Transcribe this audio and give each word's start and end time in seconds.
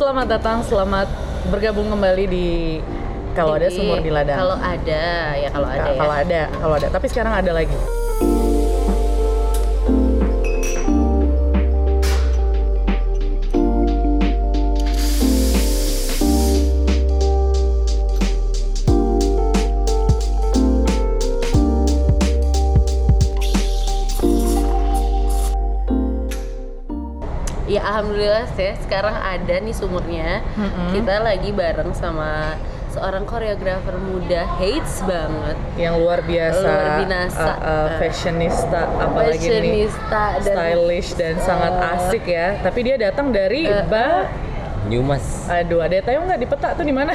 Selamat 0.00 0.32
datang, 0.32 0.64
selamat 0.64 1.12
bergabung 1.52 1.92
kembali 1.92 2.24
di 2.24 2.80
kalau 3.36 3.60
ada 3.60 3.68
Jadi, 3.68 3.84
sumur 3.84 4.00
di 4.00 4.08
ladang. 4.08 4.40
Kalau 4.40 4.56
ada, 4.56 5.04
ya 5.36 5.48
kalau 5.52 5.68
ada 5.68 5.88
ya. 5.92 6.00
Kalau 6.00 6.14
ada, 6.16 6.42
kalau 6.56 6.74
ada. 6.80 6.88
Tapi 6.88 7.06
sekarang 7.12 7.36
ada 7.36 7.52
lagi. 7.52 7.99
Alhamdulillah 28.00 28.48
sih 28.56 28.72
sekarang 28.80 29.12
ada 29.12 29.60
nih 29.60 29.76
sumurnya. 29.76 30.40
Mm-mm. 30.56 30.96
Kita 30.96 31.20
lagi 31.20 31.52
bareng 31.52 31.92
sama 31.92 32.56
seorang 32.96 33.28
koreografer 33.28 33.92
muda 34.00 34.48
hits 34.56 35.04
banget. 35.04 35.56
Yang 35.76 35.94
luar 36.00 36.20
biasa, 36.24 36.64
Luar 36.64 36.96
binasa. 37.04 37.44
uh, 37.44 37.52
uh, 37.60 37.88
fashionista, 38.00 38.82
apalagi 38.96 39.36
nih, 39.36 39.84
Fashionista 39.84 40.24
dan 40.40 40.54
stylish 40.56 41.10
dan 41.12 41.34
sangat 41.44 41.72
Uh, 41.76 41.92
asik 42.00 42.24
ya. 42.24 42.56
Tapi 42.64 42.80
dia 42.80 42.96
datang 42.96 43.28
dari 43.28 43.68
Uh, 43.68 43.84
Ba 43.84 44.24
Nyumas. 44.88 45.44
Aduh, 45.46 45.84
ada 45.84 45.92
tahu 46.00 46.24
nggak 46.24 46.40
di 46.40 46.48
peta 46.48 46.72
tuh 46.72 46.88
di 46.88 46.94
mana? 46.96 47.12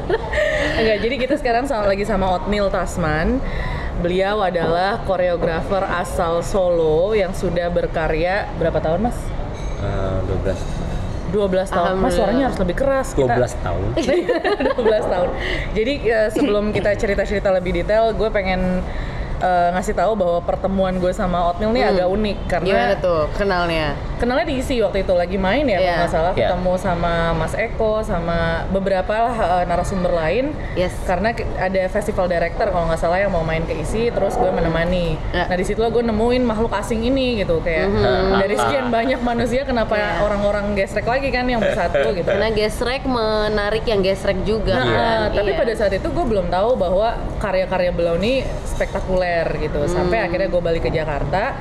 Enggak, 0.78 0.98
jadi 1.00 1.14
kita 1.16 1.34
sekarang 1.40 1.64
sama, 1.64 1.88
lagi 1.88 2.04
sama 2.04 2.28
Otnil 2.36 2.68
Tasman. 2.68 3.40
Beliau 4.04 4.44
adalah 4.44 5.00
koreografer 5.08 5.80
asal 5.96 6.44
Solo 6.44 7.16
yang 7.16 7.32
sudah 7.32 7.72
berkarya 7.72 8.52
berapa 8.60 8.76
tahun, 8.84 9.08
Mas? 9.08 9.16
Eh, 9.76 10.18
12 10.24 10.56
12 11.26 11.68
tahun. 11.68 11.98
Mas 11.98 12.14
suaranya 12.14 12.44
harus 12.46 12.56
lebih 12.56 12.76
keras. 12.76 13.10
Kita- 13.10 13.34
12 13.34 13.54
tahun. 13.58 13.88
12 14.78 14.78
tahun. 15.06 15.28
Jadi 15.74 15.92
eh, 16.04 16.28
sebelum 16.30 16.64
kita 16.70 16.94
cerita-cerita 16.94 17.50
lebih 17.50 17.76
detail, 17.76 18.14
gue 18.14 18.30
pengen 18.30 18.80
eh, 19.36 19.68
ngasih 19.70 19.92
tahu 19.92 20.14
bahwa 20.14 20.38
pertemuan 20.40 20.96
gue 20.96 21.10
sama 21.10 21.50
Otnil 21.50 21.68
nih 21.70 21.82
Hmm. 21.82 21.92
agak 21.92 22.08
unik 22.08 22.36
karena 22.46 22.66
Gimana 22.66 22.94
tuh 22.96 23.20
kenalnya? 23.34 23.86
Kenalnya 24.16 24.46
diisi 24.46 24.80
waktu 24.80 25.02
itu 25.02 25.12
lagi 25.12 25.36
main 25.36 25.62
ya 25.62 25.76
kalau 25.76 25.84
Iya. 25.84 25.96
nggak 25.96 26.10
salah 26.10 26.32
Iya. 26.32 26.48
ketemu 26.48 26.72
sama 26.76 27.12
Mas 27.32 27.54
Eko 27.54 27.92
sama 28.00 28.38
beberapa 28.68 29.12
lah, 29.12 29.36
eh, 29.60 29.64
narasumber 29.64 30.10
lain 30.10 30.56
Yes. 30.72 30.92
karena 31.02 31.30
ada 31.56 31.82
festival 31.86 32.26
director 32.26 32.66
kalau 32.66 32.86
nggak 32.86 32.98
salah 32.98 33.18
yang 33.18 33.30
mau 33.30 33.42
main 33.42 33.62
ke 33.62 33.74
isi 33.74 34.08
terus 34.08 34.34
gue 34.34 34.48
menemani 34.48 35.20
Ya. 35.30 35.46
nah 35.46 35.54
di 35.54 35.62
situ 35.62 35.78
gue 35.78 36.02
nemuin 36.02 36.42
makhluk 36.42 36.72
asing 36.72 37.02
ini 37.02 37.40
gitu 37.40 37.60
kayak 37.60 37.86
Mhm. 37.86 38.40
dari 38.40 38.54
sekian 38.54 38.86
banyak 38.88 39.20
manusia 39.20 39.62
kenapa 39.62 39.94
Iya. 39.94 40.22
orang-orang 40.22 40.72
gesrek 40.74 41.04
lagi 41.04 41.28
kan 41.28 41.44
yang 41.44 41.60
bersatu 41.60 42.08
gitu 42.16 42.26
Karena 42.26 42.48
gesrek 42.50 43.02
menarik 43.04 43.84
yang 43.84 44.00
gesrek 44.00 44.42
juga 44.42 44.74
Nah, 44.74 44.88
kan. 45.28 45.36
tapi 45.36 45.50
Iya. 45.50 45.60
pada 45.60 45.72
saat 45.74 45.92
itu 45.92 46.08
gue 46.08 46.24
belum 46.26 46.48
tahu 46.48 46.70
bahwa 46.74 47.08
karya-karya 47.36 47.90
beliau 47.90 48.16
ini 48.16 48.42
spektakuler 48.66 49.46
gitu. 49.58 49.84
Sampai 49.86 50.20
Hmm. 50.20 50.26
akhirnya 50.26 50.48
gue 50.48 50.62
balik 50.62 50.82
ke 50.82 50.90
Jakarta. 50.90 51.56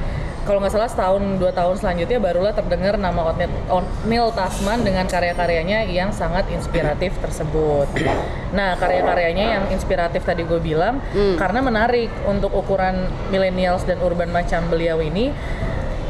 Kalau 0.45 0.61
nggak 0.61 0.77
salah 0.77 0.85
setahun 0.85 1.41
dua 1.41 1.49
tahun 1.49 1.73
selanjutnya 1.81 2.21
barulah 2.21 2.53
terdengar 2.53 3.01
nama 3.01 3.33
Otnil 3.65 4.29
Tasman 4.29 4.85
dengan 4.85 5.09
karya-karyanya 5.09 5.89
yang 5.89 6.13
sangat 6.13 6.45
inspiratif 6.53 7.17
tersebut. 7.17 7.89
Nah 8.53 8.77
karya-karyanya 8.77 9.45
yang 9.57 9.63
inspiratif 9.73 10.21
tadi 10.21 10.45
gue 10.45 10.61
bilang 10.61 11.01
Hmm. 11.17 11.33
karena 11.33 11.65
menarik 11.65 12.13
untuk 12.29 12.53
ukuran 12.53 13.09
millennials 13.33 13.89
dan 13.89 13.97
urban 14.05 14.29
macam 14.29 14.69
beliau 14.69 15.01
ini 15.01 15.33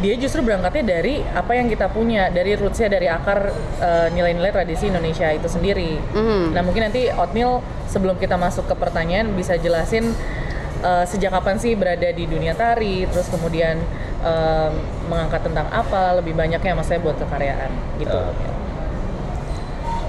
dia 0.03 0.19
justru 0.19 0.43
berangkatnya 0.43 0.83
dari 0.83 1.23
apa 1.23 1.55
yang 1.55 1.71
kita 1.71 1.87
punya 1.87 2.27
dari 2.27 2.59
rootsnya 2.59 2.91
dari 2.91 3.07
akar 3.07 3.55
eh, 3.79 4.07
nilai-nilai 4.11 4.51
tradisi 4.51 4.91
Indonesia 4.91 5.31
itu 5.31 5.47
sendiri. 5.47 5.95
Mhm. 6.11 6.51
Nah 6.51 6.59
mungkin 6.59 6.91
nanti 6.91 7.07
Otnil 7.07 7.63
sebelum 7.87 8.19
kita 8.19 8.35
masuk 8.35 8.67
ke 8.67 8.75
pertanyaan 8.75 9.31
bisa 9.31 9.55
jelasin 9.55 10.11
uh, 10.83 11.07
sejak 11.07 11.31
kapan 11.31 11.55
sih 11.57 11.73
berada 11.73 12.11
di 12.11 12.27
dunia 12.27 12.53
tari, 12.53 13.07
terus 13.07 13.31
kemudian 13.31 13.79
um, 14.25 14.71
mengangkat 15.07 15.41
tentang 15.41 15.69
apa, 15.69 16.17
lebih 16.17 16.33
banyaknya 16.33 16.73
maksudnya 16.73 16.99
buat 16.99 17.17
kekaryaan 17.17 17.69
gitu. 17.97 18.17
Oke. 18.17 18.47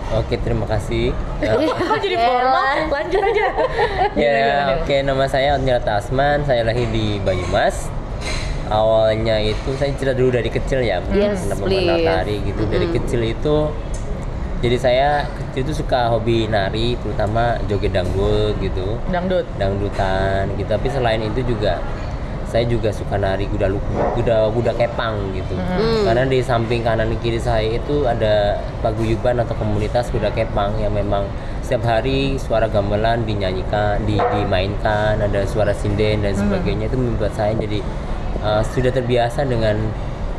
Oke, 0.07 0.35
terima 0.39 0.65
kasih. 0.65 1.11
Jadi 2.05 2.17
formal? 2.17 2.89
Lanjut 2.89 3.23
aja. 3.23 3.47
Ya, 4.17 4.79
oke 4.79 4.97
nama 5.03 5.27
saya 5.27 5.59
Otnil 5.59 5.77
Tasman, 5.83 6.47
saya 6.47 6.63
lahir 6.63 6.89
di 6.89 7.19
Banyumas. 7.21 7.91
Awalnya 8.67 9.39
itu 9.45 9.77
saya 9.77 9.93
cerita 9.93 10.15
dulu 10.15 10.33
dari 10.33 10.49
kecil 10.49 10.83
ya, 10.83 10.99
Yes, 11.11 11.45
kenapa 11.45 11.69
mengenal 11.69 11.99
tari 12.03 12.37
gitu. 12.43 12.63
Dari 12.67 12.87
Mhm. 12.87 12.95
kecil 12.97 13.21
itu 13.23 13.57
jadi 14.57 14.77
saya 14.81 15.09
kecil 15.29 15.63
itu 15.63 15.75
suka 15.77 16.09
hobi 16.09 16.49
nari, 16.49 16.97
terutama 16.99 17.61
joget 17.67 17.93
dangdut 17.93 18.57
gitu. 18.59 18.97
Dangdut. 19.07 19.45
dangdutan 19.55 20.49
gitu 20.57 20.67
tapi 20.67 20.89
selain 20.89 21.21
itu 21.21 21.45
juga 21.45 21.79
saya 22.47 22.65
juga 22.65 22.89
suka 22.89 23.15
nari 23.15 23.45
kuda 23.47 23.67
lu- 23.67 23.83
kuda 24.15 24.49
kuda 24.51 24.73
kepang 24.73 25.19
gitu 25.33 25.55
Hmm. 25.55 26.07
karena 26.07 26.23
di 26.25 26.39
samping 26.41 26.81
kanan 26.81 27.11
kiri 27.19 27.37
saya 27.37 27.77
itu 27.77 28.05
ada 28.05 28.55
paguyuban 28.81 29.39
atau 29.39 29.55
komunitas 29.55 30.09
kuda 30.09 30.31
kepang 30.31 30.73
yang 30.77 30.91
memang 30.91 31.27
setiap 31.61 31.83
hari 31.85 32.39
suara 32.39 32.67
gamelan 32.67 33.27
dinyanyikan 33.27 33.99
di, 34.03 34.15
dimainkan 34.17 35.19
ada 35.19 35.43
suara 35.45 35.71
sinden 35.71 36.23
dan 36.23 36.33
sebagainya 36.33 36.87
itu 36.87 36.95
membuat 36.95 37.35
saya 37.35 37.53
jadi 37.53 37.83
uh, 38.41 38.63
sudah 38.63 38.89
terbiasa 38.89 39.43
dengan 39.43 39.75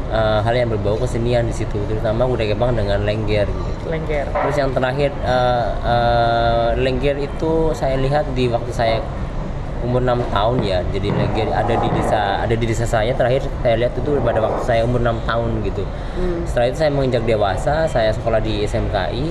uh, 0.08 0.40
hal 0.40 0.56
yang 0.56 0.72
berbau 0.72 0.96
kesenian 0.96 1.44
di 1.44 1.52
situ 1.52 1.76
terutama 1.86 2.24
kuda 2.24 2.48
kepang 2.48 2.72
dengan 2.74 3.04
lengger 3.04 3.44
gitu 3.46 3.86
Lengger. 3.88 4.28
Terus 4.28 4.56
yang 4.58 4.72
terakhir 4.72 5.16
eh, 5.24 5.68
eh, 5.88 6.68
lengger 6.76 7.16
itu 7.18 7.72
saya 7.72 7.96
lihat 7.96 8.28
di 8.32 8.48
waktu 8.48 8.68
saya 8.72 9.00
umur 9.84 10.02
6 10.02 10.34
tahun 10.34 10.58
ya. 10.64 10.80
Jadi 10.94 11.10
lengger 11.14 11.50
ada 11.54 11.74
di 11.74 11.88
desa 11.94 12.20
ada 12.46 12.56
di 12.56 12.66
desa 12.66 12.86
saya 12.86 13.12
terakhir 13.14 13.46
saya 13.62 13.76
lihat 13.78 13.94
itu 13.98 14.12
pada 14.22 14.40
waktu 14.42 14.62
saya 14.66 14.82
umur 14.86 15.02
6 15.02 15.28
tahun 15.28 15.50
gitu. 15.66 15.84
Hmm. 16.18 16.42
Setelah 16.46 16.66
itu 16.70 16.78
saya 16.78 16.92
menginjak 16.94 17.24
dewasa, 17.26 17.76
saya 17.90 18.10
sekolah 18.14 18.40
di 18.42 18.66
SMKI. 18.66 19.26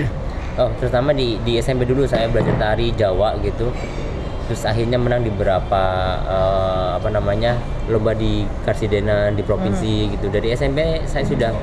oh, 0.60 0.70
terutama 0.78 1.10
di 1.12 1.36
di 1.42 1.58
SMP 1.60 1.84
dulu 1.84 2.06
saya 2.06 2.30
belajar 2.30 2.54
tari 2.56 2.92
Jawa 2.94 3.36
gitu. 3.44 3.68
Terus 4.50 4.66
akhirnya 4.66 4.98
menang 4.98 5.22
di 5.22 5.30
beberapa 5.30 5.82
eh, 6.26 6.88
apa 6.98 7.06
namanya 7.06 7.54
lomba 7.86 8.10
di 8.18 8.42
Karsidena 8.66 9.30
di 9.30 9.46
provinsi 9.46 10.10
gitu. 10.10 10.26
Dari 10.26 10.50
SMP 10.50 11.06
saya 11.06 11.22
sudah 11.22 11.54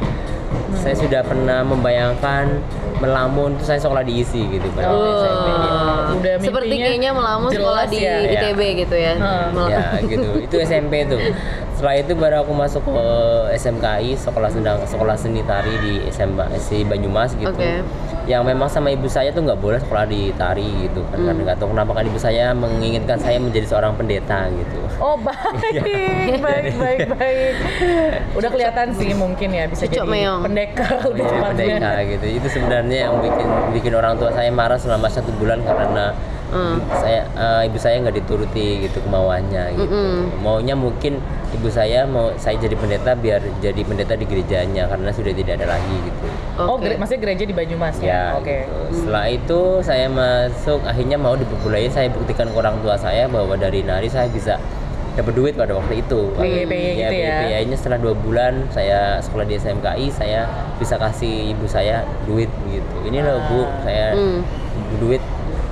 saya 0.73 0.95
sudah 0.95 1.21
pernah 1.21 1.61
membayangkan 1.61 2.59
melamun 2.97 3.53
itu 3.53 3.63
saya 3.63 3.77
sekolah 3.77 4.01
di 4.01 4.21
ISI 4.21 4.41
gitu 4.49 4.67
pada 4.73 4.87
waktu 4.87 4.97
Oh. 4.97 5.21
SMP. 5.21 5.47
ya. 5.47 5.69
Udah 6.09 6.33
Seperti 6.39 6.75
kayaknya 6.75 7.11
melamun 7.11 7.49
sekolah 7.51 7.85
di 7.85 7.97
ya. 7.99 8.15
Iya. 8.17 8.39
ITB 8.49 8.61
gitu 8.79 8.95
ya. 8.95 9.13
Heeh. 9.15 9.45
Mel- 9.51 9.69
ya 9.69 9.81
gitu 10.01 10.29
itu 10.39 10.55
SMP 10.59 10.93
tuh 11.05 11.19
setelah 11.77 11.93
itu 11.95 12.13
baru 12.13 12.41
aku 12.41 12.51
masuk 12.51 12.81
ke 12.83 13.05
SMKI 13.55 14.17
sekolah 14.17 14.49
sendang 14.49 14.81
sekolah 14.83 15.13
seni 15.13 15.41
tari 15.41 15.69
di 15.77 15.93
SMA 16.09 16.49
si 16.57 16.81
Banyumas 16.81 17.31
gitu 17.31 17.45
Oke. 17.47 17.85
yang 18.25 18.41
memang 18.41 18.65
sama 18.65 18.89
ibu 18.89 19.05
saya 19.05 19.29
tuh 19.29 19.41
nggak 19.41 19.55
boleh 19.55 19.77
sekolah 19.77 20.05
di 20.05 20.33
tari 20.33 20.65
gitu 20.81 21.05
kan 21.05 21.15
Hmm. 21.15 21.27
karena 21.27 21.41
nggak 21.45 21.57
tahu 21.57 21.69
kenapa 21.69 21.91
kan 21.93 22.03
ibu 22.03 22.17
saya 22.17 22.49
menginginkan 22.51 23.15
saya 23.15 23.37
menjadi 23.37 23.67
seorang 23.67 23.93
pendeta 23.93 24.49
gitu 24.49 24.79
Oh 24.97 25.13
baik, 25.15 25.77
baik, 26.41 26.73
baik, 26.73 26.99
baik. 27.13 27.53
Udah 28.33 28.49
kelihatan 28.49 28.89
sih 28.91 29.13
mungkin 29.13 29.49
ya 29.51 29.69
bisa 29.69 29.85
Cucuk 29.85 29.93
jadi 29.99 30.09
meong. 30.09 30.41
pendekar 30.41 30.97
udah 31.03 31.13
Iya, 31.15 31.29
tepatnya. 31.29 31.53
pendeta 31.77 31.91
gitu 32.07 32.25
itu 32.33 32.47
sebenarnya 32.49 32.97
yang 33.05 33.13
bikin 33.19 33.47
bikin 33.71 33.93
orang 33.93 34.17
tua 34.17 34.33
saya 34.33 34.49
marah 34.49 34.75
selama 34.75 35.05
satu 35.07 35.29
bulan 35.33 35.61
karena 35.61 36.17
Hmm. 36.47 36.79
saya 36.95 37.27
eh, 37.27 37.67
ibu 37.67 37.75
saya 37.75 37.99
nggak 37.99 38.17
dituruti 38.17 38.67
gitu 38.81 38.97
kemauannya 39.01 39.63
gitu 39.73 39.83
Mm-mm. 39.85 40.39
maunya 40.39 40.73
mungkin 40.73 41.19
ibu 41.49 41.67
saya 41.67 42.03
mau 42.03 42.31
saya 42.35 42.55
jadi 42.55 42.71
pendeta 42.73 43.11
biar 43.13 43.43
jadi 43.57 43.81
pendeta 43.81 44.13
di 44.13 44.23
gerejanya 44.23 44.87
karena 44.87 45.11
sudah 45.11 45.31
tidak 45.31 45.57
ada 45.57 45.67
lagi 45.69 45.95
gitu 46.01 46.25
Oh, 46.57 46.73
Oke. 46.73 46.87
gere- 46.87 46.97
maksudnya 46.97 47.21
gereja 47.21 47.43
di 47.43 47.53
Banyumas 47.53 47.99
ya 47.99 48.07
ya? 48.07 48.23
Oke. 48.33 48.63
gitu. 48.63 48.79
setelah 48.97 49.25
itu 49.27 49.59
saya 49.81 50.07
masuk 50.07 50.81
akhirnya 50.83 51.15
mau 51.15 51.33
dipopularin 51.33 51.87
saya 51.87 52.09
buktikan 52.09 52.47
ke 52.47 52.55
orang 52.55 52.79
tua 52.79 52.95
saya 52.95 53.27
bahwa 53.27 53.53
dari 53.53 53.81
nari 53.81 54.07
saya 54.07 54.25
bisa 54.27 54.55
dapat 55.13 55.33
duit 55.33 55.53
pada 55.53 55.73
waktu 55.73 55.99
itu 55.99 56.29
PY 56.31 56.69
gitu 56.95 57.13
ya? 57.13 57.37
PY-nya 57.43 57.75
setelah 57.75 57.97
dua 57.99 58.13
bulan 58.15 58.69
saya 58.69 59.17
sekolah 59.19 59.43
di 59.43 59.53
SMKI 59.55 60.07
saya 60.09 60.45
bisa 60.77 60.95
kasih 60.95 61.51
ibu 61.51 61.65
saya 61.65 62.01
duit 62.23 62.49
gitu 62.67 62.95
ini 63.03 63.19
loh 63.19 63.37
bu 63.43 63.61
saya 63.81 64.13
Hmm. 64.13 64.41
duit 64.97 65.19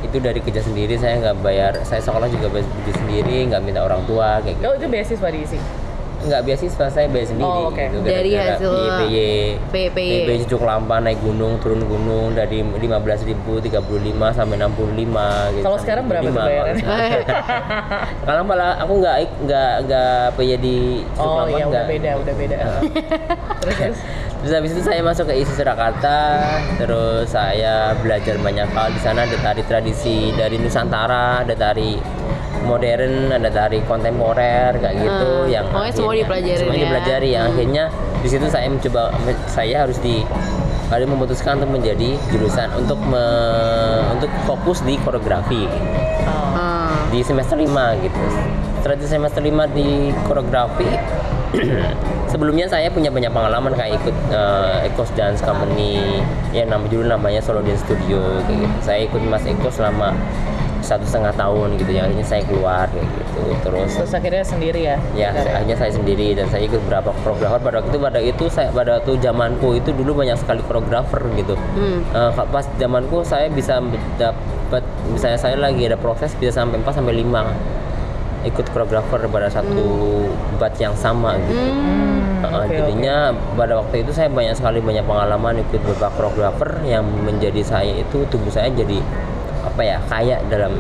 itu 0.06 0.18
dari 0.18 0.40
kerja 0.40 0.62
sendiri 0.62 0.96
saya 0.96 1.18
nggak 1.20 1.38
bayar 1.40 1.74
saya 1.82 2.00
sekolah 2.00 2.28
juga 2.28 2.48
bayar 2.50 2.66
beli 2.76 2.94
sendiri 2.96 3.38
nggak 3.48 3.62
minta 3.62 3.82
orang 3.82 4.02
tua 4.04 4.40
kayak 4.40 4.56
gitu 4.56 4.66
Oh, 4.66 4.74
itu 4.74 4.88
beasiswa 4.88 5.30
diisi. 5.30 5.60
nggak 6.18 6.42
beasiswa 6.42 6.86
saya 6.88 7.06
bayar 7.06 7.28
sendiri 7.28 7.46
Oh, 7.46 7.70
oke. 7.70 7.78
gitu 7.78 8.02
Dari 8.02 8.32
hasil 8.34 8.74
PY 8.98 9.14
PY. 9.70 10.10
PY 10.26 10.36
cucuk 10.42 10.62
lampa 10.64 10.98
naik 10.98 11.20
gunung 11.20 11.60
turun 11.60 11.82
gunung 11.82 12.34
dari 12.34 12.66
15.000 12.66 13.36
35 13.38 13.70
sampai 14.32 14.56
65 14.58 15.06
gitu 15.54 15.62
Kalau 15.62 15.78
sekarang 15.78 16.04
berapa 16.08 16.24
tuh 16.24 16.34
65. 16.34 16.42
bayarannya? 16.42 16.86
Kalau 18.26 18.42
malah 18.44 18.74
aku 18.80 18.94
nggak 18.98 19.16
nggak 19.44 19.72
nggak 19.84 20.18
PY 20.34 20.52
di 20.58 20.78
cucuk 21.08 21.22
Oh 21.22 21.36
lampa 21.38 21.50
iya 21.52 21.64
udah 21.64 21.70
nggak. 21.70 21.86
beda, 21.92 22.12
udah 22.18 22.34
beda. 22.36 22.58
Terus 23.78 23.98
terus. 24.38 24.44
Terus 24.44 24.54
habis 24.54 24.72
itu 24.72 24.82
saya 24.82 25.02
masuk 25.02 25.26
ke 25.26 25.36
isi 25.38 25.54
Surakarta, 25.54 26.18
terus 26.76 27.26
saya 27.28 27.74
belajar 27.96 28.36
banyak 28.38 28.68
hal 28.68 28.88
di 28.90 29.00
sana 29.00 29.24
ada 29.24 29.38
tari 29.38 29.64
tradisi 29.64 30.32
dari 30.32 30.56
Nusantara, 30.56 31.42
ada 31.42 31.54
tari 31.54 31.98
modern, 32.62 33.30
ada 33.32 33.48
tari 33.48 33.80
kontemporer 33.82 34.74
kayak 34.76 34.96
gitu 34.98 35.30
Hmm, 35.40 35.52
yang 35.52 35.66
pokoknya 35.68 35.92
semua 35.92 36.08
akhirnya- 36.08 36.24
dipelajarin 36.24 36.60
semua 36.60 36.74
ya. 36.74 36.82
dipelajari 36.82 37.30
yang 37.30 37.44
Hmm. 37.44 37.54
akhirnya 37.54 37.84
di 38.18 38.28
situ 38.28 38.46
saya 38.48 38.68
mencoba 38.68 39.02
saya 39.46 39.76
harus 39.82 39.98
di 40.00 40.16
kali 40.86 41.04
memutuskan 41.04 41.58
untuk 41.58 41.72
menjadi 41.72 42.10
jurusan 42.28 42.70
untuk 42.76 42.98
me- 43.02 44.02
untuk 44.12 44.30
fokus 44.46 44.82
di 44.82 44.98
koreografi 44.98 45.66
Oh. 46.26 46.90
Di 47.08 47.22
semester 47.22 47.54
5 47.56 47.94
gitu. 48.00 48.18
Setelah 48.76 48.98
di 48.98 49.08
semester 49.08 49.42
5 49.42 49.66
di 49.68 49.88
koreografi 50.24 50.90
sebelumnya 52.36 52.68
saya 52.68 52.92
punya 52.92 53.08
banyak 53.08 53.32
pengalaman 53.32 53.72
kayak 53.72 53.96
ikut 53.98 54.12
eh, 54.28 54.86
Ecos 54.86 55.08
Dance 55.14 55.40
Company 55.40 56.20
ya 56.52 56.68
nama 56.68 56.84
dulu 56.84 57.08
namanya 57.08 57.40
Solo 57.40 57.64
Dance 57.64 57.80
Studio 57.82 58.20
kayak 58.44 58.60
gitu. 58.60 58.76
Saya 58.82 59.00
ikut 59.02 59.24
Mas 59.24 59.48
Eko 59.48 59.72
selama 59.72 60.12
satu 60.82 61.02
setengah 61.02 61.34
tahun 61.34 61.82
gitu 61.82 61.92
ya 61.92 62.06
akhirnya 62.06 62.22
saya 62.22 62.46
keluar 62.46 62.86
kayak 62.86 63.10
gitu 63.10 63.42
terus 63.64 63.90
Terus 63.96 64.14
akhirnya 64.14 64.46
sendiri 64.46 64.82
ya? 64.86 64.98
ya 65.18 65.34
Karya. 65.34 65.52
akhirnya 65.58 65.78
saya 65.80 65.92
sendiri 65.92 66.28
dan 66.38 66.46
saya 66.46 66.62
ikut 66.64 66.78
beberapa 66.80 67.10
koreografer 67.18 67.58
pada 67.58 67.76
waktu 67.80 67.90
itu 67.90 68.00
pada 68.00 68.20
itu 68.22 68.46
saya 68.46 68.70
pada 68.70 69.02
waktu 69.02 69.18
zamanku 69.18 69.74
itu 69.74 69.90
dulu 69.90 70.14
banyak 70.14 70.38
sekali 70.38 70.62
koreografer 70.62 71.26
gitu 71.34 71.58
Hmm. 71.74 72.06
Ka- 72.14 72.46
pas 72.46 72.70
zamanku 72.78 73.26
saya 73.26 73.50
bisa 73.50 73.82
dapat 74.16 74.86
misalnya 75.10 75.40
saya 75.40 75.58
lagi 75.58 75.82
ada 75.82 75.98
proses 75.98 76.38
bisa 76.38 76.54
sampai 76.54 76.78
4 76.78 76.94
sampai 76.94 77.18
5 77.18 77.34
ikut 78.46 78.66
koreografer 78.70 79.26
pada 79.26 79.50
satu 79.50 79.86
bat 80.56 80.78
yang 80.78 80.94
sama 80.94 81.34
gitu. 81.42 81.66
Hmm. 81.66 82.15
Uh, 82.52 82.66
oke, 82.66 82.74
jadinya 82.74 83.16
pada 83.56 83.74
waktu 83.82 84.06
itu 84.06 84.12
saya 84.14 84.30
banyak 84.30 84.56
sekali 84.58 84.80
banyak 84.82 85.06
pengalaman 85.06 85.62
ikut 85.66 85.82
beberapa 85.82 86.10
koreografer 86.14 86.82
yang 86.86 87.06
menjadi 87.06 87.62
saya 87.66 87.94
itu 87.96 88.26
tubuh 88.30 88.52
saya 88.54 88.70
jadi 88.72 89.02
apa 89.66 89.82
ya 89.82 89.98
kaya 90.06 90.38
dalam 90.48 90.78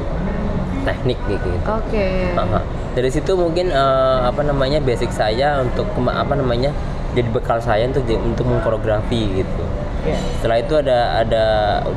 teknik 0.85 1.17
gitu. 1.25 1.50
Oke. 1.65 2.38
Aha. 2.38 2.62
Dari 2.94 3.09
situ 3.09 3.33
mungkin 3.35 3.73
eh, 3.73 4.19
apa 4.23 4.45
namanya 4.45 4.79
basic 4.79 5.09
saya 5.12 5.59
untuk 5.59 5.89
apa 6.06 6.33
namanya 6.38 6.71
jadi 7.17 7.27
bekal 7.33 7.57
saya 7.59 7.89
untuk 7.89 8.06
untuk 8.13 8.45
mengkoreografi 8.45 9.41
gitu. 9.41 9.63
Iya. 10.06 10.19
Setelah 10.38 10.57
itu 10.61 10.73
ada 10.77 11.00
ada 11.25 11.45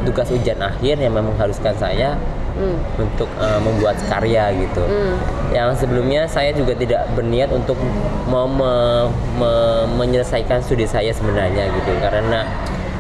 tugas 0.09 0.33
ujian 0.33 0.59
akhir 0.65 0.97
yang 0.97 1.13
memang 1.13 1.37
mengharuskan 1.37 1.77
saya 1.77 2.17
Hmm. 2.59 2.79
untuk 2.99 3.31
eh, 3.39 3.61
membuat 3.63 3.97
karya 4.11 4.51
gitu. 4.59 4.83
Hmm. 4.83 5.15
Yang 5.55 5.87
sebelumnya 5.87 6.27
saya 6.27 6.51
juga 6.51 6.75
tidak 6.75 7.07
berniat 7.15 7.55
untuk 7.55 7.79
mau 8.27 8.51
me- 8.51 9.09
me- 9.39 9.87
menyelesaikan 9.95 10.59
studi 10.61 10.85
saya 10.85 11.15
sebenarnya 11.15 11.71
gitu 11.71 11.93
karena 12.03 12.43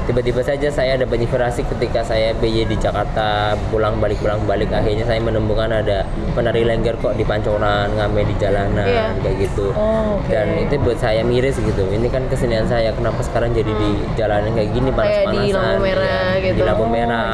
tiba-tiba 0.08 0.40
saja 0.40 0.72
saya 0.72 0.96
ada 0.96 1.04
inspirasi 1.04 1.68
ketika 1.68 2.00
saya 2.00 2.32
BY 2.32 2.64
di 2.64 2.80
Jakarta 2.80 3.52
pulang 3.68 4.00
balik 4.00 4.16
pulang 4.18 4.40
balik 4.48 4.72
akhirnya 4.72 5.04
saya 5.04 5.20
menemukan 5.20 5.68
ada 5.68 6.08
penari 6.32 6.64
lengger 6.64 6.96
kok 6.96 7.12
di 7.12 7.28
Pancoran 7.28 7.92
ngamen 7.92 8.24
di 8.24 8.34
jalanan 8.40 8.88
Iya. 8.88 9.04
kayak 9.20 9.36
gitu. 9.44 9.68
Oh, 9.76 10.16
oke. 10.16 10.32
dan 10.32 10.56
itu 10.56 10.80
buat 10.80 10.96
saya 10.96 11.20
miris 11.20 11.60
gitu. 11.60 11.84
Ini 11.92 12.08
kan 12.08 12.24
kesenian 12.26 12.64
saya 12.64 12.88
kenapa 12.96 13.20
sekarang 13.20 13.52
jadi 13.52 13.68
di 13.68 13.90
jalanan 14.16 14.56
kayak 14.56 14.70
gini? 14.72 14.88
Kayak 14.88 15.28
panas-panasan 15.28 15.44
di 15.44 15.52
lampu 15.52 15.82
merah 15.84 16.08
ya, 16.08 16.40
gitu. 16.40 16.56
di 16.56 16.62
lampu 16.64 16.84
Oh, 16.84 16.88
merah 16.88 17.28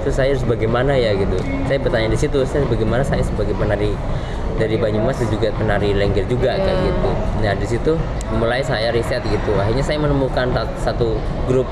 terus 0.00 0.14
saya 0.16 0.28
harus 0.32 0.44
bagaimana 0.48 0.92
ya 0.96 1.12
gitu? 1.12 1.36
Saya 1.68 1.78
bertanya 1.78 2.08
di 2.08 2.18
situ 2.18 2.38
saya 2.48 2.64
bagaimana 2.64 3.04
saya 3.04 3.20
sebagai 3.20 3.52
penari 3.52 3.92
dari 4.58 4.74
Banyumas 4.74 5.16
dan 5.16 5.28
juga 5.28 5.48
penari 5.54 5.94
lengger 5.94 6.26
juga 6.26 6.52
Iya. 6.52 6.64
kayak 6.64 6.78
gitu. 6.84 7.10
Nah 7.38 7.52
di 7.54 7.66
situ 7.66 7.92
mulai 8.34 8.60
saya 8.60 8.90
riset 8.90 9.22
gitu. 9.22 9.54
Akhirnya 9.54 9.80
saya 9.80 9.96
menemukan 9.96 10.50
satu 10.76 11.14
grup 11.46 11.64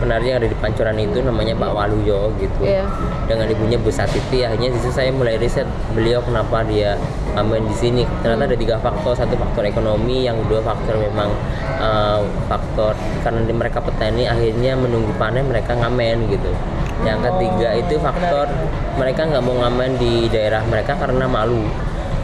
penari 0.00 0.32
yang 0.32 0.40
ada 0.40 0.48
di 0.48 0.56
Pancoran 0.56 0.96
itu 0.96 1.20
namanya 1.20 1.52
Pak 1.52 1.70
Waluyo 1.70 2.32
gitu. 2.38 2.62
Iya. 2.62 2.86
dengan 3.26 3.46
ibunya 3.46 3.76
Bu 3.76 3.90
Satiti. 3.90 4.42
Akhirnya 4.42 4.70
di 4.70 4.78
situ 4.78 4.90
saya 4.90 5.10
mulai 5.10 5.36
riset 5.36 5.66
beliau 5.92 6.18
kenapa 6.20 6.62
dia 6.64 6.94
ngamen 7.34 7.62
di 7.64 7.76
sini. 7.76 8.02
Ternyata 8.22 8.46
ada 8.46 8.56
tiga 8.56 8.76
faktor. 8.78 9.12
Satu 9.12 9.34
faktor 9.34 9.62
ekonomi 9.62 10.24
yang 10.24 10.38
kedua 10.40 10.62
faktor 10.64 10.98
memang 10.98 11.30
eh, 11.76 12.20
faktor 12.46 12.94
karena 13.20 13.42
di- 13.42 13.54
mereka 13.54 13.78
petani 13.78 14.24
akhirnya 14.24 14.74
menunggu 14.74 15.10
panen 15.14 15.46
mereka 15.46 15.74
ngamen 15.74 16.26
gitu. 16.26 16.50
Yang 17.00 17.32
ketiga 17.32 17.68
itu 17.74 17.94
faktor 17.96 18.46
mereka 18.96 19.24
nggak 19.24 19.40
mau 19.40 19.56
ngamen 19.58 19.96
di 19.96 20.28
daerah 20.28 20.60
mereka 20.66 20.92
karena 20.96 21.24
malu 21.24 21.64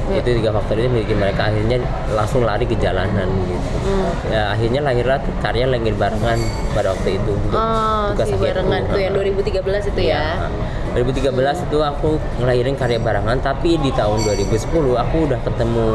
Iya. 0.06 0.22
itu 0.22 0.30
tiga 0.38 0.50
faktor 0.50 0.74
itu 0.76 0.86
memiliki 0.86 1.14
mereka 1.14 1.50
akhirnya 1.50 1.78
langsung 2.08 2.42
lari 2.42 2.62
ke 2.62 2.76
jalanan 2.76 3.26
gitu 3.42 3.68
Hmm. 3.86 4.10
ya 4.26 4.50
akhirnya 4.50 4.82
lahirlah 4.82 5.18
karya 5.38 5.62
lengger 5.64 5.94
barengan 5.94 6.38
pada 6.72 6.90
waktu 6.90 7.16
itu 7.16 7.32
Oh, 7.48 8.10
tugas 8.10 8.26
si 8.26 8.34
barengan 8.34 8.82
tuh 8.84 8.98
yang 8.98 9.14
2013 9.14 9.62
itu 9.86 10.00
ya. 10.02 10.42
Iya. 10.42 10.50
2013 10.96 11.30
itu 11.62 11.78
aku 11.80 12.10
ngelahirin 12.36 12.74
karya 12.74 12.98
barangan 12.98 13.38
tapi 13.38 13.76
di 13.76 13.90
tahun 13.90 14.22
2010 14.22 14.66
aku 14.96 15.16
udah 15.24 15.38
ketemu 15.40 15.86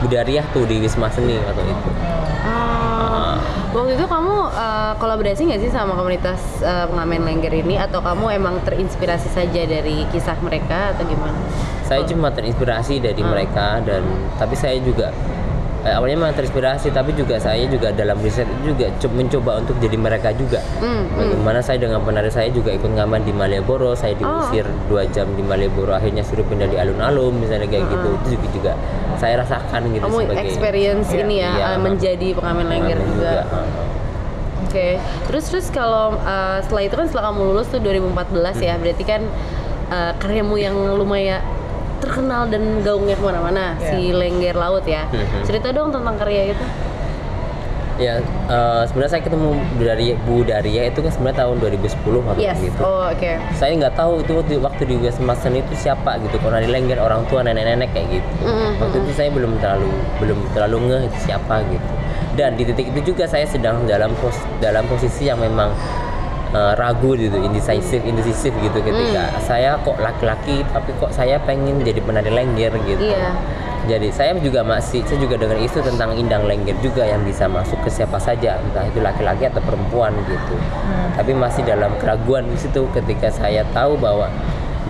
Budariah 0.00 0.46
tuh 0.50 0.64
di 0.64 0.80
Wisma 0.80 1.12
Seni 1.12 1.36
waktu 1.36 1.60
itu. 1.62 1.90
Oh. 2.42 3.36
Waktu 3.70 3.92
itu 3.94 4.04
kamu 4.04 4.34
eh, 4.50 4.92
kolaborasi 4.96 5.40
nggak 5.44 5.60
sih 5.60 5.70
sama 5.70 5.92
komunitas 5.92 6.40
eh, 6.60 6.88
pengamen 6.88 7.20
lengger 7.22 7.52
ini 7.52 7.76
atau 7.76 8.00
kamu 8.00 8.32
emang 8.34 8.56
terinspirasi 8.62 9.28
saja 9.28 9.62
dari 9.62 10.08
kisah 10.08 10.40
mereka 10.40 10.90
atau 10.90 11.04
gimana? 11.04 11.36
Saya 11.90 12.06
cuma 12.06 12.30
terinspirasi 12.30 13.02
dari 13.02 13.18
Hmm. 13.18 13.28
mereka 13.28 13.82
dan 13.82 14.06
tapi 14.38 14.54
saya 14.54 14.78
juga 14.78 15.10
eh, 15.80 15.90
awalnya 15.90 16.20
memang 16.20 16.36
terinspirasi 16.36 16.92
tapi 16.92 17.10
juga 17.12 17.34
saya 17.36 17.64
juga 17.64 17.88
dalam 17.90 18.20
riset 18.20 18.44
itu 18.44 18.70
juga 18.70 18.92
co- 18.94 19.10
mencoba 19.10 19.58
untuk 19.58 19.74
jadi 19.80 19.96
mereka 19.96 20.28
juga. 20.30 20.60
Hmm, 20.76 21.08
hmm. 21.08 21.18
Bagaimana 21.34 21.58
saya 21.58 21.80
dengan 21.80 21.98
penari 22.00 22.28
saya 22.28 22.46
juga 22.48 22.70
ikut 22.70 22.84
ngamen 22.86 23.24
di 23.24 23.32
Malioboro, 23.32 23.96
saya 23.96 24.12
diusir 24.12 24.62
dua 24.86 25.08
jam 25.08 25.24
di 25.32 25.40
Malioboro, 25.40 25.90
akhirnya 25.90 26.20
suruh 26.20 26.44
pindah 26.44 26.68
di 26.68 26.76
alun-alun 26.76 27.32
misalnya 27.34 27.64
kayak 27.66 27.88
gitu. 27.88 28.08
Itu 28.14 28.26
juga, 28.30 28.46
juga 28.52 28.72
saya 29.16 29.40
rasakan 29.40 29.80
gitu 29.90 30.04
Kamu 30.04 30.16
sebagai 30.20 30.44
experience 30.46 31.08
Iya, 31.08 31.18
ini 31.18 31.36
ya 31.38 31.50
eh, 31.50 31.78
menjadi 31.80 32.28
pengamen 32.36 32.64
lengger 32.68 32.98
pengamen 32.98 33.14
juga. 33.16 33.32
ha. 33.42 33.60
Oke. 34.62 34.88
Terus 35.26 35.44
terus 35.48 35.66
kalau 35.70 36.04
eh, 36.14 36.58
setelah 36.60 36.82
itu 36.84 36.94
kan 36.94 37.06
setelah 37.08 37.24
kamu 37.26 37.40
lulus 37.50 37.66
tuh 37.66 37.80
2014 37.80 38.60
ya, 38.60 38.74
berarti 38.76 39.02
kan 39.02 39.22
eh, 39.88 40.12
karyamu 40.14 40.54
yang 40.54 40.76
lumayan 40.92 41.40
terkenal 42.00 42.48
dan 42.48 42.80
gaungnya 42.80 43.14
ke 43.14 43.22
mana-mana 43.22 43.76
Iya. 43.76 43.88
si 43.92 43.98
lengger 44.10 44.56
laut 44.56 44.84
ya. 44.84 45.04
Mhm. 45.12 45.44
Cerita 45.44 45.68
dong 45.70 45.92
tentang 45.92 46.16
karya 46.16 46.56
itu. 46.56 46.64
Ya, 48.00 48.16
eh, 48.48 48.82
sebenarnya 48.88 49.12
saya 49.12 49.22
ketemu 49.28 49.60
Bu 49.76 49.82
Daria, 49.84 50.14
Bu 50.24 50.40
Daria 50.40 50.88
itu 50.88 51.04
kan 51.04 51.12
sebenarnya 51.12 51.44
tahun 51.44 51.56
2010 51.60 52.24
waktu 52.24 52.40
Yes. 52.40 52.56
itu. 52.64 52.80
Oh 52.80 53.04
oke. 53.04 53.32
Saya 53.52 53.76
nggak 53.76 53.92
tahu 53.92 54.24
itu 54.24 54.32
waktu, 54.32 54.54
waktu 54.56 54.82
di 54.88 54.96
Seni 55.36 55.60
itu 55.60 55.74
siapa 55.76 56.16
gitu, 56.24 56.40
kalau 56.40 56.56
di 56.56 56.64
Lengger 56.64 56.96
orang 56.96 57.28
tua 57.28 57.44
nenek-nenek 57.44 57.92
kayak 57.92 58.08
gitu. 58.08 58.32
Mhm. 58.40 58.80
Waktu 58.80 58.96
itu 59.04 59.12
saya 59.12 59.28
belum 59.28 59.52
terlalu 59.60 59.92
belum 60.16 60.38
terlalu 60.56 60.76
ngeh 60.88 61.02
itu 61.12 61.18
siapa 61.28 61.60
gitu. 61.68 61.92
Dan 62.40 62.56
di 62.56 62.64
titik 62.64 62.88
itu 62.88 63.12
juga 63.12 63.28
saya 63.28 63.44
sedang 63.44 63.84
dalam 63.84 64.16
pos, 64.16 64.32
dalam 64.64 64.88
posisi 64.88 65.28
yang 65.28 65.36
memang 65.36 65.68
eh, 66.50 66.72
ragu 66.74 67.14
gitu, 67.14 67.36
indecisive, 67.38 68.02
indecisive 68.02 68.54
gitu 68.60 68.78
ketika 68.82 69.22
Hmm. 69.30 69.40
saya 69.42 69.70
kok 69.80 69.96
laki-laki 70.02 70.66
tapi 70.70 70.90
kok 70.98 71.10
saya 71.14 71.38
pengen 71.46 71.80
jadi 71.82 72.02
penari 72.02 72.30
Lengger 72.30 72.74
gitu. 72.84 73.00
Iya. 73.14 73.34
Jadi 73.88 74.12
saya 74.12 74.36
juga 74.36 74.60
masih 74.60 75.00
saya 75.08 75.16
juga 75.16 75.40
dengan 75.40 75.56
isu 75.56 75.80
tentang 75.80 76.12
indang 76.12 76.44
lengger 76.44 76.76
juga 76.84 77.00
yang 77.00 77.24
bisa 77.24 77.48
masuk 77.48 77.80
ke 77.80 77.88
siapa 77.88 78.20
saja 78.20 78.60
entah 78.60 78.84
itu 78.84 79.00
laki-laki 79.00 79.48
atau 79.48 79.58
perempuan 79.64 80.12
gitu. 80.28 80.54
Tapi 81.16 81.32
masih 81.32 81.64
dalam 81.64 81.88
keraguan 81.96 82.44
di 82.44 82.60
situ 82.60 82.84
ketika 82.92 83.32
saya 83.32 83.64
tahu 83.72 83.96
bahwa 83.96 84.28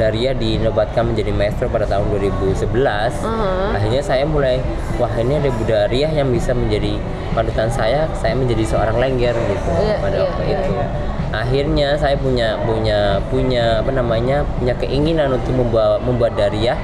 Daria 0.01 0.33
dinobatkan 0.33 1.13
menjadi 1.13 1.29
maestro 1.37 1.69
pada 1.69 1.85
tahun 1.85 2.09
2011. 2.09 3.13
Mhm. 3.21 3.77
Akhirnya 3.77 4.01
saya 4.01 4.25
mulai 4.25 4.57
wah 4.97 5.13
ini 5.21 5.37
ada 5.37 5.53
Bu 5.53 5.69
Daria 5.69 6.09
yang 6.09 6.33
bisa 6.33 6.57
menjadi 6.57 6.97
panutan 7.37 7.69
saya, 7.69 8.09
saya 8.17 8.33
menjadi 8.33 8.65
seorang 8.65 8.97
lengger 8.97 9.37
gitu 9.37 9.69
Iya, 9.77 9.97
pada 10.01 10.17
iya, 10.17 10.25
waktu 10.25 10.43
iya, 10.49 10.59
itu. 10.59 10.73
iya. 10.73 10.87
Akhirnya 11.31 11.89
saya 11.95 12.17
punya 12.19 12.59
punya 12.67 13.23
punya 13.31 13.79
apa 13.79 13.95
namanya 13.95 14.43
punya 14.59 14.75
keinginan 14.81 15.31
untuk 15.31 15.55
membawa 15.55 16.03
membuat 16.03 16.35
Daria 16.35 16.75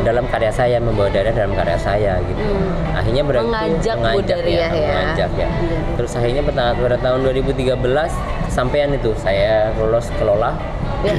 dalam 0.00 0.24
karya 0.32 0.48
saya 0.48 0.80
membawa 0.80 1.12
Daria 1.12 1.36
dalam 1.36 1.52
karya 1.52 1.76
saya 1.76 2.16
gitu. 2.24 2.40
Hmm. 2.40 2.96
Akhirnya 2.96 3.20
itu 3.20 3.44
Mengajak 3.44 3.96
Bu 4.00 4.20
Daria 4.24 4.56
ya. 4.56 4.68
mengajak 4.72 5.30
ya. 5.36 5.48
Iya. 5.52 5.78
Terus 6.00 6.12
akhirnya 6.16 6.42
pada, 6.48 6.64
pada 6.72 6.96
tahun 6.96 7.18
2013 7.28 7.76
sampean 8.48 8.96
itu 8.96 9.12
saya 9.20 9.68
lolos 9.76 10.08
kelola. 10.16 10.56
Ya. 11.04 11.16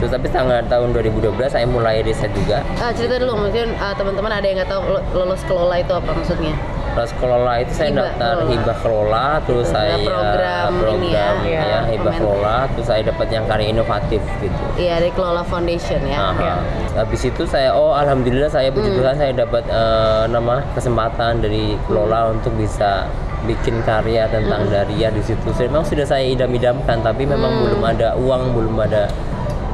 Terus 0.00 0.10
tapi 0.10 0.26
tanggal 0.26 0.64
tahun 0.64 0.88
2012 0.90 1.20
saya 1.46 1.68
mulai 1.68 2.00
riset 2.00 2.32
juga. 2.32 2.64
Ah, 2.74 2.88
cerita 2.90 3.14
dulu 3.16 3.36
mungkin 3.38 3.76
ah, 3.76 3.92
teman-teman 3.92 4.32
ada 4.32 4.42
yang 4.42 4.56
nggak 4.56 4.70
tahu 4.70 4.82
lo- 4.88 5.04
lolos 5.14 5.44
kelola 5.44 5.76
itu 5.76 5.92
apa 5.92 6.10
maksudnya? 6.10 6.56
Terus 6.90 7.12
kelola 7.14 7.52
itu 7.56 7.70
saya 7.70 7.88
Hibah 7.88 8.02
daftar 8.02 8.32
kelola. 8.34 8.50
hibah 8.50 8.76
kelola, 8.82 9.26
terus 9.40 9.62
Betul, 9.62 9.76
saya 9.78 9.94
program 10.02 10.70
ini 10.72 10.80
program, 10.82 11.34
ya, 11.46 11.60
ya, 11.62 11.78
hibah 11.86 12.14
kelola, 12.18 12.56
terus 12.66 12.86
saya 12.88 13.02
dapat 13.04 13.26
yang 13.30 13.44
karya 13.46 13.66
inovatif 13.70 14.22
gitu. 14.40 14.62
Iya 14.74 14.94
dari 14.98 15.12
Kelola 15.12 15.42
Foundation 15.44 16.00
ya. 16.02 16.18
Aha. 16.26 16.42
Ya. 16.42 16.54
Habis 16.96 17.22
itu 17.22 17.42
saya 17.44 17.70
oh 17.70 17.94
alhamdulillah 17.94 18.48
saya 18.48 18.68
puji 18.68 18.90
Hmm. 18.90 18.98
Tuhan 18.98 19.14
saya 19.16 19.32
dapat 19.32 19.62
eh, 19.64 20.24
nama 20.26 20.64
kesempatan 20.74 21.38
dari 21.38 21.78
kelola 21.84 22.34
untuk 22.34 22.56
bisa 22.56 23.06
bikin 23.40 23.80
karya 23.82 24.26
tentang 24.26 24.64
Hmm. 24.64 24.72
Daria 24.74 25.08
di 25.08 25.22
situ. 25.22 25.46
Saya- 25.52 25.70
Memang 25.70 25.86
sudah 25.86 26.02
saya 26.04 26.26
idam-idamkan 26.26 26.98
tapi 27.00 27.22
memang 27.22 27.52
Hmm. 27.52 27.62
belum 27.62 27.82
ada 27.86 28.08
uang, 28.18 28.42
belum 28.50 28.76
ada 28.80 29.06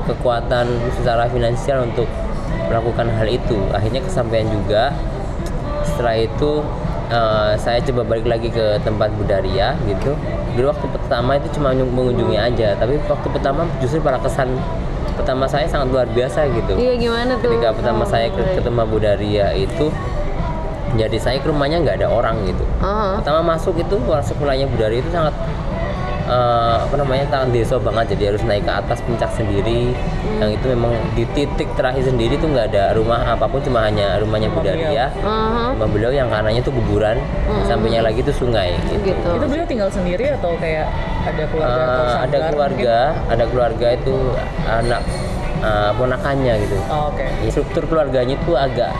kekuatan 0.06 0.66
secara 0.96 1.26
finansial 1.28 1.84
untuk 1.84 2.06
melakukan 2.70 3.10
hal 3.14 3.28
itu. 3.28 3.58
Akhirnya 3.70 4.02
kesampaian 4.02 4.46
juga. 4.48 4.94
Setelah 5.86 6.16
itu 6.18 6.62
eh, 7.10 7.52
saya 7.58 7.78
coba 7.82 8.02
balik 8.06 8.26
lagi 8.26 8.48
ke 8.50 8.78
tempat 8.82 9.10
Budaria 9.14 9.74
gitu. 9.86 10.14
Dulu 10.56 10.72
waktu 10.72 10.86
pertama 10.88 11.36
itu 11.36 11.48
cuma 11.60 11.76
mengunjungi 11.76 12.38
aja, 12.40 12.72
tapi 12.80 12.96
waktu 13.04 13.28
pertama 13.28 13.68
justru 13.78 14.00
para 14.00 14.16
kesan 14.16 14.56
pertama 15.16 15.48
saya 15.48 15.64
sangat 15.68 15.88
luar 15.92 16.08
biasa 16.12 16.44
gitu. 16.52 16.76
Iya 16.76 16.92
gimana 17.00 17.32
tuh? 17.40 17.48
Ketika 17.52 17.72
pertama 17.72 18.04
saya 18.04 18.28
ke, 18.28 18.40
Oh, 18.40 18.52
ketemu 18.56 18.84
Budaria 18.88 19.52
itu 19.56 19.88
jadi 20.96 21.16
saya 21.20 21.36
ke 21.40 21.48
rumahnya 21.52 21.84
nggak 21.84 21.96
ada 22.04 22.08
orang 22.08 22.40
gitu. 22.48 22.64
Oh, 22.80 23.20
Pertama 23.20 23.42
masuk 23.56 23.76
itu 23.76 23.96
masuk 24.00 24.36
wilayahnya 24.40 24.68
Budaria 24.70 25.00
itu 25.04 25.10
sangat 25.12 25.34
eh, 26.26 26.76
apa 26.82 26.94
namanya 26.98 27.24
sangat 27.30 27.48
desa 27.54 27.74
banget 27.78 28.18
jadi 28.18 28.34
harus 28.34 28.42
naik 28.42 28.66
ke 28.66 28.72
atas 28.72 28.98
puncak 29.06 29.30
sendiri 29.32 29.94
yang 30.36 30.50
itu 30.52 30.66
memang 30.68 30.92
di 31.16 31.24
titik 31.32 31.70
terakhir 31.78 32.04
sendiri 32.04 32.36
tuh 32.36 32.50
nggak 32.52 32.74
ada 32.74 32.92
rumah 32.92 33.24
apa 33.24 33.46
pun 33.48 33.62
cuma 33.62 33.86
hanya 33.86 34.20
rumahnya 34.20 34.50
Rumah 34.52 34.62
Budaria 34.62 35.06
uh-huh. 35.22 35.70
rumah 35.78 35.88
beliau 35.88 36.12
yang 36.12 36.28
kanannya 36.28 36.60
tuh 36.60 36.74
kuburan 36.74 37.16
sampingnya 37.64 38.02
lagi 38.04 38.20
tuh 38.20 38.34
sungai 38.36 38.74
gitu. 38.92 39.14
gitu. 39.14 39.28
Itu 39.38 39.46
beliau 39.48 39.66
tinggal 39.66 39.88
sendiri 39.88 40.34
atau 40.36 40.54
kayak 40.60 40.86
ada 41.26 41.44
keluarga 41.48 41.82
atau 41.82 42.04
Eh, 42.06 42.16
ada 42.26 42.38
keluarga 42.52 42.96
ada 43.30 43.44
keluarga 43.48 43.86
itu 43.96 44.14
anak 44.68 45.02
eh, 45.62 45.90
ponakannya 45.96 46.54
gitu 46.62 46.74
mungkin? 46.76 46.92
Oh, 46.92 47.08
Oke. 47.10 47.26
Ya, 47.26 47.50
struktur 47.50 47.82
keluarganya 47.88 48.34
itu 48.36 48.52
agak 48.54 48.92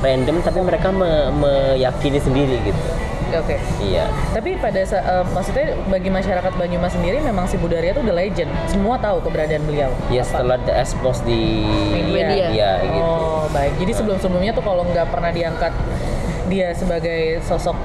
random 0.00 0.40
tapi 0.40 0.58
mereka 0.64 0.88
me- 0.88 1.28
meyakini 1.34 2.18
sendiri 2.18 2.56
gitu 2.64 2.82
Oke. 3.32 3.56
iya 3.78 4.04
Tapi 4.30 4.56
pada 4.56 4.80
eh, 4.80 4.90
maksudnya 5.26 5.76
bagi 5.86 6.08
masyarakat 6.08 6.52
Banyumas 6.52 6.90
sendiri 6.90 7.18
memang 7.20 7.44
si 7.44 7.54
Budaria 7.54 7.90
itu 7.90 8.00
udah 8.00 8.12
legend. 8.12 8.50
Semua 8.66 8.96
tahu 8.96 9.22
keberadaan 9.22 9.62
beliau. 9.62 9.90
ya 10.08 10.20
Apa? 10.20 10.30
setelah 10.34 10.58
di 10.58 10.72
expose 10.72 11.20
di 11.22 11.40
Media. 12.10 12.50
media 12.50 12.68
gitu 12.82 13.00
Oh 13.00 13.44
baik. 13.48 13.72
Jadi 13.76 13.92
sebelum-sebelumnya 13.94 14.52
tuh 14.52 14.62
kalau 14.62 14.82
nggak 14.84 15.06
pernah 15.08 15.30
diangkat 15.30 15.72
dia 16.46 16.72
sebagai 16.72 17.38
sosok 17.40 17.78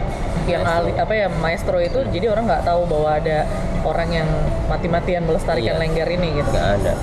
yang 0.45 0.61
Maestro. 0.61 0.77
ahli 0.79 0.91
apa 0.95 1.13
ya 1.15 1.27
maestro 1.31 1.77
itu, 1.79 1.99
jadi 2.07 2.25
orang 2.27 2.45
nggak 2.45 2.63
tahu 2.63 2.85
bahwa 2.85 3.09
ada 3.13 3.45
orang 3.81 4.09
yang 4.11 4.29
mati-matian 4.65 5.21
melestarikan 5.21 5.73
Iya. 5.73 5.81
lengger 5.81 6.07
ini 6.07 6.27
gitu. 6.35 6.49
nggak 6.49 6.69
ada 6.75 6.93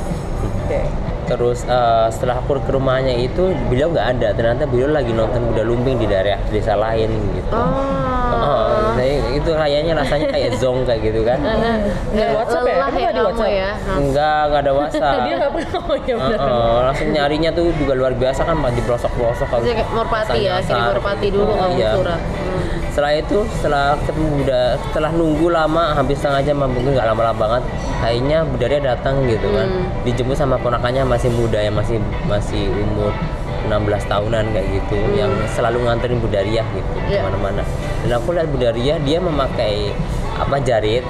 Oke. 0.62 0.80
terus 1.24 1.62
eh, 1.64 2.06
setelah 2.08 2.38
aku 2.38 2.58
ke 2.58 2.70
rumahnya 2.70 3.14
itu 3.16 3.50
beliau 3.66 3.90
nggak 3.90 4.08
ada 4.12 4.28
ternyata 4.32 4.62
beliau 4.64 4.90
lagi 4.90 5.10
nonton 5.10 5.42
kuda 5.44 5.62
lumping 5.62 5.96
di 5.96 6.06
daerah 6.06 6.38
desa 6.48 6.74
lain 6.74 7.10
gitu 7.32 7.50
Oh. 7.50 8.11
Oh, 8.32 8.66
saya 8.92 9.14
itu 9.30 9.50
kayaknya 9.52 9.92
rasanya 9.94 10.26
kayak 10.28 10.50
zong 10.60 10.82
kayak 10.82 11.00
gitu 11.04 11.20
kan 11.22 11.38
Nggak 11.38 12.24
ada 12.24 12.32
WhatsApp 12.34 12.62
ya? 12.62 12.72
Lelah 12.72 12.88
Emang 12.88 13.02
nggak 13.02 13.12
di 13.12 13.22
WhatsApp? 13.22 13.52
ya. 13.52 13.70
enggak 13.92 14.40
enggak 14.42 14.60
ada 14.60 14.72
WhatsApp 14.78 15.18
Dia 15.22 15.34
nggak 15.36 15.52
pernah 15.52 15.80
oh 15.82 15.96
ya 15.98 16.14
benar. 16.16 16.38
Heeh, 16.38 16.76
langsung 16.82 17.08
nyarinya 17.10 17.50
tuh 17.52 17.66
juga 17.74 17.92
luar 17.92 18.12
biasa 18.12 18.40
kan 18.42 18.56
di 18.68 18.82
pelosok-pelosok 18.82 19.46
kalau 19.46 19.62
Merpati 19.92 20.38
ya, 20.40 20.56
kirim 20.60 20.84
Merpati 20.90 21.26
dulu 21.28 21.52
kamu 21.52 21.74
Iya. 21.74 21.90
surat. 21.94 22.20
Hmm. 22.20 22.60
Setelah 22.92 23.12
itu, 23.14 23.38
setelah 23.50 23.84
ketemu 23.98 24.44
udah 24.44 24.64
setelah 24.78 25.10
nunggu 25.10 25.48
lama, 25.48 25.96
hampir 25.96 26.12
setengah 26.12 26.44
jam, 26.44 26.60
mungkin 26.60 26.92
nggak 26.92 27.08
lama-lama 27.08 27.36
banget. 27.38 27.62
Akhirnya 27.98 28.38
Budaria 28.44 28.80
datang 28.82 29.24
gitu 29.24 29.48
kan, 29.48 29.64
Hmm. 29.64 29.88
dijemput 30.04 30.36
sama 30.36 30.56
ponakannya 30.56 31.00
masih 31.02 31.32
muda 31.32 31.56
ya 31.56 31.72
masih 31.72 31.96
masih 32.26 32.68
umur 32.68 33.12
16 33.64 33.78
tahunan 34.04 34.44
kayak 34.50 34.68
gitu, 34.72 34.98
yang 35.12 35.30
selalu 35.48 35.84
nganterin 35.84 36.18
Budaria 36.18 36.62
gitu 36.68 36.92
Hmm. 36.94 37.06
Iya. 37.06 37.20
ke 37.20 37.26
mana-mana. 37.26 37.62
Dan 38.00 38.10
aku 38.14 38.28
lihat 38.32 38.48
Budaria 38.48 38.94
dia 38.98 39.18
memakai 39.18 39.92
apa 40.34 40.56
jarit, 40.58 41.04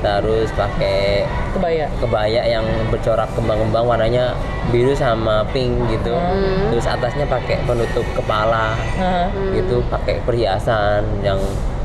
terus 0.00 0.48
pakai 0.50 1.28
Kebaya. 1.50 1.84
kebaya 1.98 2.40
yang 2.46 2.64
bercorak 2.88 3.28
kembang-kembang 3.30 3.84
warnanya 3.84 4.32
biru 4.68 4.94
sama 4.94 5.44
pink 5.46 5.76
gitu 5.90 6.14
Hmm. 6.14 6.72
terus 6.72 6.86
atasnya 6.86 7.26
pakai 7.26 7.60
penutup 7.62 8.06
kepala 8.14 8.72
Heeh. 8.96 9.60
gitu 9.60 9.84
pakai 9.86 10.24
perhiasan 10.24 11.04
yang 11.20 11.36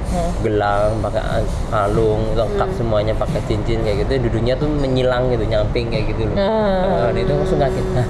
Hmm. 0.06 0.32
gelang 0.40 0.96
pakai 1.02 1.44
kalung 1.68 2.24
lengkap 2.32 2.70
semuanya 2.72 3.12
pakai 3.12 3.42
cincin 3.44 3.84
kayak 3.84 4.08
gitu 4.08 4.30
duduknya 4.30 4.56
tuh 4.56 4.70
menyilang 4.70 5.28
gitu 5.28 5.44
nyamping 5.44 5.90
kayak 5.90 6.08
gitu 6.08 6.24
loh 6.26 6.38
Ah. 6.38 7.12
Eh, 7.12 7.20
itu 7.20 7.34
langsung 7.34 7.60
kaget 7.60 7.84
nah 7.92 8.08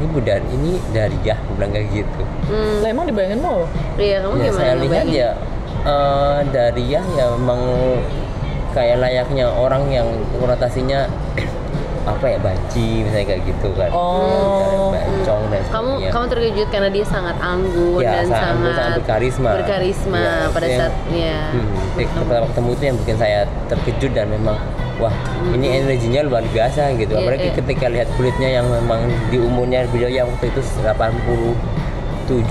ini 0.00 0.06
budar 0.08 0.40
ini 0.42 0.72
Dariah 0.90 1.36
aku 1.36 1.50
bilang 1.54 1.70
kayak 1.70 1.88
gitu 1.92 2.22
Hmm. 2.42 2.80
Lah 2.80 2.88
emang 2.88 3.04
dibayangin 3.04 3.38
mau? 3.38 3.62
Iya, 3.94 4.16
kamu 4.20 4.34
ya 4.34 4.42
gimana? 4.42 4.56
saya 4.56 4.72
lihat 4.76 5.06
ya 5.06 5.30
eh 5.82 6.38
Dariah 6.50 7.04
ya 7.10 7.24
memang 7.32 7.60
kayak 8.70 8.96
layaknya 8.98 9.46
orang 9.46 9.84
yang 9.88 10.08
konotasinya 10.32 11.04
apa 12.02 12.26
ya 12.26 12.38
banci 12.38 13.04
misalnya 13.04 13.26
kayak 13.28 13.42
gitu 13.44 13.68
kan 13.74 13.90
Oh. 13.92 14.88
bencong 14.90 15.42
dan 15.46 15.60
kamu 15.62 15.90
sebagainya 15.90 16.10
kamu 16.10 16.24
terkejut 16.26 16.68
karena 16.70 16.88
dia 16.90 17.04
sangat 17.04 17.36
anggun 17.38 18.00
Ya, 18.00 18.10
dan 18.10 18.24
sangat 18.24 18.32
sangat, 18.32 18.50
anggun, 18.50 18.72
sangat 18.72 18.94
berkarisma. 18.96 19.50
berkarisma 19.54 20.18
Ya, 20.18 20.34
pada 20.48 20.58
itu 20.58 20.70
yang- 20.70 20.80
saat 20.80 20.94
ya 21.12 21.38
Hmm, 21.52 21.68
pertama 22.24 22.46
ketemu 22.48 22.68
itu 22.72 22.82
yang 22.82 22.96
bikin 22.98 23.16
saya 23.16 23.38
terkejut 23.68 24.10
dan 24.12 24.26
memang 24.28 24.56
wah 25.00 25.14
ini 25.50 25.80
energinya 25.80 26.20
luar 26.22 26.44
biasa 26.46 26.92
gitu 26.94 27.10
Iya, 27.10 27.20
apalagi 27.22 27.48
iya. 27.48 27.56
ketika 27.56 27.86
lihat 27.88 28.08
kulitnya 28.14 28.48
yang 28.52 28.66
memang 28.68 29.00
di 29.28 29.40
umurnya 29.40 29.88
beliau 29.88 30.06
yang 30.08 30.28
waktu 30.28 30.52
itu 30.52 30.60
87 30.84 31.56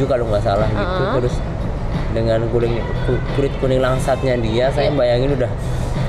kalau 0.03 0.25
nggak 0.27 0.43
salah 0.43 0.67
gitu 0.67 0.81
Uh-uh. 0.99 1.13
terus 1.21 1.35
dengan 2.09 2.41
kulit 2.49 2.73
kulit 3.37 3.53
kuning 3.59 3.79
langsatnya 3.79 4.33
dia 4.35 4.67
saya 4.69 4.89
Iya. 4.89 4.97
bayangin 4.97 5.37
udah 5.37 5.51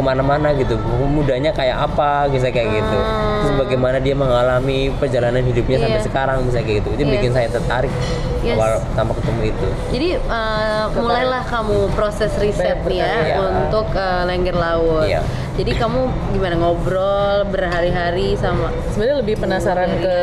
ke 0.00 0.02
mana-mana 0.02 0.48
gitu 0.56 0.80
mudanya 1.04 1.52
kayak 1.52 1.76
apa 1.84 2.24
bisa 2.26 2.48
kayak 2.48 2.72
gitu 2.72 2.98
terus 3.38 3.52
bagaimana 3.58 4.00
dia 4.00 4.16
mengalami 4.16 4.88
perjalanan 4.96 5.44
hidupnya 5.44 5.76
sampai 5.78 5.92
Ah. 5.92 6.00
Iya. 6.00 6.08
sekarang 6.08 6.38
bisa 6.48 6.58
kayak 6.60 6.76
gitu 6.80 6.88
itu 6.90 7.02
Yes. 7.04 7.12
bikin 7.12 7.30
saya 7.30 7.48
tertarik 7.48 7.92
Yes. 8.40 8.56
awal 8.56 8.80
pertama 8.82 9.12
ketemu 9.12 9.40
itu 9.46 9.68
Jadi 9.90 10.08
uh, 10.24 10.84
mulailah 10.96 11.42
kamu 11.44 11.78
proses 11.92 12.32
riset 12.34 12.80
nih 12.80 12.98
ya 12.98 13.12
Iya. 13.20 13.36
untuk 13.36 13.92
uh, 13.92 14.24
Lengger 14.24 14.56
Laut. 14.56 15.04
Iya. 15.04 15.20
Jadi 15.50 15.76
kamu 15.76 16.00
gimana 16.32 16.56
ngobrol 16.56 17.44
berhari-hari 17.44 18.32
sama 18.34 18.72
Sebenarnya 18.88 19.20
lebih 19.20 19.36
penasaran 19.36 19.92
ke 20.00 20.16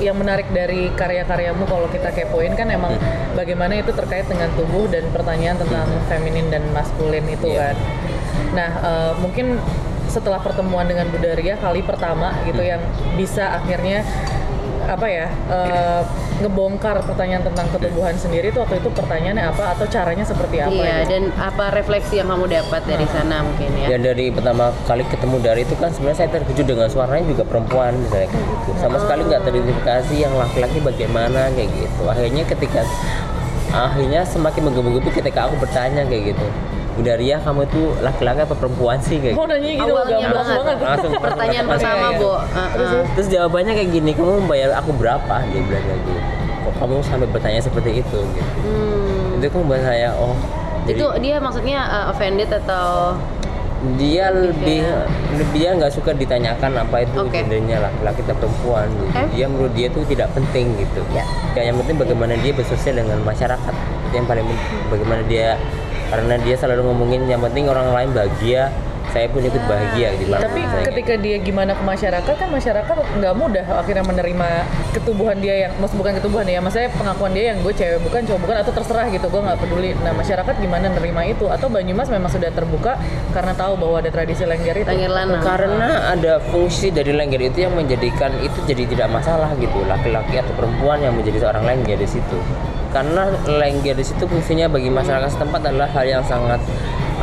yang 0.00 0.18
menarik 0.18 0.50
dari 0.50 0.90
karya-karyamu 0.90 1.62
kalau 1.64 1.86
kita 1.86 2.10
kepoin 2.10 2.52
kan 2.52 2.66
emang 2.68 2.90
Hmm. 2.90 3.38
bagaimana 3.38 3.74
itu 3.76 3.94
terkait 3.94 4.26
dengan 4.26 4.50
tubuh 4.52 4.90
dan 4.90 5.06
pertanyaan 5.08 5.54
tentang 5.56 5.86
feminin 6.04 6.50
dan 6.50 6.66
maskulin 6.70 7.22
itu 7.24 7.46
Iya. 7.48 7.70
kan. 7.70 7.76
Nah, 8.52 8.70
eh, 8.76 9.12
mungkin 9.18 9.58
setelah 10.06 10.38
pertemuan 10.38 10.86
dengan 10.86 11.10
Budaria 11.10 11.56
kali 11.56 11.82
pertama 11.82 12.30
gitu 12.44 12.60
Hmm. 12.60 12.70
yang 12.78 12.82
bisa 13.14 13.58
akhirnya 13.58 14.06
apa 14.84 15.08
ya 15.08 15.26
eh, 15.48 16.02
ngebongkar 16.34 17.00
pertanyaan 17.02 17.40
tentang 17.42 17.66
ketubuhan 17.72 18.12
sendiri 18.14 18.50
itu 18.50 18.58
waktu 18.58 18.78
itu 18.78 18.90
pertanyaannya 18.90 19.48
apa 19.48 19.72
atau 19.72 19.86
caranya 19.86 20.22
seperti 20.22 20.60
apa 20.60 20.74
Iya, 20.74 20.96
gitu? 21.00 21.10
dan 21.14 21.22
apa 21.40 21.72
refleksi 21.72 22.18
yang 22.18 22.28
kamu 22.28 22.50
dapat 22.52 22.82
dari 22.84 23.06
sana 23.08 23.40
mungkin 23.40 23.70
ya? 23.80 23.86
Ya 23.88 23.98
dari 23.98 24.28
pertama 24.28 24.74
kali 24.84 25.06
ketemu 25.06 25.36
dari 25.40 25.62
itu 25.62 25.74
kan 25.74 25.88
sebenarnya 25.88 26.18
saya 26.20 26.30
terkejut 26.30 26.66
dengan 26.68 26.86
suaranya 26.86 27.24
juga 27.24 27.42
perempuan 27.42 27.96
misalnya 27.96 28.28
kayak 28.28 28.44
gitu. 28.44 28.70
Sama 28.76 28.96
sekali 28.98 29.22
nggak 29.24 29.42
teridentifikasi 29.42 30.14
yang 30.14 30.34
laki-laki 30.34 30.78
bagaimana 30.78 31.40
kayak 31.54 31.70
gitu. 31.70 32.02
Akhirnya 32.04 32.44
ketika 32.44 32.80
akhirnya 33.72 34.20
semakin 34.22 34.62
menggebu-gebu 34.64 35.10
ketika 35.12 35.48
aku 35.48 35.58
bertanya 35.58 36.02
kayak 36.04 36.34
gitu. 36.34 36.46
Budaria 36.94 37.36
kamu 37.38 37.60
itu 37.64 37.80
laki-laki 37.98 38.40
apa 38.40 38.54
perempuan 38.54 38.98
sih 38.98 39.18
kayak 39.18 39.34
Oh 39.34 39.42
gitu. 39.42 39.52
nanya 39.52 39.70
gitu 39.72 39.82
Awalnya 39.88 40.14
gamblang 40.16 40.30
banget. 40.32 40.56
banget. 40.56 40.76
Langsung 40.80 41.12
Pertanyaan 41.26 41.64
langsung 41.64 41.90
pertama, 41.90 42.06
iya, 42.06 42.16
Bu. 42.16 42.24
iya. 42.24 42.38
Uh-uh. 42.38 42.68
Terus, 42.70 42.90
terus 43.10 43.28
jawabannya 43.28 43.72
kayak 43.74 43.90
gini, 43.90 44.10
kamu 44.12 44.32
membayar 44.40 44.70
aku 44.76 44.90
berapa? 44.94 45.34
Dia 45.44 45.60
bilang 45.60 45.84
kayak 45.84 46.00
gitu. 46.00 46.20
Kok 46.60 46.74
kamu 46.78 46.94
sampai 47.02 47.28
bertanya 47.28 47.60
seperti 47.60 47.90
itu 47.98 48.18
gitu. 48.30 48.50
Hmm. 48.62 49.36
Itu 49.36 49.46
kan 49.48 49.60
buat 49.64 49.82
saya 49.82 50.08
oh 50.14 50.34
jadi- 50.84 51.00
Itu 51.00 51.08
dia 51.18 51.36
maksudnya 51.38 51.80
uh, 51.82 52.04
offended 52.08 52.48
atau 52.48 53.16
dia 53.94 54.32
lebih 54.32 54.80
lebih 55.30 55.46
dia 55.52 55.76
nggak 55.76 55.92
suka 55.92 56.12
ditanyakan 56.12 56.72
apa 56.78 57.04
itu 57.04 57.20
Oke. 57.20 57.36
gendernya 57.36 57.82
laki-laki 57.82 58.20
atau 58.22 58.36
perempuan 58.38 58.88
gitu. 58.88 59.04
Oke. 59.10 59.22
dia 59.30 59.44
menurut 59.44 59.72
dia 59.72 59.86
itu 59.86 60.00
tidak 60.06 60.28
penting 60.32 60.72
gitu 60.74 61.04
Ya. 61.10 61.20
kayak 61.52 61.66
yang 61.68 61.76
penting 61.78 61.96
bagaimana 61.98 62.32
dia 62.40 62.52
bersosial 62.52 62.96
dengan 62.96 63.20
masyarakat 63.20 63.74
itu 64.08 64.14
yang 64.14 64.24
paling 64.24 64.40
penting 64.42 64.64
bagaimana 64.88 65.20
dia 65.26 65.60
karena 66.14 66.38
dia 66.38 66.54
selalu 66.54 66.86
ngomongin 66.86 67.26
yang 67.26 67.42
penting 67.42 67.66
orang 67.66 67.90
lain 67.90 68.14
bahagia 68.14 68.70
saya 69.10 69.30
pun 69.30 69.46
ikut 69.46 69.62
bahagia 69.70 70.14
di 70.18 70.26
balik 70.26 70.46
Tapi 70.46 70.62
saya. 70.66 70.84
ketika 70.90 71.14
dia 71.18 71.36
gimana 71.38 71.74
ke 71.74 71.82
masyarakat 71.86 72.34
kan 72.34 72.48
masyarakat 72.50 72.94
nggak 73.18 73.34
mudah 73.38 73.66
akhirnya 73.78 74.02
menerima 74.06 74.48
ketubuhan 74.90 75.38
dia 75.38 75.54
yang 75.66 75.72
maksud 75.78 75.98
bukan 75.98 76.18
ketubuhan 76.18 76.46
ya, 76.46 76.58
maksudnya 76.58 76.90
pengakuan 76.98 77.30
dia 77.30 77.54
yang 77.54 77.62
gue 77.62 77.74
cewek 77.74 78.02
bukan 78.02 78.26
cowok 78.26 78.40
bukan 78.42 78.56
atau 78.62 78.72
terserah 78.74 79.06
gitu, 79.14 79.26
gue 79.30 79.42
nggak 79.42 79.58
peduli. 79.62 79.90
Nah 80.02 80.12
masyarakat 80.18 80.54
gimana 80.58 80.86
nerima 80.90 81.22
itu 81.30 81.46
atau 81.46 81.70
Banyumas 81.70 82.10
memang 82.10 82.30
sudah 82.30 82.50
terbuka 82.50 82.98
karena 83.30 83.54
tahu 83.54 83.78
bahwa 83.78 84.02
ada 84.02 84.10
tradisi 84.10 84.42
lengger 84.42 84.82
itu. 84.82 84.88
Lengger 84.90 85.10
lanang. 85.14 85.42
karena 85.42 85.90
ada 86.10 86.32
fungsi 86.50 86.90
dari 86.90 87.14
lengger 87.14 87.42
itu 87.42 87.70
yang 87.70 87.74
menjadikan 87.74 88.34
itu 88.42 88.58
jadi 88.66 88.82
tidak 88.90 89.08
masalah 89.14 89.50
gitu 89.62 89.78
laki-laki 89.86 90.42
atau 90.42 90.54
perempuan 90.58 90.98
yang 90.98 91.14
menjadi 91.14 91.46
seorang 91.46 91.62
lengger 91.62 91.98
di 91.98 92.08
situ 92.10 92.38
karena 92.94 93.26
lengger 93.50 93.98
di 93.98 94.04
situ 94.06 94.22
fungsinya 94.24 94.70
bagi 94.70 94.86
masyarakat 94.86 95.34
setempat 95.34 95.66
adalah 95.66 95.90
hal 95.90 96.06
yang 96.06 96.22
sangat 96.22 96.62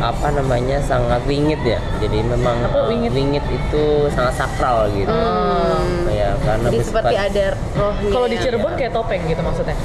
apa 0.02 0.34
namanya 0.34 0.82
sangat 0.82 1.22
wingit 1.24 1.62
ya 1.62 1.78
jadi 2.02 2.26
memang 2.26 2.58
Apa 2.66 2.84
uh, 2.84 2.86
wingit? 2.90 3.14
itu 3.48 3.84
sangat 4.10 4.34
sakral 4.34 4.90
gitu 4.92 5.14
ya 6.10 6.34
karena 6.42 6.66
Jadi 6.68 6.76
bersifat- 6.76 7.06
seperti 7.06 7.16
ada 7.16 7.44
rohnya. 7.78 8.10
Kalau 8.10 8.26
di 8.26 8.36
Cirebon 8.36 8.72
kayak 8.76 8.92
topeng 8.92 9.22
gitu 9.24 9.40
maksudnya. 9.40 9.76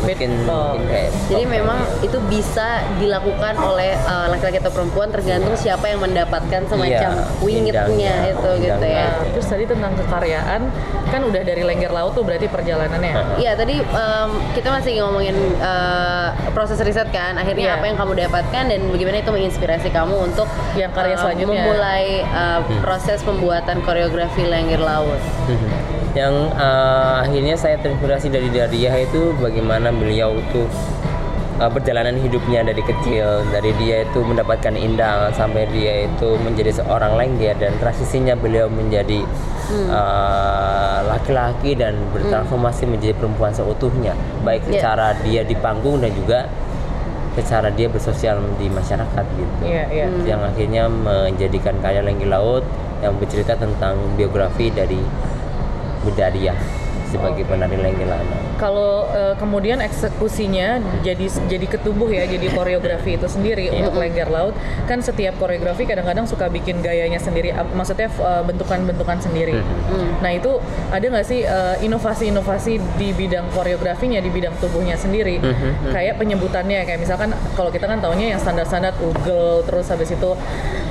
Mungkin, 0.00 0.30
Oh. 0.44 0.72
mungkin 0.72 0.86
kayak 0.86 1.10
Jadi 1.26 1.44
memang 1.44 1.78
itu 2.00 2.18
bisa 2.24 2.68
dilakukan 2.96 3.54
oleh 3.56 3.94
uh, 4.02 4.26
laki-laki 4.28 4.58
atau 4.58 4.70
perempuan 4.70 5.08
tergantung 5.08 5.54
siapa 5.54 5.86
yang 5.86 6.00
mendapatkan 6.00 6.62
semacam 6.64 7.10
Iya, 7.12 7.24
wingitnya 7.38 7.84
indangnya, 7.84 8.14
itu 8.30 8.50
gitu 8.60 8.86
ya. 8.86 9.06
Nah, 9.08 9.30
terus 9.30 9.46
tadi 9.46 9.64
tentang 9.64 9.92
kekaryaan 9.94 10.60
kan 11.08 11.20
udah 11.22 11.42
dari 11.42 11.62
lengger 11.62 11.88
laut 11.88 12.12
tuh 12.12 12.22
berarti 12.22 12.46
perjalanannya. 12.46 13.38
Iya 13.38 13.52
tadi 13.54 13.80
um, 13.80 14.30
kita 14.52 14.68
masih 14.70 15.00
ngomongin 15.00 15.34
uh, 15.58 16.28
proses 16.50 16.78
riset 16.78 17.08
kan. 17.08 17.34
Akhirnya 17.34 17.56
Iya. 17.66 17.76
apa 17.76 17.84
yang 17.86 17.96
kamu 17.96 18.12
dapatkan 18.20 18.64
dan 18.66 18.80
bagaimana 18.88 19.16
itu 19.18 19.30
menginspirasi 19.30 19.88
kamu 19.88 20.14
untuk 20.22 20.46
Yang 20.74 20.92
karya 20.94 21.14
uh, 21.14 21.20
selanjutnya. 21.20 21.48
memulai 21.58 22.06
uh, 22.24 22.60
proses 22.78 23.20
pembuatan 23.20 23.80
koreografi 23.82 24.42
Lengger 24.42 24.78
Laut. 24.78 25.20
Mhm. 25.46 25.87
Yang 26.16 26.32
uh, 26.56 27.20
akhirnya 27.24 27.56
saya 27.58 27.76
terinspirasi 27.80 28.32
dari 28.32 28.48
Daria 28.48 28.96
itu 28.96 29.36
bagaimana 29.36 29.92
beliau 29.92 30.40
tuh 30.54 30.64
uh, 31.60 31.70
perjalanan 31.70 32.16
hidupnya 32.16 32.64
dari 32.64 32.80
kecil. 32.80 33.44
Dari 33.52 33.74
dia 33.76 34.06
itu 34.08 34.20
mendapatkan 34.24 34.72
indang 34.78 35.28
sampai 35.36 35.68
dia 35.68 36.08
itu 36.08 36.38
menjadi 36.40 36.80
seorang 36.80 37.18
lengger 37.18 37.54
dan 37.60 37.76
transisinya 37.76 38.34
beliau 38.38 38.72
menjadi 38.72 39.26
uh, 39.92 41.04
laki-laki 41.06 41.76
dan 41.76 41.98
bertransformasi 42.14 42.88
menjadi 42.88 43.14
perempuan 43.18 43.52
seutuhnya. 43.52 44.16
Baik 44.46 44.64
Iya. 44.68 44.80
secara 44.80 45.06
dia 45.20 45.42
di 45.44 45.54
panggung 45.58 46.00
dan 46.00 46.12
juga 46.16 46.48
secara 47.38 47.70
dia 47.70 47.86
bersosial 47.86 48.42
di 48.58 48.66
masyarakat 48.66 49.24
gitu. 49.38 49.54
Iya, 49.62 49.84
iya. 49.94 50.06
yang 50.26 50.42
akhirnya 50.42 50.90
menjadikan 50.90 51.78
karya 51.78 52.02
Lenggi 52.02 52.26
Laut 52.26 52.66
yang 52.98 53.14
bercerita 53.14 53.54
tentang 53.54 53.94
biografi 54.18 54.74
dari 54.74 54.98
Budaria 56.02 56.54
sebagai 57.08 57.44
penari 57.44 57.80
Lenggi 57.80 58.04
Lanang. 58.04 58.40
Kalau 58.58 59.06
eh, 59.08 59.34
kemudian 59.38 59.78
eksekusinya 59.78 60.76
jadi 61.00 61.26
jadi 61.46 61.66
ketubuh 61.68 62.10
ya, 62.10 62.26
jadi 62.26 62.50
koreografi 62.50 63.14
itu 63.14 63.30
sendiri 63.30 63.70
Iya. 63.70 63.80
untuk 63.80 63.96
lengger 63.96 64.28
laut 64.28 64.54
kan 64.84 64.98
setiap 64.98 65.38
koreografi 65.38 65.86
kadang-kadang 65.86 66.26
suka 66.26 66.50
bikin 66.50 66.82
gayanya 66.82 67.16
sendiri, 67.16 67.54
maksudnya 67.72 68.10
eh, 68.10 68.42
bentukan-bentukan 68.44 69.18
sendiri. 69.22 69.56
Mhm. 69.62 70.20
Nah 70.20 70.30
itu 70.34 70.58
ada 70.90 71.04
nggak 71.04 71.26
sih 71.26 71.46
eh, 71.46 71.76
inovasi-inovasi 71.82 72.82
di 72.98 73.14
bidang 73.14 73.46
koreografinya, 73.54 74.18
di 74.18 74.28
bidang 74.28 74.58
tubuhnya 74.58 74.98
sendiri? 74.98 75.38
Mhm. 75.38 75.94
Kayak 75.94 76.18
penyebutannya, 76.18 76.82
kayak 76.82 76.98
misalkan 76.98 77.30
kalau 77.54 77.70
kita 77.70 77.86
kan 77.86 78.02
taunya 78.02 78.34
yang 78.34 78.40
standar-standar 78.42 78.92
ugel, 78.98 79.62
terus 79.64 79.86
habis 79.86 80.10
itu 80.10 80.30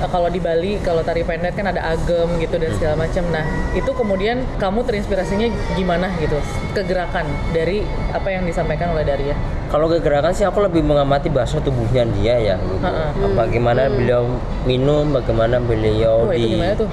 eh, 0.00 0.08
kalau 0.08 0.32
di 0.32 0.40
Bali 0.40 0.80
kalau 0.80 1.04
tari 1.04 1.20
pendek 1.20 1.52
kan 1.52 1.68
ada 1.68 1.84
agem 1.92 2.40
gitu 2.40 2.56
dan 2.56 2.72
segala 2.80 2.94
macam. 2.96 3.24
Nah 3.28 3.44
itu 3.76 3.90
kemudian 3.92 4.40
kamu 4.56 4.88
terinspirasinya 4.88 5.52
gimana 5.76 6.07
gitu? 6.16 6.38
Kegerakan 6.72 7.28
dari 7.52 7.84
apa 8.10 8.28
yang 8.32 8.48
disampaikan 8.48 8.96
oleh 8.96 9.04
Daria. 9.04 9.36
Kalau 9.68 9.84
kegerakan 9.84 10.32
sih 10.32 10.48
aku 10.48 10.64
lebih 10.64 10.80
mengamati 10.80 11.28
bahasa 11.28 11.60
tubuhnya 11.60 12.08
dia 12.16 12.34
ya. 12.40 12.56
Gitu. 12.56 13.36
Bagaimana 13.36 13.92
beliau 13.92 14.24
minum, 14.64 15.12
bagaimana 15.12 15.60
beliau 15.60 16.24
Oh 16.24 16.32
itu 16.32 16.40
di 16.40 16.56
gimana 16.56 16.72
tuh? 16.72 16.88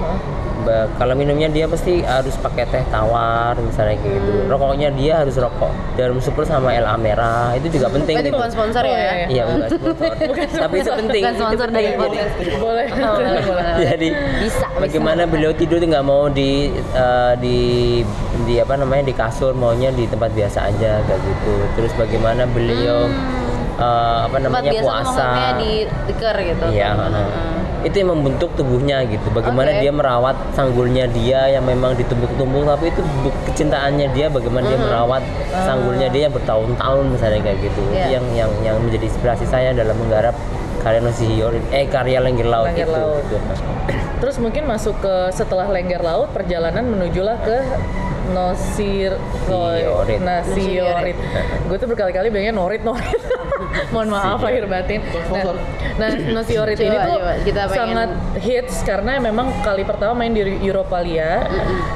Kalau 0.68 1.14
minumnya 1.14 1.48
dia 1.48 1.66
pasti 1.66 2.02
harus 2.02 2.34
pakai 2.36 2.66
teh 2.66 2.84
tawar 2.88 3.54
misalnya 3.58 3.96
kayak 3.96 4.14
gitu. 4.16 4.32
Hmm. 4.36 4.48
Rokoknya 4.48 4.90
dia 4.92 5.14
harus 5.18 5.36
rokok 5.36 5.70
Jarum 5.94 6.18
super 6.18 6.44
sama 6.44 6.72
El 6.72 6.84
Amera 6.84 7.54
itu 7.54 7.70
juga 7.70 7.88
penting 7.88 8.16
Berarti 8.16 8.28
gitu. 8.28 8.38
bukan 8.38 8.52
sponsor 8.52 8.82
Oh, 8.82 8.88
ya? 8.88 8.98
iya, 8.98 9.12
iya. 9.12 9.28
Iya 9.28 9.44
bukan 9.46 9.68
sponsor. 9.72 10.12
Tapi 10.58 10.76
itu 10.76 10.92
penting. 10.92 11.22
Bukan 11.22 11.32
itu 11.32 11.42
sponsor 11.42 11.68
dari 11.70 11.86
Jadi- 11.86 11.98
podcast. 11.98 12.34
Boleh. 12.58 12.86
Oh, 12.88 13.16
boleh, 13.20 13.42
boleh. 13.44 13.74
jadi 13.80 14.08
Bisa, 14.40 14.66
bagaimana 14.76 15.22
bisa. 15.22 15.32
beliau 15.32 15.52
tidur 15.52 15.78
tuh 15.78 15.88
nggak 15.88 16.06
mau 16.06 16.24
di 16.28 16.52
eh, 16.76 17.34
di 17.38 17.60
di 18.44 18.56
apa 18.58 18.76
namanya 18.76 19.04
di 19.04 19.14
kasur 19.14 19.52
maunya 19.52 19.90
di 19.90 20.06
tempat 20.06 20.32
biasa 20.32 20.68
aja 20.68 21.00
kayak 21.02 21.22
gitu 21.22 21.54
terus 21.74 21.92
bagaimana 21.94 22.44
beliau 22.46 23.08
eh, 23.76 24.18
apa 24.22 24.36
Hmm. 24.36 24.44
Tempat 24.46 24.62
namanya 24.62 24.72
biasa 24.72 24.86
puasa 24.86 25.28
di 25.58 25.72
diker 26.06 26.36
gitu. 26.44 26.66
Iya, 26.70 26.90
Hmm. 26.92 27.60
Itu 27.86 28.02
yang 28.02 28.18
membentuk 28.18 28.50
tubuhnya 28.58 29.06
gitu. 29.06 29.30
Bagaimana 29.30 29.78
Oke. 29.78 29.82
dia 29.86 29.92
merawat 29.94 30.36
sanggulnya 30.58 31.06
dia 31.14 31.54
yang 31.54 31.64
memang 31.70 31.94
ditumbuk-tumbuk, 31.94 32.66
tapi 32.66 32.90
itu 32.90 33.02
kecintaannya 33.46 34.10
dia. 34.18 34.28
Bagaimana 34.34 34.66
dia 34.66 34.80
merawat 34.82 35.22
sanggulnya 35.54 36.10
dia 36.10 36.26
yang 36.26 36.34
bertahun-tahun 36.34 37.06
misalnya 37.14 37.40
kayak 37.46 37.60
gitu. 37.62 37.80
Itu 37.86 37.94
Iya. 37.94 38.18
yang 38.18 38.26
yang 38.34 38.52
yang 38.66 38.76
menjadi 38.82 39.06
inspirasi 39.06 39.46
saya 39.46 39.70
dalam 39.78 39.94
menggarap 40.02 40.34
karya 40.82 41.02
Nosihiori, 41.02 41.62
eh 41.70 41.86
karya 41.86 42.22
Lenggir 42.22 42.50
Laut 42.50 42.74
Lengger 42.74 42.90
itu. 42.90 42.94
Laut. 42.98 43.22
Gitu. 43.30 43.38
Terus 44.26 44.36
mungkin 44.42 44.64
masuk 44.66 44.98
ke 45.06 45.30
setelah 45.30 45.70
lengger 45.70 46.02
laut 46.02 46.34
perjalanan 46.34 46.82
menujulah 46.90 47.38
ke 47.46 47.58
Nosir 48.34 49.14
Siorit. 49.46 50.18
Nasiorit. 50.26 51.18
Gue 51.70 51.78
tuh 51.78 51.86
berkali-kali 51.86 52.34
bilangnya 52.34 52.58
norit 52.58 52.82
norit. 52.82 53.22
Mohon 53.94 54.10
maaf 54.12 54.40
lahir 54.44 54.66
batin. 54.68 55.00
Nah, 55.32 55.44
nah 55.96 56.12
Nosiorit 56.12 56.76
ini 56.76 56.92
Coba, 56.92 57.06
tuh 57.08 57.16
coba, 57.18 57.32
kita 57.42 57.62
pengen- 57.66 57.76
sangat 57.76 58.10
hits 58.42 58.76
karena 58.84 59.12
memang 59.18 59.48
kali 59.64 59.84
pertama 59.84 60.14
main 60.14 60.32
di 60.32 60.42
Europalia 60.60 61.48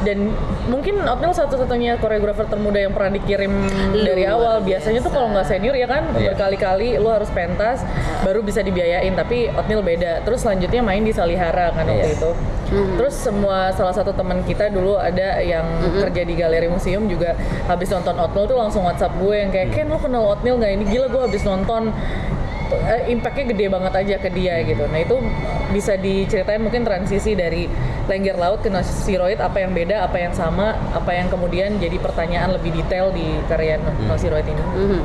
dan 0.02 0.32
mungkin 0.68 1.04
Otnil 1.04 1.34
satu-satunya 1.34 1.98
koreografer 1.98 2.48
termuda 2.48 2.80
yang 2.80 2.94
pernah 2.96 3.12
dikirim 3.14 3.52
dari 3.94 4.24
awal. 4.24 4.62
Biasanya 4.62 5.04
tuh 5.04 5.12
kalau 5.12 5.28
nggak 5.30 5.46
senior 5.46 5.76
ya 5.76 5.88
kan 5.88 6.16
Iya. 6.16 6.32
berkali-kali 6.34 6.96
lu 6.96 7.10
harus 7.10 7.28
pentas 7.30 7.84
baru 8.24 8.40
bisa 8.40 8.62
dibiayain 8.62 9.12
tapi 9.14 9.50
Otnil 9.50 9.82
beda. 9.82 10.24
Terus 10.24 10.44
selanjutnya 10.44 10.80
main 10.80 11.04
di 11.04 11.12
Salihara 11.12 11.72
kan 11.74 11.86
waktu 11.86 12.16
Iya. 12.16 12.58
Itu. 12.70 13.02
Terus 13.02 13.16
semua 13.18 13.74
salah 13.74 13.94
satu 13.94 14.14
teman 14.14 14.46
kita 14.46 14.70
dulu 14.70 14.96
ada 15.02 15.42
yang 15.42 15.66
kerja 15.98 16.22
di 16.22 16.34
galeri 16.38 16.70
museum 16.70 17.10
juga 17.10 17.34
habis 17.66 17.90
nonton 17.90 18.14
Otnil 18.14 18.46
tuh 18.46 18.58
langsung 18.58 18.86
WhatsApp 18.86 19.18
gue 19.18 19.36
yang 19.36 19.50
kayak 19.50 19.74
Ken 19.74 19.90
lu 19.90 19.98
kenal 19.98 20.38
Otnil 20.38 20.62
nggak 20.62 20.72
ini 20.78 20.86
gila 20.86 21.08
gue 21.10 21.22
habis 21.26 21.42
nonton 21.42 21.90
eh, 22.70 23.10
impactnya 23.10 23.46
gede 23.58 23.66
banget 23.74 23.94
aja 23.98 24.16
ke 24.22 24.30
dia 24.30 24.62
gitu. 24.62 24.86
Nah 24.86 25.00
itu 25.02 25.18
bisa 25.74 25.98
diceritain 25.98 26.62
mungkin 26.62 26.86
transisi 26.86 27.34
dari 27.34 27.66
Lengger 28.06 28.38
Laut 28.38 28.62
ke 28.62 28.70
Nosiroid 28.70 29.42
apa 29.42 29.62
yang 29.62 29.74
beda, 29.74 30.06
apa 30.06 30.18
yang 30.18 30.34
sama, 30.34 30.78
apa 30.94 31.12
yang 31.14 31.30
kemudian 31.30 31.78
jadi 31.78 31.98
pertanyaan 31.98 32.54
lebih 32.58 32.74
detail 32.74 33.10
di 33.10 33.38
karya 33.50 33.82
Nosiroid 34.06 34.46
ini. 34.46 34.64
Mhm. 34.78 35.02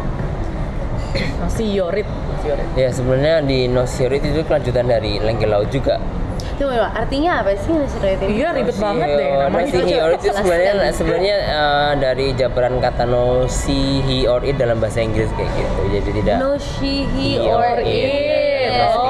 Nosiorit, 1.15 2.09
Nosiorit. 2.09 2.67
Ya 2.75 2.91
sebenarnya 2.91 3.39
di 3.47 3.71
Nosihiori 3.71 4.19
itu 4.19 4.43
kelanjutan 4.43 4.91
dari 4.91 5.23
Lenggir 5.23 5.47
Laut 5.47 5.71
juga. 5.71 6.01
Coba, 6.55 6.87
artinya 6.93 7.43
apa 7.43 7.51
sih 7.57 7.75
ini? 7.75 7.87
Iya 8.33 8.49
ribet 8.53 8.77
banget 8.77 9.09
deh 9.11 9.27
Nosihiori- 9.27 9.43
namanya. 9.43 9.67
Nosihiori 9.67 10.15
itu 10.15 10.23
Jelas 10.25 10.37
sebenarnya 10.39 10.71
sekali. 10.71 10.95
sebenarnya 10.95 11.37
eh, 11.43 11.93
dari 11.99 12.27
jabaran 12.33 12.75
kata 12.79 13.05
Nosihiori 13.05 14.51
dalam 14.53 14.77
bahasa 14.79 15.01
Inggris 15.01 15.31
kayak 15.31 15.51
gitu. 15.53 15.81
Jadi 15.91 16.11
tidak 16.15 16.37
No 16.37 16.51
she 16.55 17.11
he 17.11 17.29
He 17.35 17.43
or 17.45 17.59
or 17.59 17.79
it. 17.79 17.91
it. 17.91 18.87
Oh, 18.87 19.03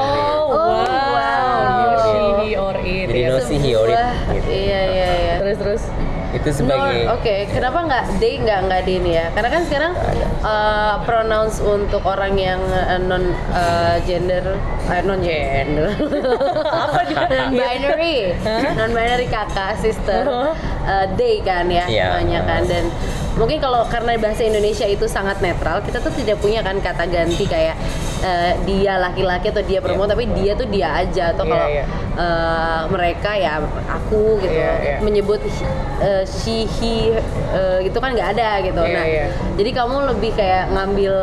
Oh, 0.46 0.72
wow. 0.80 0.88
wow. 1.12 1.61
No 1.68 1.92
she, 2.00 2.16
he, 2.40 2.57
or 2.57 2.76
it. 2.78 3.07
Jadi 3.07 3.20
ya. 3.20 3.28
no 3.28 3.38
she, 3.38 3.57
he 3.57 3.70
or 3.72 3.88
it, 3.88 4.00
gitu. 4.30 4.48
Iya 4.48 4.80
iya 4.87 5.09
iya. 5.12 5.23
Terus 5.54 5.82
terus. 5.82 5.82
itu 6.34 6.50
sebagai 6.50 7.06
Oke, 7.14 7.46
kenapa 7.46 7.78
nggak 7.80 8.04
they 8.18 8.42
nggak 8.42 8.66
nggak 8.66 8.80
they 8.82 8.98
ini 8.98 9.10
ya? 9.14 9.30
Karena 9.30 9.48
kan 9.48 9.62
sekarang 9.64 9.92
uh, 10.42 10.98
pronouns 11.02 11.62
untuk 11.62 12.02
orang 12.02 12.34
yang 12.34 12.58
uh, 12.66 12.98
non 12.98 13.22
uh, 13.50 13.96
gender, 14.02 14.42
uh, 14.84 15.00
non 15.00 15.22
gender, 15.22 15.94
Apa 16.84 17.00
non 17.30 17.54
binary, 17.54 18.34
non 18.74 18.90
binary 18.90 19.30
kakak 19.30 19.78
sister, 19.78 20.26
uh, 20.26 21.06
they 21.14 21.38
kan 21.38 21.70
ya 21.70 21.86
Iya. 21.86 22.18
namanya 22.18 22.40
kan. 22.42 22.62
Dan 22.66 22.84
mungkin 23.35 23.59
kalau 23.59 23.83
karena 23.85 24.14
bahasa 24.14 24.42
Indonesia 24.42 24.85
itu 24.85 25.05
sangat 25.05 25.38
netral, 25.38 25.81
kita 25.81 25.99
tuh 25.99 26.12
tidak 26.12 26.38
punya 26.38 26.61
kan 26.61 26.79
kata 26.79 27.05
ganti 27.05 27.44
kayak 27.44 27.75
uh, 28.20 28.55
dia 28.62 28.94
laki-laki 28.97 29.51
atau 29.51 29.61
dia 29.61 29.79
perempuan, 29.79 30.07
Iya. 30.07 30.14
tapi 30.14 30.25
dia 30.33 30.53
tuh 30.55 30.66
dia 30.66 30.88
aja 30.94 31.25
atau 31.31 31.42
Iya, 31.42 31.51
kalau 31.51 31.66
iya. 31.68 31.85
uh, 32.14 32.83
mereka 32.88 33.31
ya 33.35 33.59
aku 33.88 34.38
gitu 34.38 34.55
Iya, 34.55 34.73
iya. 34.79 34.97
menyebut 35.01 35.42
uh, 35.99 36.23
she 36.25 36.64
he 36.70 37.11
uh, 37.51 37.79
gitu 37.81 37.99
kan 37.99 38.14
nggak 38.14 38.38
ada 38.38 38.62
gitu 38.62 38.79
Iya, 38.81 38.94
nah 38.94 39.05
iya. 39.05 39.27
jadi 39.55 39.70
kamu 39.75 39.97
lebih 40.11 40.31
kayak 40.33 40.70
ngambil 40.70 41.14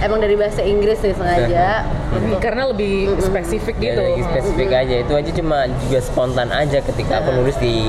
emang 0.00 0.18
dari 0.18 0.34
bahasa 0.34 0.62
Inggris 0.62 0.98
nih 1.00 1.14
sengaja 1.14 1.66
Lebih- 2.12 2.38
karena 2.38 2.62
lebih 2.68 2.94
spesifik 3.18 3.74
Ya, 3.78 3.90
gitu. 3.90 4.02
lagi 4.04 4.22
spesifik 4.24 4.68
aja 4.70 4.94
itu 5.00 5.12
aja 5.12 5.30
cuma 5.32 5.58
juga 5.80 5.98
spontan 5.98 6.48
aja 6.48 6.78
ketika 6.78 7.18
aku 7.18 7.30
nulis 7.32 7.56
di 7.56 7.88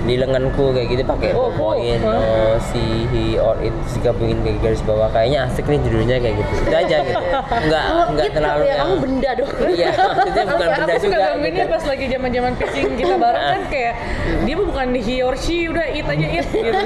di 0.00 0.14
lenganku 0.14 0.72
kayak 0.72 0.88
gitu 0.88 1.02
pakai 1.04 1.30
Oh, 1.30 1.48
cool. 1.48 1.76
poin 1.76 1.98
Huh? 2.00 2.16
oh, 2.16 2.54
si 2.62 2.80
he 3.08 3.36
or 3.36 3.56
it 3.58 3.70
terus 3.70 3.94
digabungin 3.96 4.40
kayak 4.40 4.58
garis 4.60 4.82
bawah 4.82 5.08
kayaknya 5.08 5.44
asik 5.44 5.64
nih 5.64 5.78
judulnya 5.78 6.16
kayak 6.16 6.36
gitu 6.36 6.52
itu 6.58 6.74
aja 6.74 6.96
gitu 7.00 7.20
nggak 7.68 7.84
nggak 8.10 8.26
It, 8.26 8.32
terlalu 8.32 8.62
ya, 8.62 8.68
yang 8.70 8.80
kamu 8.82 8.94
benda 8.98 9.30
dong 9.34 9.50
iya 9.76 9.90
maksudnya 9.92 10.44
bukan 10.46 10.56
Aku- 10.56 10.72
benda 10.72 10.84
aku 10.86 10.96
suka 10.96 11.04
juga 11.06 11.18
gangguinnya 11.26 11.60
gitu. 11.62 11.72
pas 11.72 11.84
lagi 11.86 12.04
zaman 12.06 12.30
zaman 12.30 12.52
pitching 12.54 12.88
kita 12.94 13.14
bareng 13.22 13.44
kan 13.46 13.62
kayak 13.68 13.94
dia 14.42 14.54
mah 14.54 14.66
bukan 14.66 14.86
he 14.96 15.16
or 15.20 15.34
she 15.34 15.56
udah 15.66 15.86
it 15.86 16.04
aja 16.04 16.26
it 16.28 16.46
gitu. 16.48 16.82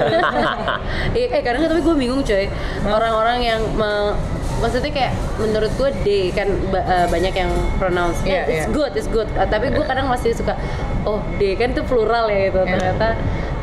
Eh, 1.13 1.27
eh 1.29 1.41
kadang 1.41 1.61
tapi 1.63 1.81
gue 1.81 1.95
bingung 1.95 2.21
coy 2.21 2.45
orang-orang 2.85 3.39
yang 3.41 3.61
me- 3.73 4.15
maksudnya 4.57 4.87
kayak 4.89 5.11
menurut 5.35 5.71
gue 5.73 5.89
they 6.01 6.29
kan 6.29 6.47
eh, 6.71 7.05
banyak 7.05 7.33
yang 7.33 7.51
pronounce 7.75 8.19
Iya, 8.21 8.31
yeah, 8.33 8.43
it's 8.45 8.55
iya. 8.61 8.73
good 8.73 8.91
it's 8.93 9.09
good 9.09 9.27
Eh, 9.29 9.43
tapi 9.45 9.67
gue 9.69 9.83
kadang 9.83 10.07
masih 10.07 10.31
suka 10.31 10.55
oh 11.03 11.19
they 11.35 11.53
kan 11.53 11.69
itu 11.69 11.83
plural 11.83 12.27
ya 12.27 12.49
gitu 12.49 12.61
Iya. 12.61 12.71
ternyata 12.71 13.07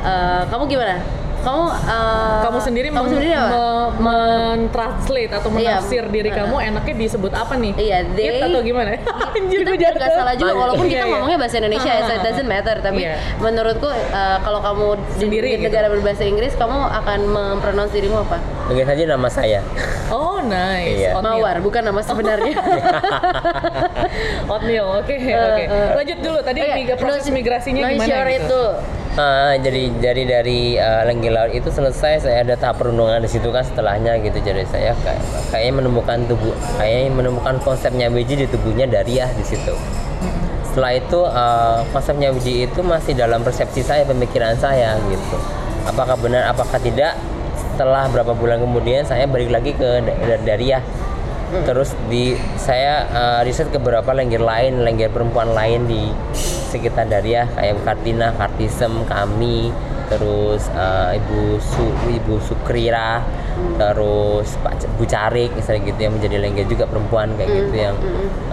eh, 0.03 0.43
kamu 0.47 0.65
gimana 0.67 0.97
kamu 1.43 1.65
eh, 1.67 2.39
kamu 2.41 2.59
sendiri 2.61 2.89
kamu 2.89 2.99
meng- 2.99 3.11
sendiri 3.11 3.31
apa 3.33 3.51
me- 3.51 3.91
mentranslate 3.99 5.33
atau 5.33 5.49
Iya. 5.51 5.57
menafsir 5.75 6.03
diri 6.07 6.29
Uh-uh. 6.29 6.39
kamu 6.41 6.57
enaknya 6.65 6.95
disebut 6.97 7.33
apa 7.33 7.55
nih? 7.57 7.73
Iya, 7.75 7.99
they- 8.13 8.31
It 8.31 8.43
atau 8.43 8.61
gimana? 8.61 8.95
Anjir, 9.37 9.67
kita 9.67 9.91
nggak 9.91 10.13
salah 10.13 10.35
juga 10.35 10.53
walaupun 10.55 10.87
Iya, 10.87 10.93
kita 10.93 11.05
iya. 11.05 11.13
ngomongnya 11.13 11.39
bahasa 11.39 11.57
Indonesia 11.59 11.91
ya 11.91 12.01
so 12.01 12.13
it 12.13 12.23
doesn't 12.23 12.47
matter 12.47 12.77
tapi 12.79 13.03
Iya. 13.03 13.19
menurutku 13.39 13.89
eh, 13.91 14.39
kalau 14.39 14.61
kamu 14.61 14.87
di, 14.95 15.03
Sendiri 15.19 15.47
di 15.49 15.53
gitu. 15.59 15.67
negara 15.67 15.87
berbahasa 15.89 16.23
Inggris 16.23 16.53
kamu 16.55 16.79
akan 16.79 17.19
mempronounce 17.27 17.91
dirimu 17.91 18.23
apa 18.23 18.39
Mungkin 18.63 18.85
saja 18.85 19.03
nama 19.07 19.27
saya 19.27 19.61
Oh 20.09 20.39
nice. 20.39 21.03
Iya. 21.03 21.11
Oatmeal. 21.13 21.35
mawar 21.35 21.57
bukan 21.59 21.83
nama 21.83 22.01
sebenarnya 22.01 22.55
Oatmeal, 24.49 24.87
oke 24.95 25.13
Eh, 25.13 25.35
oke. 25.35 25.63
eh. 25.65 25.91
Lanjut 25.95 26.19
dulu 26.21 26.39
tadi 26.41 26.61
iya. 26.61 26.75
migra- 26.75 26.97
proses 26.97 27.27
migrasinya 27.29 27.83
gimana 27.87 28.29
gitu? 28.29 28.47
itu 28.47 28.63
Ah, 29.13 29.53
jadi 29.55 29.93
dari 29.93 30.25
dari 30.25 30.61
uh, 30.75 31.05
Lenggi 31.05 31.29
Laut 31.29 31.53
itu 31.53 31.69
selesai 31.69 32.25
saya 32.25 32.41
ada 32.41 32.57
tahap 32.57 32.81
perundungan 32.81 33.21
di 33.21 33.29
situ 33.29 33.45
kan 33.47 33.61
setelahnya 33.61 34.17
gitu 34.19 34.41
jadi 34.41 34.65
saya 34.65 34.97
kayak 34.97 35.21
kayaknya 35.53 35.73
menemukan 35.79 36.19
tubuh 36.25 36.57
kayaknya 36.75 37.13
menemukan 37.13 37.61
konsepnya 37.61 38.09
biji 38.09 38.41
di 38.41 38.47
tubuhnya 38.49 38.89
Dariah 38.89 39.29
di 39.31 39.45
situ 39.45 39.77
setelah 40.65 40.97
itu 40.97 41.21
uh, 41.21 41.85
konsepnya 41.93 42.33
biji 42.33 42.65
itu 42.65 42.81
masih 42.81 43.13
dalam 43.13 43.45
persepsi 43.45 43.85
saya 43.85 44.09
pemikiran 44.09 44.57
saya 44.57 44.97
gitu 45.05 45.37
apakah 45.85 46.17
benar 46.17 46.49
apakah 46.49 46.81
tidak 46.81 47.13
setelah 47.83 48.07
berapa 48.15 48.39
bulan 48.39 48.63
kemudian 48.63 49.03
saya 49.03 49.27
balik 49.27 49.51
lagi 49.51 49.75
ke 49.75 50.07
Da- 50.07 50.39
Dariah 50.47 50.87
terus 51.67 51.99
di 52.07 52.39
saya 52.55 53.11
uh, 53.11 53.41
riset 53.43 53.75
ke 53.75 53.83
beberapa 53.83 54.15
lengger 54.15 54.39
lain 54.39 54.87
lengger 54.87 55.11
perempuan 55.11 55.51
lain 55.51 55.91
di 55.91 56.15
sekitar 56.71 57.11
Dariah 57.11 57.51
kayak 57.59 57.83
Kartina, 57.83 58.31
Kartisem, 58.39 59.03
kami 59.11 59.75
terus 60.07 60.71
uh, 60.79 61.11
Ibu 61.11 61.59
Su, 61.59 61.91
Ibu 62.07 62.39
Sukrira 62.47 63.19
terus 63.83 64.55
Pak 64.63 64.87
Bu 64.95 65.03
Carik 65.03 65.51
misalnya 65.59 65.83
gitu 65.83 66.01
yang 66.07 66.15
menjadi 66.15 66.37
lengger 66.39 66.67
juga 66.71 66.87
perempuan 66.87 67.35
kayak 67.35 67.51
gitu 67.51 67.77
yang 67.83 67.99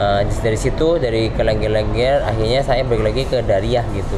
uh, 0.01 0.25
dari 0.25 0.57
situ 0.57 0.97
dari 0.97 1.29
ke 1.29 1.45
lengger-lengger 1.45 2.25
akhirnya 2.25 2.65
saya 2.65 2.81
balik 2.81 3.13
lagi 3.13 3.23
ke 3.29 3.45
Dariah 3.45 3.85
gitu. 3.93 4.17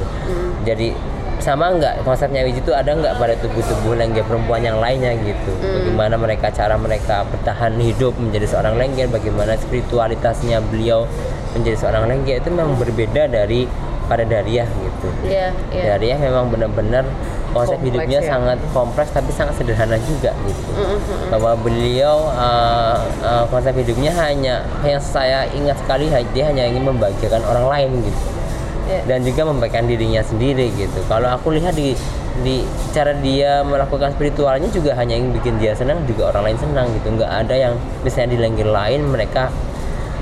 Jadi 0.63 0.95
sama 1.41 1.73
nggak? 1.75 2.05
Konsepnya 2.05 2.45
Wiji 2.45 2.61
itu 2.61 2.71
ada 2.71 2.93
nggak 2.93 3.17
pada 3.17 3.33
tubuh-tubuh 3.41 3.97
lengger 3.97 4.23
perempuan 4.23 4.61
yang 4.61 4.77
lainnya 4.77 5.17
gitu? 5.19 5.51
Bagaimana 5.59 6.15
mereka 6.15 6.53
cara 6.53 6.77
mereka 6.77 7.25
bertahan 7.27 7.75
hidup 7.81 8.13
menjadi 8.15 8.45
seorang 8.47 8.77
lengger? 8.77 9.09
Bagaimana 9.09 9.57
spiritualitasnya 9.57 10.61
beliau 10.61 11.09
menjadi 11.57 11.77
seorang 11.81 12.05
lengger? 12.07 12.39
Itu 12.39 12.49
memang 12.53 12.77
berbeda 12.77 13.27
dari 13.27 13.65
pada 14.05 14.27
Dariah 14.27 14.67
gitu. 14.67 15.07
Iya, 15.23 15.55
iya. 15.71 15.83
Dariah 15.95 16.19
memang 16.19 16.51
benar-benar 16.51 17.07
konsep 17.51 17.79
Kompleks 17.79 17.87
hidupnya 17.87 18.19
ya. 18.23 18.27
sangat 18.31 18.57
kompleks 18.71 19.11
tapi 19.11 19.31
sangat 19.31 19.55
sederhana 19.59 19.99
juga 20.03 20.31
gitu. 20.47 20.71
Mm-mm. 20.75 20.99
bahwa 21.31 21.51
beliau 21.59 22.31
uh, 22.31 22.95
uh, 23.23 23.45
konsep 23.51 23.75
hidupnya 23.75 24.11
hanya 24.15 24.63
yang 24.83 24.99
saya 25.03 25.47
ingat 25.51 25.79
sekali 25.83 26.07
dia 26.31 26.47
hanya 26.47 26.63
ingin 26.63 26.87
membahagiakan 26.87 27.43
orang 27.43 27.65
lain 27.67 27.89
gitu 28.07 28.40
Iya. 28.89 29.01
dan 29.05 29.19
juga 29.21 29.41
membahagiakan 29.45 29.85
dirinya 29.87 30.21
sendiri 30.25 30.73
gitu 30.73 30.99
kalau 31.05 31.29
aku 31.29 31.53
lihat 31.53 31.77
di 31.77 31.93
di 32.41 32.65
cara 32.95 33.13
dia 33.19 33.61
melakukan 33.61 34.15
spiritualnya 34.15 34.71
juga 34.73 34.97
hanya 34.97 35.19
ingin 35.19 35.31
bikin 35.37 35.55
dia 35.61 35.77
senang 35.77 36.01
juga 36.09 36.33
orang 36.33 36.51
lain 36.51 36.59
senang 36.59 36.87
gitu 36.97 37.07
nggak 37.13 37.31
ada 37.45 37.55
yang 37.55 37.73
misalnya 38.01 38.35
di 38.35 38.65
lain 38.65 39.01
mereka 39.11 39.53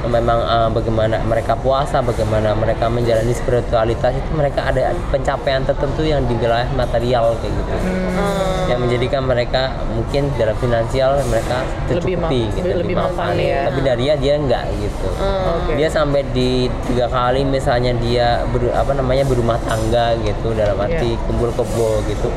memang 0.01 0.39
uh, 0.39 0.69
bagaimana 0.69 1.19
mereka 1.21 1.53
puasa 1.53 1.99
bagaimana 1.99 2.53
mereka 2.53 2.87
menjalani 2.87 3.31
spiritualitas 3.31 4.13
itu 4.13 4.29
mereka 4.31 4.63
ada 4.63 4.91
pencapaian 5.07 5.59
tertentu 5.61 6.01
yang 6.01 6.23
di 6.23 6.35
wilayah 6.35 6.67
material 6.71 7.35
kayak 7.37 7.51
gitu 7.53 7.75
Hmm. 7.79 8.67
yang 8.67 8.79
menjadikan 8.79 9.23
mereka 9.23 9.61
mungkin 9.89 10.27
dalam 10.33 10.51
finansial 10.55 11.15
mereka 11.25 11.63
Lebih 11.87 12.19
tercukupi 12.19 12.41
ma- 12.41 12.53
gitu 12.53 12.67
lebih 12.75 12.95
mapan 12.97 13.31
ya. 13.33 13.59
tapi 13.65 13.79
Daria 13.81 14.13
dia 14.13 14.33
enggak 14.35 14.67
gitu 14.73 15.07
Oke. 15.09 15.71
dia 15.73 15.87
sampai 15.87 16.21
di 16.29 16.49
tiga 16.85 17.07
kali 17.07 17.41
misalnya 17.41 17.95
dia 17.95 18.27
ber, 18.45 18.67
apa 18.71 18.91
namanya 18.93 19.23
berumah 19.23 19.55
tangga 19.61 20.13
gitu 20.19 20.51
dalam 20.51 20.75
arti 20.77 21.09
Iya. 21.09 21.21
kumpul 21.25 21.49
kebo 21.49 22.03
gitu 22.05 22.27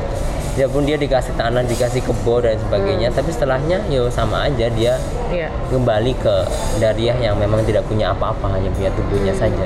dia 0.53 0.69
pun 0.69 0.85
dia 0.85 0.93
dikasih 0.95 1.33
tanah 1.33 1.65
dikasih 1.65 2.05
kebo 2.05 2.39
dan 2.39 2.57
sebagainya. 2.61 3.09
Tapi 3.09 3.29
setelahnya 3.29 3.81
yo 3.89 4.07
sama 4.07 4.45
aja 4.45 4.69
dia 4.69 5.01
Iya. 5.33 5.49
kembali 5.67 6.13
ke 6.21 6.35
Dariah 6.77 7.17
yang 7.17 7.35
memang 7.41 7.65
tidak 7.65 7.83
punya 7.85 8.13
apa-apa 8.13 8.53
hanya 8.53 8.69
punya 8.69 8.93
tubuhnya 8.93 9.33
saja. 9.33 9.65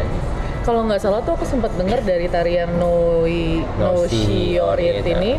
Kalau 0.63 0.84
nggak 0.84 1.00
salah 1.00 1.23
tuh 1.23 1.36
aku 1.36 1.47
sempat 1.47 1.71
dengar 1.80 2.04
dari 2.04 2.28
tarian 2.28 2.67
Noi 2.76 3.63
No 3.80 4.04
No 4.04 4.04
Si 4.04 4.60
or 4.60 4.76
Shiorit 4.76 5.00
It, 5.00 5.15
ini 5.15 5.32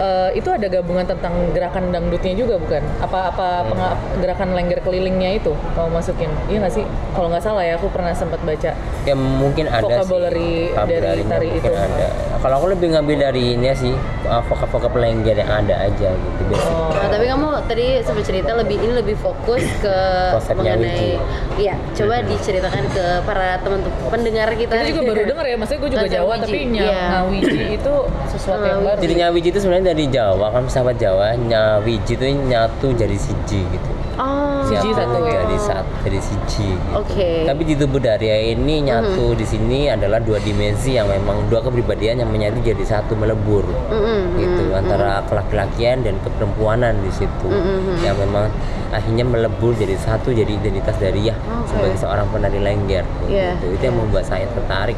eh, 0.00 0.30
itu 0.32 0.48
ada 0.48 0.66
gabungan 0.66 1.04
tentang 1.04 1.32
gerakan 1.50 1.90
dangdutnya 1.90 2.32
juga 2.34 2.56
bukan? 2.56 2.80
Apa 2.98 3.28
apa 3.28 3.46
Hmm. 3.60 3.68
penga- 3.70 3.98
gerakan 4.18 4.48
lengger 4.52 4.80
kelilingnya 4.80 5.30
itu 5.34 5.52
kamu 5.70 5.88
masukin? 5.92 6.30
Iya 6.46 6.58
nggak 6.58 6.74
sih? 6.74 6.84
Kalau 7.10 7.28
nggak 7.28 7.42
salah 7.42 7.60
ya 7.60 7.76
aku 7.76 7.86
pernah 7.88 8.10
sempat 8.10 8.40
baca. 8.40 8.72
ya 9.00 9.16
mungkin 9.16 9.64
ada 9.64 9.80
Vocabulary 9.80 10.68
sih 10.68 10.86
dari 10.94 11.24
tari 11.24 11.48
itu. 11.50 11.68
ada 11.68 12.08
kalau 12.38 12.54
aku 12.54 12.66
lebih 12.70 12.92
ngambil 12.92 13.16
dari 13.22 13.54
ini 13.54 13.72
sih 13.72 13.96
uh, 14.26 14.40
vokal-vokal 14.42 14.88
pelengger 14.90 15.32
yang 15.34 15.48
ada 15.50 15.74
aja 15.82 16.08
gitu 16.10 16.42
basic 16.46 16.68
Oh. 16.70 16.92
Nah, 16.92 17.08
tapi 17.08 17.24
kamu 17.24 17.48
tadi 17.64 17.86
sempat 18.00 18.22
cerita 18.22 18.52
lebih 18.54 18.76
ini 18.76 18.92
lebih 18.94 19.16
fokus 19.16 19.64
ke 19.80 19.96
Konsepnya 20.30 20.76
mengenai 20.76 21.16
iya 21.56 21.74
coba 21.90 22.20
diceritakan 22.22 22.84
ke 22.90 23.04
para 23.22 23.56
teman-teman 23.58 23.92
pendengar 24.06 24.48
kita 24.52 24.74
Kita 24.74 24.88
juga 24.90 25.02
baru 25.10 25.22
dengar 25.30 25.44
ya, 25.46 25.56
maksudnya 25.56 25.80
gue 25.80 25.90
juga 25.90 26.00
Konsep 26.02 26.14
Jawa 26.14 26.28
Wiji, 26.30 26.42
tapi 26.42 26.58
ny 26.66 26.78
iya. 26.78 27.00
ngawiji 27.10 27.58
itu 27.74 27.94
sesuatu 28.30 28.64
yang 28.66 28.80
baru. 28.82 28.98
jadi 28.98 29.14
nyawiji 29.18 29.48
itu 29.48 29.58
sebenarnya 29.58 29.86
dari 29.90 30.06
Jawa 30.06 30.46
kan 30.50 30.62
pesawat 30.64 30.96
Jawa 30.96 31.34
nyawiji 31.34 32.14
itu 32.14 32.24
nyatu 32.46 32.94
jadi 32.94 33.16
siji 33.18 33.66
gitu 33.66 33.90
oh 34.16 34.62
Siji 34.62 34.94
satu 34.94 35.18
ya? 35.26 35.42
jadi 35.42 35.56
satu 35.58 35.92
jadi 36.06 36.20
siji 36.22 36.68
gitu. 36.78 36.94
Oke. 36.94 37.30
tapi 37.42 37.62
di 37.66 37.74
tubuh 37.74 37.98
Daria 37.98 38.54
ini 38.54 38.86
nyatu 38.86 39.34
di 39.34 39.42
sini 39.42 39.90
adalah 39.90 40.22
dua 40.22 40.38
dimensi 40.38 40.94
yang 40.94 41.10
memang 41.10 41.50
dua 41.50 41.58
kepribadian 41.58 42.22
yang 42.22 42.30
menyatu 42.30 42.62
jadi 42.62 42.84
satu 42.86 43.18
melebur 43.18 43.66
Mm-mm, 43.90 44.38
gitu 44.38 44.62
mm-mm. 44.70 44.78
antara 44.78 45.26
kelaki-lakian 45.26 46.06
dan 46.06 46.14
keperempuanan 46.22 46.94
di 47.02 47.10
situ 47.10 47.50
Mm-mm. 47.50 47.98
yang 48.06 48.14
memang 48.14 48.46
akhirnya 48.94 49.26
melebur 49.26 49.74
jadi 49.74 49.98
satu 49.98 50.30
jadi 50.30 50.54
identitas 50.54 50.94
Dariah 51.02 51.34
Oke. 51.34 51.74
sebagai 51.74 51.98
seorang 51.98 52.30
penari 52.30 52.62
lengger 52.62 53.02
Iya. 53.26 53.58
gitu. 53.58 53.74
itu 53.74 53.82
yang 53.90 53.98
membuat 53.98 54.22
saya 54.24 54.46
tertarik 54.54 54.94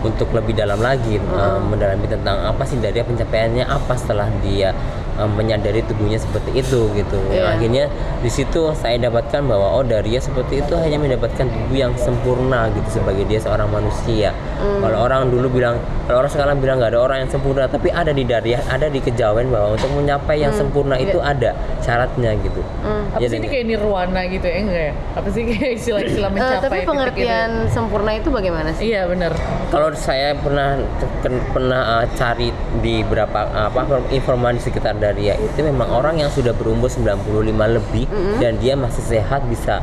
untuk 0.00 0.32
lebih 0.32 0.56
dalam 0.56 0.80
lagi 0.80 1.20
uh, 1.20 1.60
mendalami 1.60 2.08
tentang 2.08 2.40
apa 2.48 2.62
sih 2.64 2.80
Daria 2.80 3.04
pencapaiannya 3.04 3.64
apa 3.68 3.94
setelah 3.96 4.28
dia 4.40 4.72
uh, 5.20 5.28
menyadari 5.28 5.84
tubuhnya 5.84 6.16
seperti 6.16 6.56
itu 6.56 6.88
gitu 6.90 7.18
Iya. 7.28 7.54
akhirnya 7.54 7.84
di 8.18 8.30
situ 8.32 8.72
saya 8.72 8.96
dapatkan 8.98 9.44
bahwa 9.44 9.76
oh 9.76 9.84
Daria 9.84 10.16
seperti 10.18 10.58
itu 10.58 10.72
hanya 10.74 10.96
mendapatkan 10.96 11.44
tubuh 11.44 11.76
yang 11.76 11.92
sempurna 11.94 12.72
gitu 12.72 12.98
sebagai 12.98 13.28
dia 13.28 13.38
seorang 13.38 13.68
manusia 13.68 14.32
Mm. 14.60 14.80
kalau 14.80 14.98
orang 15.00 15.28
dulu 15.28 15.48
bilang 15.50 15.76
kalau 16.04 16.20
orang 16.20 16.28
sekarang 16.28 16.56
bilang 16.58 16.76
nggak 16.76 16.92
ada 16.92 17.00
orang 17.00 17.18
yang 17.20 17.30
sempurna 17.30 17.64
tapi 17.64 17.88
ada 17.88 18.12
di 18.12 18.24
Daria 18.24 18.60
ada 18.66 18.88
di 18.88 19.00
kejawen 19.00 19.48
bahwa 19.48 19.72
untuk 19.72 19.88
mencapai 19.90 20.36
yang 20.38 20.52
sempurna 20.52 20.96
itu 20.96 21.16
ada 21.16 21.52
syaratnya 21.80 22.36
gitu 22.40 22.60
Mm. 22.80 23.04
Apa 23.10 23.26
sih 23.26 23.36
ini 23.36 23.48
kayak 23.48 23.66
nirwana 23.66 24.22
gitu 24.24 24.46
ya 24.46 24.56
enggak 24.56 24.84
ya? 24.84 24.92
Apa 25.12 25.28
sih 25.28 25.42
kayak 25.42 25.72
istilah-istilah 25.74 26.30
Eh, 26.30 26.32
mencapai 26.32 26.62
tapi 26.62 26.76
titik 26.76 26.88
pengertian 26.88 27.50
sempurna 27.66 28.10
itu 28.14 28.28
bagaimana 28.30 28.68
itu? 28.70 28.78
sih 28.78 28.84
Iya 28.88 29.02
benar. 29.06 29.32
kalau 29.68 29.88
saya 29.92 30.28
pernah 30.36 30.78
pernah 31.50 31.80
uh, 32.00 32.06
cari 32.14 32.48
di 32.78 33.02
berapa 33.02 33.40
uh, 33.50 33.66
apa 33.68 33.80
informasi 34.08 34.56
di 34.56 34.62
sekitar 34.62 34.94
Daria 34.94 35.09
itu 35.18 35.60
memang 35.62 35.88
orang 35.88 36.20
yang 36.20 36.30
sudah 36.30 36.52
berumur 36.52 36.86
95 36.86 37.16
lebih 37.50 38.06
dan 38.38 38.58
dia 38.58 38.76
masih 38.76 39.02
sehat 39.02 39.42
bisa 39.46 39.82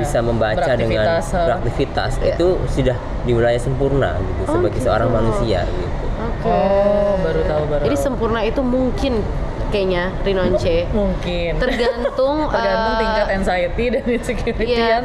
bisa 0.00 0.18
membaca 0.24 0.72
dengan 0.72 1.20
beraktivitas, 1.20 1.36
beraktivitas 1.36 2.12
Iya. 2.16 2.34
itu 2.34 2.46
sudah 2.64 2.96
di 3.24 3.32
wilayah 3.36 3.60
sempurna 3.60 4.16
gitu 4.16 4.42
sebagai 4.48 4.80
gitu. 4.80 4.86
seorang 4.88 5.08
manusia 5.12 5.68
gitu. 5.68 6.06
oke 6.16 6.48
Oh, 6.48 7.12
baru 7.20 7.40
tahu 7.44 7.62
baru. 7.68 7.82
jadi 7.84 7.96
sempurna 7.96 8.40
itu 8.40 8.60
mungkin 8.64 9.20
kayaknya 9.68 10.14
Rinonce. 10.22 10.86
Mungkin. 10.94 11.58
Tergantung 11.58 12.46
Tergantung 12.54 12.94
eh, 12.94 13.00
tingkat 13.02 13.26
anxiety 13.34 13.84
dan 13.90 14.04
insecurity 14.06 14.70
iya. 14.70 15.02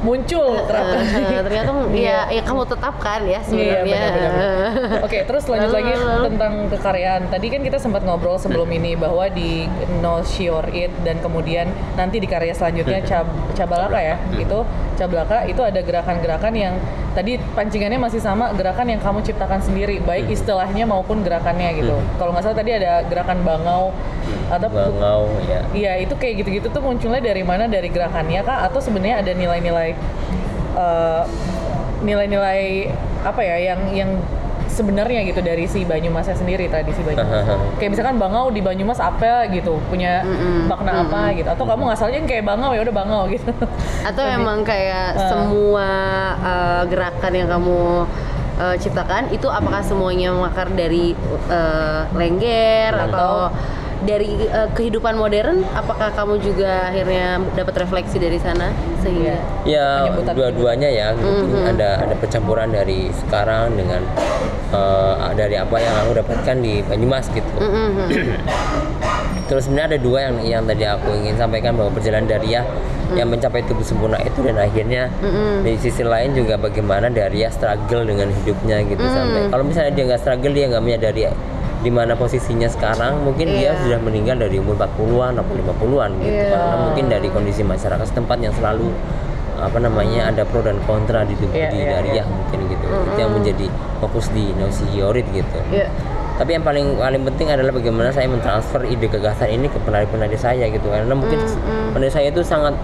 Muncul 0.00 0.56
eh, 0.56 0.64
kali. 0.66 1.24
eh, 1.24 1.40
tergantung 1.40 1.78
ya 1.96 2.28
ya 2.28 2.42
kamu 2.42 2.62
tetapkan 2.64 3.20
ya 3.22 3.36
Iya, 3.36 3.40
sebenarnya. 3.42 3.84
benar-benar. 3.84 4.32
Oke, 5.02 5.18
terus 5.22 5.44
lanjut 5.46 5.70
lagi 5.70 5.92
tentang 6.22 6.52
kekaryaan. 6.68 7.22
Tadi 7.28 7.46
kan 7.46 7.60
kita 7.60 7.78
sempat 7.78 8.02
ngobrol 8.02 8.36
sebelum 8.36 8.68
ini 8.68 8.92
bahwa 8.94 9.28
di 9.28 9.64
No 9.98 10.20
Sure 10.22 10.66
It 10.70 10.92
dan 11.02 11.20
kemudian 11.20 11.68
nanti 11.94 12.16
di 12.16 12.26
karya 12.26 12.52
selanjutnya 12.52 13.00
Cab 13.02 13.26
Cabalaka 13.52 13.96
ya, 13.96 14.16
itu 14.34 14.58
Cabalaka 14.96 15.44
itu 15.44 15.60
ada 15.60 15.80
gerakan-gerakan 15.84 16.52
yang 16.56 16.74
tadi 17.12 17.36
pancingannya 17.56 18.00
masih 18.00 18.20
sama 18.20 18.52
gerakan 18.56 18.88
yang 18.88 19.00
kamu 19.00 19.20
ciptakan 19.24 19.60
sendiri, 19.60 20.00
baik 20.00 20.32
istilahnya 20.32 20.88
maupun 20.88 21.20
gerakannya 21.20 21.76
gitu. 21.80 21.96
Kalau 22.16 22.32
nggak 22.32 22.44
salah 22.44 22.58
tadi 22.58 22.72
ada 22.76 23.04
gerakan 23.08 23.44
bangau 23.44 23.92
atau 24.48 24.68
bangau 24.68 25.28
ya 25.46 25.60
Iya, 25.72 25.92
itu 26.02 26.14
kayak 26.16 26.44
gitu-gitu 26.44 26.66
tuh 26.72 26.82
munculnya 26.82 27.20
dari 27.20 27.44
mana? 27.44 27.68
Dari 27.68 27.88
gerakannya 27.92 28.40
kah? 28.42 28.64
Atau 28.68 28.80
sebenarnya 28.80 29.20
ada 29.20 29.32
nilai-nilai 29.36 29.90
eh, 30.76 31.22
nilai-nilai 32.04 32.92
apa 33.24 33.40
ya 33.42 33.56
yang 33.72 33.80
yang 33.92 34.10
sebenarnya 34.68 35.24
gitu 35.24 35.40
dari 35.40 35.64
si 35.64 35.82
Banyumasnya 35.82 36.34
sendiri 36.34 36.66
tradisi 36.66 37.00
Banyumas. 37.00 37.76
kayak 37.76 37.90
misalkan 37.92 38.16
Bangau 38.16 38.48
di 38.48 38.60
Banyumas 38.60 38.98
apa 38.98 39.46
gitu, 39.48 39.78
punya 39.86 40.26
makna 40.66 41.02
apa 41.02 41.32
gitu. 41.32 41.46
Atau 41.46 41.64
kamu 41.64 41.88
ngasalnya 41.88 42.20
kayak 42.24 42.44
Bangau 42.44 42.70
ya 42.70 42.82
udah 42.82 42.94
Bangau 42.94 43.22
gitu. 43.28 43.50
Atau 44.02 44.22
memang 44.26 44.62
kayak 44.62 45.08
Ah. 45.08 45.28
semua 45.28 45.88
eh, 46.36 46.82
gerakan 46.86 47.32
yang 47.32 47.48
kamu 47.48 47.80
eh, 48.56 48.76
ciptakan 48.76 49.28
itu 49.30 49.46
apakah 49.46 49.80
semuanya 49.80 50.32
mengakar 50.32 50.68
dari 50.70 51.12
eh, 51.48 52.00
lengger 52.12 52.92
atau 53.06 53.52
dari 54.04 54.28
eh, 54.44 54.68
kehidupan 54.76 55.16
modern? 55.16 55.64
Apakah 55.72 56.12
kamu 56.12 56.42
juga 56.44 56.92
akhirnya 56.92 57.40
dapat 57.56 57.86
refleksi 57.86 58.20
dari 58.20 58.36
sana 58.36 58.74
sehingga 59.00 59.40
Ya 59.64 60.12
dua-duanya 60.36 60.90
ya, 60.90 61.16
gitu. 61.16 61.56
ada 61.64 62.04
ada 62.04 62.14
percampuran 62.18 62.68
dari 62.68 63.08
sekarang 63.24 63.72
dengan 63.78 64.04
eh, 64.74 65.14
dari 65.32 65.56
apa 65.56 65.76
yang 65.80 65.94
aku 66.04 66.12
dapatkan 66.20 66.56
di 66.60 66.84
Banyumas 66.84 67.30
gitu. 67.32 67.54
Mhm. 67.56 68.10
Terus 69.46 69.70
sebenarnya 69.70 69.94
ada 69.94 70.00
dua 70.02 70.18
yang 70.26 70.36
yang 70.42 70.62
tadi 70.66 70.82
aku 70.82 71.08
ingin 71.22 71.38
sampaikan 71.38 71.78
bahwa 71.78 71.94
perjalanan 71.94 72.26
Daria 72.26 72.66
yang 73.14 73.30
mencapai 73.30 73.62
tubuh 73.62 73.86
sempurna 73.86 74.18
itu 74.18 74.42
dan 74.42 74.58
akhirnya 74.58 75.06
di 75.62 75.78
sisi 75.78 76.02
lain 76.02 76.34
juga 76.34 76.58
bagaimana 76.58 77.06
Daria 77.06 77.46
struggle 77.54 78.02
dengan 78.02 78.34
hidupnya 78.34 78.82
gitu 78.82 78.98
sampai 79.06 79.46
kalau 79.46 79.62
misalnya 79.62 79.94
dia 79.94 80.04
nggak 80.10 80.20
struggle 80.26 80.50
dia 80.50 80.66
nggak 80.66 80.82
menyadari 80.82 81.30
di 81.86 81.94
mana 81.94 82.18
posisinya 82.18 82.66
sekarang 82.66 83.22
mungkin 83.22 83.46
dia 83.46 83.70
Iya. 83.70 83.78
sudah 83.78 83.98
meninggal 84.02 84.42
dari 84.42 84.58
umur 84.58 84.74
40-an 84.74 85.38
atau 85.38 85.54
50-an 85.54 86.10
gitu. 86.18 86.34
Iya. 86.34 86.50
karena 86.50 86.76
mungkin 86.82 87.04
dari 87.06 87.28
kondisi 87.30 87.62
masyarakat 87.62 88.02
setempat 88.10 88.42
yang 88.42 88.50
selalu 88.58 88.90
apa 89.56 89.78
namanya 89.78 90.34
ada 90.34 90.42
pro 90.42 90.66
dan 90.66 90.82
kontra 90.82 91.22
di 91.22 91.38
tubuh 91.38 91.54
Iya, 91.54 91.70
di 91.70 91.78
iya, 91.78 91.88
Daria 91.94 92.24
mungkin 92.26 92.58
gitu. 92.66 92.84
Itu 92.90 93.18
yang 93.22 93.32
menjadi 93.32 93.66
fokus 94.02 94.26
di 94.34 94.50
Nosiorit 94.58 95.26
gitu. 95.30 95.58
Ya 95.70 95.86
tapi 96.36 96.52
yang 96.52 96.60
paling 96.60 97.00
paling 97.00 97.24
penting 97.32 97.48
adalah 97.48 97.72
bagaimana 97.72 98.12
saya 98.12 98.28
mentransfer 98.28 98.84
ide 98.84 99.08
gagasan 99.08 99.56
ini 99.56 99.72
ke 99.72 99.80
penari-penari 99.80 100.36
saya 100.36 100.68
gitu. 100.68 100.84
Karena 100.92 101.16
mungkin 101.16 101.40
penari 101.96 102.12
saya 102.12 102.28
itu 102.28 102.44
sangat 102.44 102.76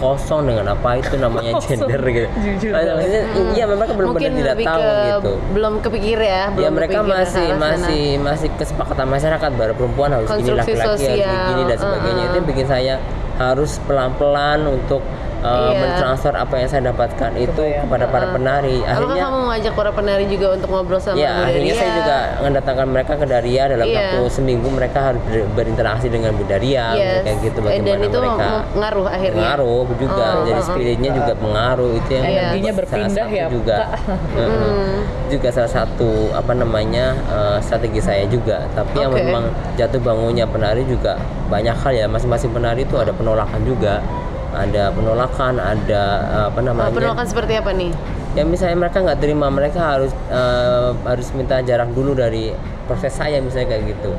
kosong 0.00 0.40
dengan 0.44 0.66
apa 0.70 0.96
itu 0.96 1.14
namanya 1.14 1.52
Kosong. 1.52 1.68
gender 1.78 2.00
gitu. 2.02 2.28
Jujur 2.40 2.72
Ah, 2.72 2.82
maksudnya, 2.90 3.22
Iya, 3.52 3.64
mereka 3.68 3.92
belum 3.92 4.08
mungkin 4.10 4.30
tidak 4.34 4.56
tahu 4.58 4.80
ke 4.80 4.96
gitu. 5.04 5.32
belum 5.52 5.72
kepikir 5.80 6.18
ya 6.18 6.42
belum 6.48 6.64
Ya 6.64 6.70
mereka 6.72 6.98
masih 7.02 7.20
arah 7.46 7.54
sana. 7.54 7.68
masih 7.76 8.02
masih 8.18 8.48
kesepakatan 8.56 9.06
masyarakat 9.06 9.50
bahwa 9.52 9.72
perempuan 9.76 10.10
harus 10.10 10.28
gini 10.30 10.50
laki-laki 10.50 10.72
harus 10.74 10.98
sosial, 10.98 11.44
gini 11.46 11.62
dan 11.66 11.76
sebagainya 11.78 12.22
itu 12.24 12.34
yang 12.34 12.48
bikin 12.48 12.66
saya 12.66 12.94
harus 13.36 13.70
pelan-pelan 13.84 14.60
untuk 14.66 15.00
uh, 15.40 15.70
Iya. 15.70 15.78
mentransfer 15.78 16.34
apa 16.34 16.54
yang 16.54 16.68
saya 16.68 16.82
dapatkan 16.86 17.30
itu 17.34 17.52
Kebayang. 17.52 17.84
kepada 17.84 18.04
para 18.06 18.26
penari. 18.30 18.76
Apakah 18.78 18.92
Akhirnya 18.92 19.22
kamu 19.22 19.38
mengajak 19.42 19.72
para 19.72 19.90
penari 19.90 20.24
juga 20.26 20.46
untuk 20.52 20.68
ngobrol 20.68 20.98
sama 20.98 21.16
Ya, 21.16 21.32
akhirnya 21.42 21.74
saya 21.74 21.90
juga 21.94 22.16
mendatangkan 22.40 22.86
mereka 22.86 23.12
ke 23.14 23.26
Daria 23.26 23.62
dalam 23.66 23.84
Iya. 23.84 23.98
waktu 23.98 24.20
seminggu 24.30 24.68
mereka 24.68 24.98
harus 25.02 25.22
ber- 25.24 25.48
berinteraksi 25.54 26.06
dengan 26.06 26.30
Bu 26.32 26.44
Daria 26.44 26.86
Yes. 26.92 27.22
kayak 27.22 27.38
gitu 27.42 27.58
Eh, 27.58 27.64
bagaimana 27.64 27.86
dan 27.86 27.98
itu 28.02 28.18
mereka 28.18 28.48
mengaruh 28.70 29.06
akhirnya. 29.06 29.40
pengaruh 29.40 29.68
juga 29.96 30.24
Oh, 30.30 30.42
jadi 30.42 30.52
oh, 30.52 30.58
oh. 30.58 30.66
spiritnya 30.66 31.10
juga 31.12 31.32
pengaruh 31.34 31.90
itu 31.94 32.10
yang 32.10 32.24
Iya. 32.24 32.38
Energinya 32.40 32.60
salah 32.66 32.78
berpindah 32.80 33.26
satu 33.26 33.36
ya, 33.36 33.46
juga. 33.48 33.76
Heeh. 34.36 34.94
juga 35.30 35.48
salah 35.48 35.72
satu 35.72 36.10
apa 36.32 36.52
namanya 36.52 37.06
eh, 37.14 37.58
strategi 37.60 38.00
saya 38.00 38.26
juga 38.26 38.66
tapi 38.72 38.98
yang 38.98 39.10
Oke. 39.10 39.22
memang 39.22 39.44
jatuh 39.76 40.00
bangunnya 40.00 40.42
penari 40.44 40.82
juga 40.84 41.14
banyak 41.46 41.76
hal 41.76 41.92
ya 41.94 42.06
masing-masing 42.06 42.50
penari 42.50 42.82
itu 42.82 42.96
ada 42.96 43.10
penolakan 43.10 43.62
juga 43.62 44.02
ada 44.52 44.90
penolakan 44.90 45.54
ada 45.56 46.02
eh, 46.22 46.44
apa 46.46 46.58
Oh, 46.58 46.64
namanya 46.64 46.90
penolakan 46.90 47.26
seperti 47.26 47.52
apa 47.54 47.70
nih? 47.72 47.90
ya 48.30 48.42
misalnya 48.42 48.78
mereka 48.78 48.98
nggak 49.00 49.18
terima 49.18 49.46
mereka 49.48 49.80
harus 49.90 50.12
eh, 50.28 50.90
harus 51.04 51.28
minta 51.32 51.58
jarak 51.60 51.90
dulu 51.90 52.14
dari 52.14 52.54
proses 52.84 53.10
saya 53.10 53.38
misalnya 53.38 53.68
kayak 53.68 53.84
gitu 53.88 54.12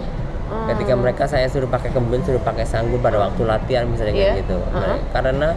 ketika 0.68 0.94
mereka 0.94 1.24
saya 1.26 1.48
suruh 1.48 1.66
pakai 1.66 1.90
kembun 1.90 2.20
suruh 2.22 2.40
pakai 2.40 2.64
sanggul 2.64 3.00
pada 3.00 3.16
waktu 3.22 3.42
latihan 3.42 3.88
misalnya 3.88 4.12
Iya. 4.12 4.24
kayak 4.26 4.40
gitu 4.42 4.58
Uh-huh. 4.58 4.84
Nah, 4.84 4.98
karena 5.14 5.50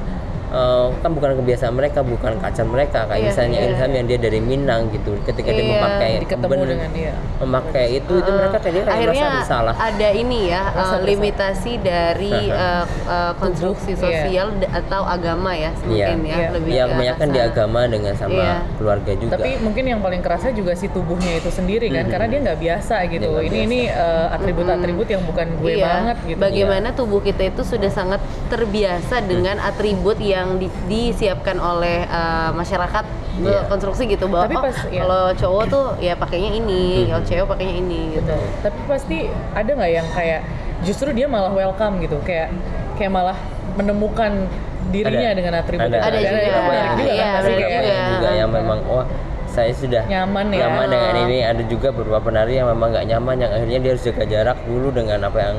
eh, 0.55 0.87
kan 0.97 1.11
bukan 1.11 1.31
kebiasaan 1.37 1.75
mereka 1.75 2.01
bukan 2.01 2.39
kacar 2.39 2.63
mereka 2.65 3.05
kayak 3.05 3.21
Iya, 3.21 3.29
misalnya 3.29 3.59
iya. 3.59 3.69
Ilham 3.69 3.91
yang 3.93 4.07
dia 4.07 4.19
dari 4.19 4.41
Minang 4.41 4.83
gitu 4.89 5.11
ketika 5.23 5.51
dia 5.51 5.61
Iya. 5.61 5.73
memakai 5.75 6.11
dengan 6.23 6.91
dia. 6.91 7.13
memakai 7.35 7.87
itu 7.95 8.13
itu 8.15 8.31
mereka 8.31 8.57
kayak 8.59 8.73
dia 8.73 8.83
kayak 8.83 8.95
akhirnya 8.95 9.21
merasa 9.21 9.37
bersalah 9.37 9.75
ada 9.77 10.09
ini 10.13 10.39
ya 10.47 10.63
uh, 10.71 10.99
limitasi 11.03 11.73
dari 11.79 12.35
uh, 12.49 12.85
uh, 13.05 13.33
konstruksi 13.35 13.93
Tubuh, 13.93 14.07
iya. 14.07 14.23
sosial 14.23 14.47
d- 14.55 14.71
atau 14.71 15.03
agama 15.03 15.51
ya 15.53 15.71
mungkin 15.83 16.19
ya 16.23 16.37
Iya. 16.37 16.49
lebih 16.55 16.71
ya 16.71 16.85
ke 16.85 16.91
kebanyakan 16.95 17.29
di 17.29 17.41
agama 17.41 17.81
dengan 17.85 18.15
sama 18.15 18.35
Iya. 18.37 18.55
keluarga 18.77 19.13
juga 19.15 19.33
Tapi 19.35 19.51
mungkin 19.59 19.85
yang 19.85 20.01
paling 20.01 20.23
kerasa 20.23 20.49
juga 20.51 20.73
si 20.75 20.87
tubuhnya 20.87 21.33
itu 21.35 21.51
sendiri 21.51 21.91
kan, 21.91 22.07
karena 22.07 22.27
dia 22.29 22.41
nggak 22.45 22.59
biasa 22.61 22.97
gitu. 23.09 23.27
Dia 23.35 23.45
ini 23.45 23.59
ini 23.65 23.81
uh, 23.89 24.31
atribut-atribut 24.31 25.09
yang 25.09 25.23
bukan 25.25 25.47
gue 25.59 25.73
Iya. 25.75 25.85
banget 25.85 26.17
gitu. 26.25 26.39
Bagaimana 26.39 26.89
tubuh 26.93 27.19
kita 27.19 27.43
itu 27.45 27.63
sudah 27.63 27.91
sangat 27.91 28.21
terbiasa 28.49 29.25
dengan 29.25 29.57
atribut 29.59 30.21
yang 30.21 30.44
di- 30.57 30.73
disiapkan 30.87 31.57
oleh 31.57 32.05
uh, 32.07 32.51
masyarakat 32.53 33.05
Iya. 33.35 33.67
konstruksi 33.67 34.07
gitu 34.07 34.31
bahwa 34.31 34.47
Tapi 34.47 34.55
oh, 34.55 34.63
pas- 34.63 34.87
iya. 34.89 35.03
kalau 35.03 35.23
cowok 35.35 35.63
tuh 35.67 35.85
ya 35.99 36.15
pakainya 36.15 36.55
ini, 36.55 37.11
kalau 37.11 37.23
cewek 37.23 37.47
pakainya 37.51 37.75
ini 37.77 38.01
gitu. 38.15 38.31
Betul. 38.31 38.47
Tapi 38.63 38.79
pasti 38.87 39.19
ada 39.51 39.71
nggak 39.71 39.91
yang 39.91 40.09
kayak 40.15 40.41
justru 40.83 41.11
dia 41.11 41.27
malah 41.27 41.51
welcome 41.51 41.99
gitu, 41.99 42.23
kayak 42.23 42.55
kayak 42.95 43.11
malah 43.11 43.35
menemukan 43.75 44.47
dirinya 44.85 45.35
Ada. 45.35 45.35
dengan 45.35 45.53
atribut 45.59 45.91
Ada. 45.91 45.99
itu. 45.99 46.07
Ada 46.07 46.15
Dan 46.15 46.31
juga. 46.31 46.39
itu 46.47 46.61
menarik 46.63 46.91
juga 46.95 47.11
Iya, 47.11 47.25
kan 47.25 47.35
pasti 47.35 47.51
menarik 47.51 47.67
kayak 47.67 47.83
juga. 47.83 48.07
juga 48.15 48.29
yang 48.31 48.51
memang 48.55 48.79
wah 48.87 49.07
saya 49.51 49.73
sudah 49.73 50.03
nyaman 50.07 50.47
ya. 50.51 50.59
nyaman 50.67 50.87
dengan 50.91 51.15
ini 51.27 51.39
ada 51.43 51.63
juga 51.65 51.89
beberapa 51.91 52.21
penari 52.23 52.53
yang 52.55 52.69
memang 52.71 52.89
nggak 52.91 53.07
nyaman 53.09 53.37
yang 53.39 53.51
akhirnya 53.51 53.79
dia 53.81 53.91
harus 53.95 54.03
jaga 54.03 54.25
jarak 54.27 54.59
dulu 54.63 54.89
dengan 54.91 55.19
apa 55.23 55.39
yang 55.41 55.57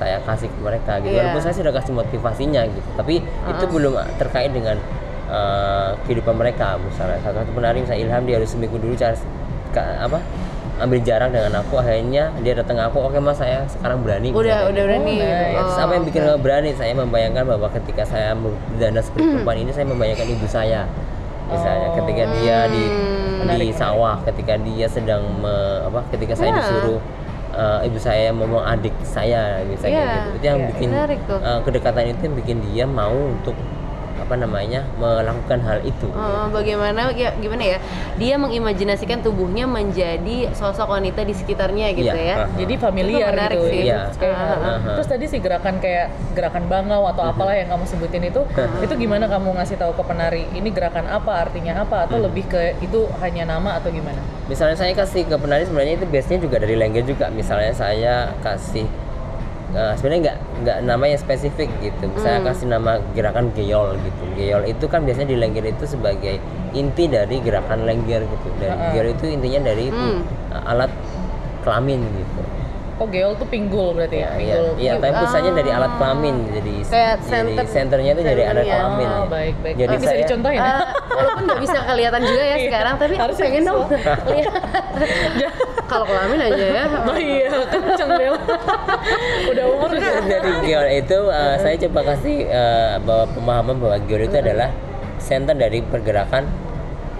saya 0.00 0.16
kasih 0.24 0.48
ke 0.48 0.58
mereka 0.58 0.96
gitu 0.98 1.12
Iya. 1.12 1.20
walaupun 1.22 1.42
saya 1.42 1.54
sudah 1.54 1.72
kasih 1.72 1.92
motivasinya 1.92 2.62
gitu 2.66 2.88
tapi 2.94 3.20
itu 3.20 3.64
belum 3.66 3.92
terkait 4.16 4.48
dengan 4.48 4.80
eh, 5.28 5.90
kehidupan 6.02 6.34
mereka 6.34 6.80
misalnya 6.80 7.20
salah 7.20 7.44
satu 7.44 7.52
penari 7.52 7.84
misalnya 7.84 8.00
Ilham 8.02 8.22
dia 8.24 8.36
harus 8.36 8.48
seminggu 8.48 8.74
dulu 8.74 8.94
cara 8.94 9.14
ka- 9.70 10.00
apa 10.00 10.18
ambil 10.80 10.96
jarak 10.98 11.28
dengan 11.28 11.52
aku 11.54 11.76
akhirnya 11.76 12.32
dia 12.40 12.56
datang 12.56 12.74
ke 12.74 12.84
aku 12.86 12.98
oke 12.98 13.20
mas 13.20 13.36
saya 13.36 13.68
sekarang 13.68 14.00
berani 14.00 14.32
Udah, 14.32 14.40
misalnya 14.40 14.64
udah 14.66 14.82
berani. 14.82 15.12
Oh, 15.12 15.20
nice. 15.20 15.28
Ya, 15.28 15.60
terus 15.60 15.76
apa 15.78 15.92
yang 15.92 16.04
bikin 16.08 16.22
berani? 16.40 16.70
Saya 16.72 16.92
membayangkan 16.96 17.44
bahwa 17.46 17.68
ketika 17.70 18.02
saya 18.02 18.32
berdana 18.32 18.98
seperti 18.98 19.28
perempuan 19.28 19.58
ini, 19.58 19.70
saya 19.70 19.84
membayangkan 19.84 20.26
ibu 20.26 20.46
saya. 20.48 20.88
Misalnya 21.46 21.84
Oh. 21.86 21.94
ketika 22.00 22.22
dia 22.32 22.58
di 22.66 22.82
Menarik, 23.38 23.60
di 23.62 23.74
sawah, 23.74 24.16
ketika 24.22 24.56
dia 24.58 24.86
sedang 24.86 25.20
me- 25.36 25.84
apa? 25.84 26.00
Ketika 26.08 26.32
saya 26.34 26.48
Ya. 26.50 26.56
disuruh 26.58 26.96
eh, 27.52 27.86
ibu 27.86 27.98
saya 27.98 28.30
ngomong 28.30 28.62
adik 28.62 28.94
saya, 29.02 29.62
misalnya 29.64 29.98
Iya, 29.98 30.12
gitu. 30.12 30.30
Itu 30.36 30.44
yang 30.46 30.58
iya, 30.58 30.68
bikin 30.70 30.88
menarik 30.90 31.20
tuh. 31.24 31.38
eh, 31.38 31.60
kedekatan 31.62 32.04
itu 32.08 32.22
yang 32.22 32.36
bikin 32.36 32.56
dia 32.66 32.84
mau 32.84 33.14
untuk 33.14 33.56
apa 34.30 34.38
namanya 34.38 34.86
melakukan 34.94 35.58
hal 35.66 35.82
itu. 35.82 36.06
Oh, 36.14 36.46
bagaimana 36.54 37.10
ya 37.10 37.34
gimana 37.34 37.66
ya? 37.66 37.78
Dia 38.14 38.38
mengimajinasikan 38.38 39.26
tubuhnya 39.26 39.66
menjadi 39.66 40.54
sosok 40.54 40.86
wanita 40.86 41.26
di 41.26 41.34
sekitarnya 41.34 41.90
gitu 41.98 42.14
Iya, 42.14 42.14
ya. 42.14 42.36
ah. 42.46 42.48
Jadi 42.54 42.74
familiar 42.78 43.34
gitu. 43.50 43.66
sih. 43.66 43.90
Kayak- 43.90 44.38
ah, 44.38 44.54
ah. 44.54 44.78
Terus 44.94 45.08
tadi 45.10 45.26
si 45.26 45.42
gerakan 45.42 45.82
kayak 45.82 46.14
gerakan 46.38 46.70
bangau 46.70 47.10
atau 47.10 47.26
apalah 47.26 47.58
yang 47.58 47.74
kamu 47.74 47.84
sebutin 47.90 48.22
itu, 48.22 48.46
itu 48.78 48.94
gimana 48.94 49.26
kamu 49.26 49.50
ngasih 49.58 49.74
tahu 49.82 49.98
ke 49.98 50.02
penari? 50.06 50.46
Ini 50.54 50.70
gerakan 50.70 51.10
apa? 51.10 51.50
Artinya 51.50 51.82
apa? 51.82 52.06
Atau 52.06 52.22
lebih 52.22 52.46
ke 52.46 52.78
itu 52.78 53.10
hanya 53.18 53.50
nama 53.50 53.82
atau 53.82 53.90
gimana? 53.90 54.22
Misalnya 54.46 54.78
saya 54.78 54.94
kasih 54.94 55.26
ke 55.26 55.34
penari 55.34 55.66
sebenarnya 55.66 55.98
itu 55.98 56.06
biasanya 56.06 56.38
juga 56.38 56.62
dari 56.62 56.78
lengger 56.78 57.02
juga. 57.02 57.26
Misalnya 57.34 57.74
saya 57.74 58.30
kasih 58.46 58.86
eh, 59.72 59.92
sebenarnya 59.94 60.20
nggak 60.22 60.36
nggak 60.60 60.78
nama 60.82 61.04
yang 61.06 61.18
spesifik 61.18 61.68
gitu. 61.80 62.04
Saya 62.16 62.38
kasih 62.40 62.66
nama 62.66 62.98
gerakan 63.10 63.50
geyol 63.52 63.94
gitu. 63.96 64.22
Geyol 64.34 64.62
itu 64.64 64.84
kan 64.84 65.02
biasanya 65.02 65.28
di 65.28 65.36
lengger 65.36 65.64
itu 65.64 65.84
sebagai 65.84 66.38
inti 66.72 67.06
dari 67.06 67.38
gerakan 67.38 67.82
lengger 67.82 68.22
gitu. 68.22 68.48
Dari 68.56 68.68
Ah, 68.68 68.78
ah. 68.80 68.90
geyol 68.90 69.08
itu 69.10 69.24
intinya 69.26 69.60
dari 69.64 69.86
Hmm. 69.88 70.20
eh, 70.50 70.62
alat 70.66 70.90
kelamin 71.60 72.02
gitu. 72.10 72.42
Oh 72.96 73.08
geol 73.08 73.32
tuh 73.32 73.48
pinggul 73.48 73.96
berarti 73.96 74.20
ya? 74.20 74.28
Iya, 74.30 74.54
Pinggul. 74.54 74.72
iya, 74.76 74.92
tapi 75.00 75.24
pusatnya 75.24 75.56
dari 75.56 75.72
alat 75.72 75.88
kelamin, 75.96 76.36
jadi 76.52 76.74
Kayak 76.84 77.14
jadi 77.16 77.30
center- 77.32 77.72
senternya 77.72 78.12
itu 78.12 78.22
dari 78.22 78.42
alat 78.44 78.64
kelamin. 78.66 79.08
Oh, 79.08 79.16
ya. 79.16 79.24
baik 79.26 79.54
baik. 79.56 79.74
Jadi 79.80 79.94
bisa 79.96 80.04
saya, 80.06 80.20
dicontohin? 80.20 80.60
Eh, 80.60 80.80
walaupun 81.16 81.42
nggak 81.48 81.60
bisa 81.64 81.78
kelihatan 81.80 82.20
juga 82.20 82.42
ya 82.42 82.48
Iya. 82.52 82.66
sekarang, 82.68 82.94
tapi 82.94 83.12
aku 83.12 83.22
Harusnya 83.24 83.44
pengen 83.46 83.62
dong 83.64 83.80
lihat. 83.80 84.52
Kalau 85.90 86.06
kelamin 86.06 86.38
aja 86.40 86.64
ya. 86.64 86.84
Oh 87.10 87.18
iya, 87.18 87.50
kenceng 87.66 88.10
Bel. 88.14 88.34
Udah 89.50 89.64
umur 89.66 89.90
kan? 89.92 90.22
dari 90.22 90.50
geol 90.62 90.86
itu 90.94 91.18
uh, 91.26 91.56
saya 91.58 91.74
coba 91.82 92.00
kasih 92.14 92.46
uh, 92.46 93.02
bahwa 93.02 93.24
pemahaman 93.34 93.76
bahwa 93.76 93.96
geol 94.06 94.22
itu 94.22 94.36
adalah 94.38 94.70
center 95.18 95.52
dari 95.52 95.82
pergerakan 95.82 96.46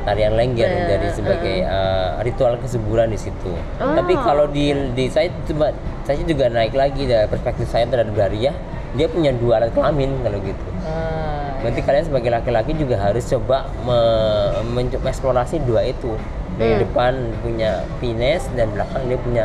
tarian 0.00 0.32
lengger 0.32 0.64
Nah, 0.64 0.86
dari 0.88 1.08
sebagai 1.12 1.56
uh, 1.62 2.24
ritual 2.24 2.56
kesuburan 2.56 3.10
di 3.10 3.20
situ. 3.20 3.52
Tapi 3.76 4.16
kalau 4.16 4.48
di 4.48 4.72
di 4.94 5.12
saya 5.12 5.28
coba 5.44 5.76
saya 6.06 6.16
juga 6.24 6.48
naik 6.48 6.72
lagi 6.72 7.04
dari 7.04 7.28
perspektif 7.28 7.68
saya 7.68 7.84
terhadap 7.84 8.16
Daria, 8.16 8.54
dia 8.96 9.06
punya 9.06 9.34
dua 9.34 9.60
alat 9.60 9.76
kelamin 9.76 10.24
kalau 10.24 10.40
gitu. 10.40 10.68
Nah, 10.80 11.60
Berarti 11.60 11.80
kalian 11.84 12.04
sebagai 12.08 12.32
laki-laki 12.32 12.72
juga 12.72 12.96
harus 12.96 13.28
coba 13.28 13.68
me- 13.84 14.64
mencoba 14.72 15.12
eksplorasi 15.12 15.60
dua 15.60 15.84
itu. 15.84 16.16
Dari 16.56 16.74
depan 16.78 17.12
punya 17.40 17.70
penis 17.98 18.44
dan 18.52 18.68
belakang 18.70 19.02
dia 19.04 19.18
punya 19.18 19.44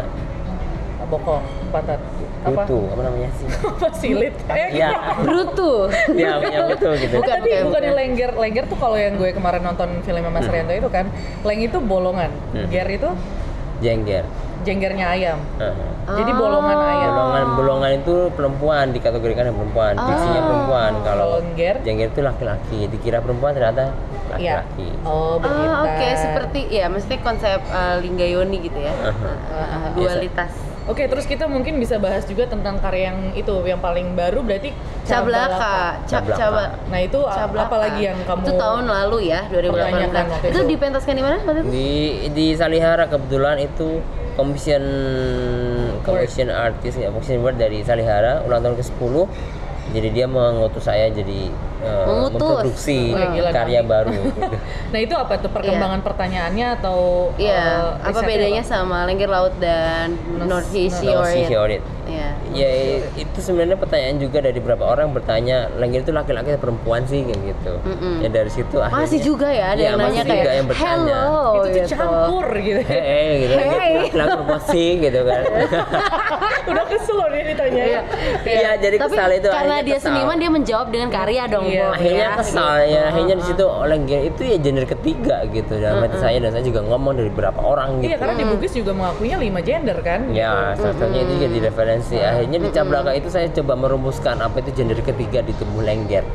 bokong, 1.06 1.44
patat. 1.70 2.02
Apa? 2.42 2.62
butuh 2.62 2.82
apa 2.94 3.02
namanya 3.04 3.30
sih? 3.38 3.48
Apa 3.62 3.88
silit? 3.94 4.34
Eh, 4.48 4.70
ya, 4.74 5.18
Brutu. 5.18 5.90
ya 6.18 6.38
punya 6.38 6.60
butuh 6.66 6.94
gitu. 6.96 7.14
Bukan, 7.18 7.30
Tadi 7.32 7.50
bukan, 7.62 7.66
bukan. 7.70 7.94
lengger, 7.94 8.32
lengger 8.34 8.66
tuh 8.66 8.78
kalau 8.78 8.98
yang 8.98 9.14
gue 9.16 9.30
kemarin 9.30 9.62
nonton 9.62 10.02
filmnya 10.02 10.30
Mas 10.30 10.46
Rianto 10.46 10.74
itu 10.74 10.90
kan, 10.90 11.06
leng 11.42 11.62
itu 11.62 11.78
bolongan, 11.78 12.30
Hmm. 12.54 12.70
ger 12.70 12.86
itu 12.88 13.10
Jengger. 13.76 14.26
jenggernya 14.62 15.06
ayam. 15.10 15.38
Heeh. 15.58 15.90
Jadi 16.08 16.32
bolongan 16.34 16.78
ayam. 16.80 17.12
Bolongan 17.12 17.46
bolongan 17.54 17.92
itu 17.96 18.16
perempuan 18.34 18.86
dikategorikan 18.90 19.46
perempuan, 19.48 19.94
diksinya 19.96 20.42
perempuan. 20.44 20.92
Kalau 21.02 21.26
Kalau 21.28 21.38
jengger? 21.44 21.76
jengger 21.82 22.10
itu 22.10 22.22
laki-laki, 22.24 22.80
dikira 22.88 23.22
perempuan 23.22 23.54
ternyata 23.54 23.94
Iya. 24.36 24.62
laki-laki. 24.62 24.88
Oh, 25.02 25.36
begitu. 25.38 25.66
Oh, 25.66 25.84
oke, 25.84 26.08
seperti 26.16 26.60
ya, 26.70 26.86
maksudnya 26.88 27.20
konsep 27.20 27.60
uh, 27.68 27.96
Linggayoni 27.98 28.58
gitu 28.62 28.80
ya. 28.80 28.94
Uh, 28.94 29.90
dualitas. 29.94 30.52
Oke, 30.86 31.10
terus 31.10 31.26
kita 31.26 31.50
mungkin 31.50 31.82
bisa 31.82 31.98
bahas 31.98 32.30
juga 32.30 32.46
tentang 32.46 32.78
karya 32.78 33.10
yang 33.10 33.34
itu 33.34 33.50
yang 33.66 33.82
paling 33.82 34.14
baru 34.14 34.46
berarti 34.46 34.70
Cablaka, 35.02 35.98
Ca- 36.06 36.22
Cablaka. 36.22 36.38
Caba. 36.38 36.64
Nah, 36.94 37.00
itu 37.02 37.18
Cablaka. 37.18 37.66
apa 37.66 37.78
lagi 37.82 38.02
yang 38.06 38.18
kamu 38.22 38.42
Itu 38.46 38.54
tahun 38.54 38.84
lalu 38.86 39.18
ya, 39.26 39.50
2018. 39.50 39.74
pertanyakan 39.74 40.24
waktu 40.30 40.46
Itu 40.46 40.60
itu? 40.62 40.70
dipentaskan 40.70 41.14
di 41.18 41.24
mana? 41.26 41.36
Di 41.66 41.90
di 42.30 42.46
Salihara 42.54 43.10
kebetulan 43.10 43.58
itu 43.58 43.98
commission 44.38 44.84
commission 46.06 46.48
artis 46.50 46.94
ya, 46.96 47.10
commission 47.10 47.42
award 47.42 47.58
dari 47.58 47.82
Salihara 47.82 48.46
ulang 48.46 48.62
tahun 48.62 48.78
ke-10. 48.78 49.14
Jadi 49.96 50.08
dia 50.12 50.28
mengutus 50.28 50.84
saya 50.84 51.08
jadi 51.08 51.48
eh, 51.80 52.04
Mengutus? 52.04 52.36
memproduksi 52.36 53.16
gila, 53.16 53.50
karya 53.56 53.80
baru. 53.80 54.12
Nah, 54.92 55.00
itu 55.00 55.16
apa 55.16 55.40
tuh 55.40 55.52
perkembangan 55.52 56.04
pertanyaannya 56.04 56.68
atau 56.80 57.32
Iya, 57.40 57.96
eh, 58.04 58.12
apa 58.12 58.20
bedanya 58.20 58.64
sama 58.64 59.08
Lengger 59.08 59.32
Laut 59.32 59.56
dan 59.64 60.20
North 60.44 60.68
Sea 60.68 60.92
North 60.92 61.32
Sea 61.32 61.60
Orient? 61.60 61.95
Shore. 62.06 62.14
Iya. 62.14 62.30
Ya 62.56 62.70
itu 63.16 63.40
sebenarnya 63.40 63.76
pertanyaan 63.76 64.18
juga 64.18 64.38
dari 64.40 64.56
beberapa 64.56 64.86
orang 64.86 65.12
bertanya 65.12 65.58
lengger 65.72 66.02
itu 66.02 66.12
laki-laki 66.12 66.50
atau 66.52 66.62
perempuan 66.62 67.02
sih 67.04 67.22
kayak 67.22 67.42
gitu. 67.44 67.74
Mm-mm. 67.82 68.16
Ya 68.22 68.30
dari 68.32 68.48
situ 68.50 68.78
akhirnya 68.78 69.02
Masih 69.02 69.20
juga 69.20 69.48
ya 69.50 69.66
ada 69.68 69.78
Iya, 69.78 69.88
yang 69.88 69.98
nanya 69.98 70.24
kayak 70.24 70.54
yang 70.54 70.68
bertanya. 70.68 70.88
hello 70.88 71.26
itu 71.26 71.58
tuh 71.58 71.74
gitu. 71.76 71.88
campur 71.92 72.46
gitu. 72.56 72.82
Hei, 72.86 73.28
gitu 73.42 73.54
Hey. 73.56 73.92
laki-laki 73.98 74.10
perempuan 74.32 74.62
sih 74.66 74.90
gitu 75.00 75.20
kan. 75.22 75.42
Udah 76.72 76.86
kesel 76.88 77.16
loh 77.16 77.28
dia 77.30 77.44
ditanya. 77.46 77.84
Iya. 77.84 78.02
Iya, 78.42 78.72
jadi 78.80 78.96
Tapi 78.96 79.10
kesal 79.10 79.30
itu 79.32 79.50
karena 79.50 79.76
dia 79.82 79.98
kesal. 79.98 80.08
seniman 80.08 80.36
dia 80.36 80.50
menjawab 80.50 80.88
dengan 80.90 81.10
karya 81.10 81.44
dong, 81.46 81.66
Iya. 81.66 81.84
Bob, 81.84 81.96
akhirnya 81.96 82.26
ya. 82.26 82.38
kesal 82.38 82.74
ya 82.84 83.02
akhirnya 83.08 83.36
di 83.36 83.46
situ 83.46 83.64
lengger 83.86 84.22
itu 84.24 84.42
ya 84.44 84.58
genre 84.58 84.88
ketiga 84.88 85.36
gitu 85.48 85.74
dalam 85.76 85.98
hati 86.02 86.18
saya 86.18 86.38
dan 86.40 86.50
saya 86.52 86.64
juga 86.64 86.82
ngomong 86.84 87.14
dari 87.16 87.30
beberapa 87.30 87.60
orang 87.60 88.00
gitu. 88.00 88.08
Iya, 88.08 88.18
karena 88.18 88.36
di 88.36 88.46
Bugis 88.46 88.72
juga 88.74 88.92
mengakuinya 88.94 89.38
lima 89.38 89.60
gender 89.60 89.98
kan. 90.00 90.20
Ya, 90.32 90.74
salah 90.74 90.96
satunya 90.96 91.22
itu 91.22 91.34
jadi 91.42 91.58
referensi. 91.64 91.94
Akhirnya 92.02 92.60
di 92.60 92.70
Cablaka 92.74 93.12
itu 93.16 93.30
saya 93.30 93.48
coba 93.52 93.74
merumuskan 93.78 94.42
apa 94.42 94.60
itu 94.64 94.72
gender 94.76 95.00
ketiga 95.00 95.40
di 95.46 95.54
tubuh 95.56 95.86
lengger. 95.86 96.26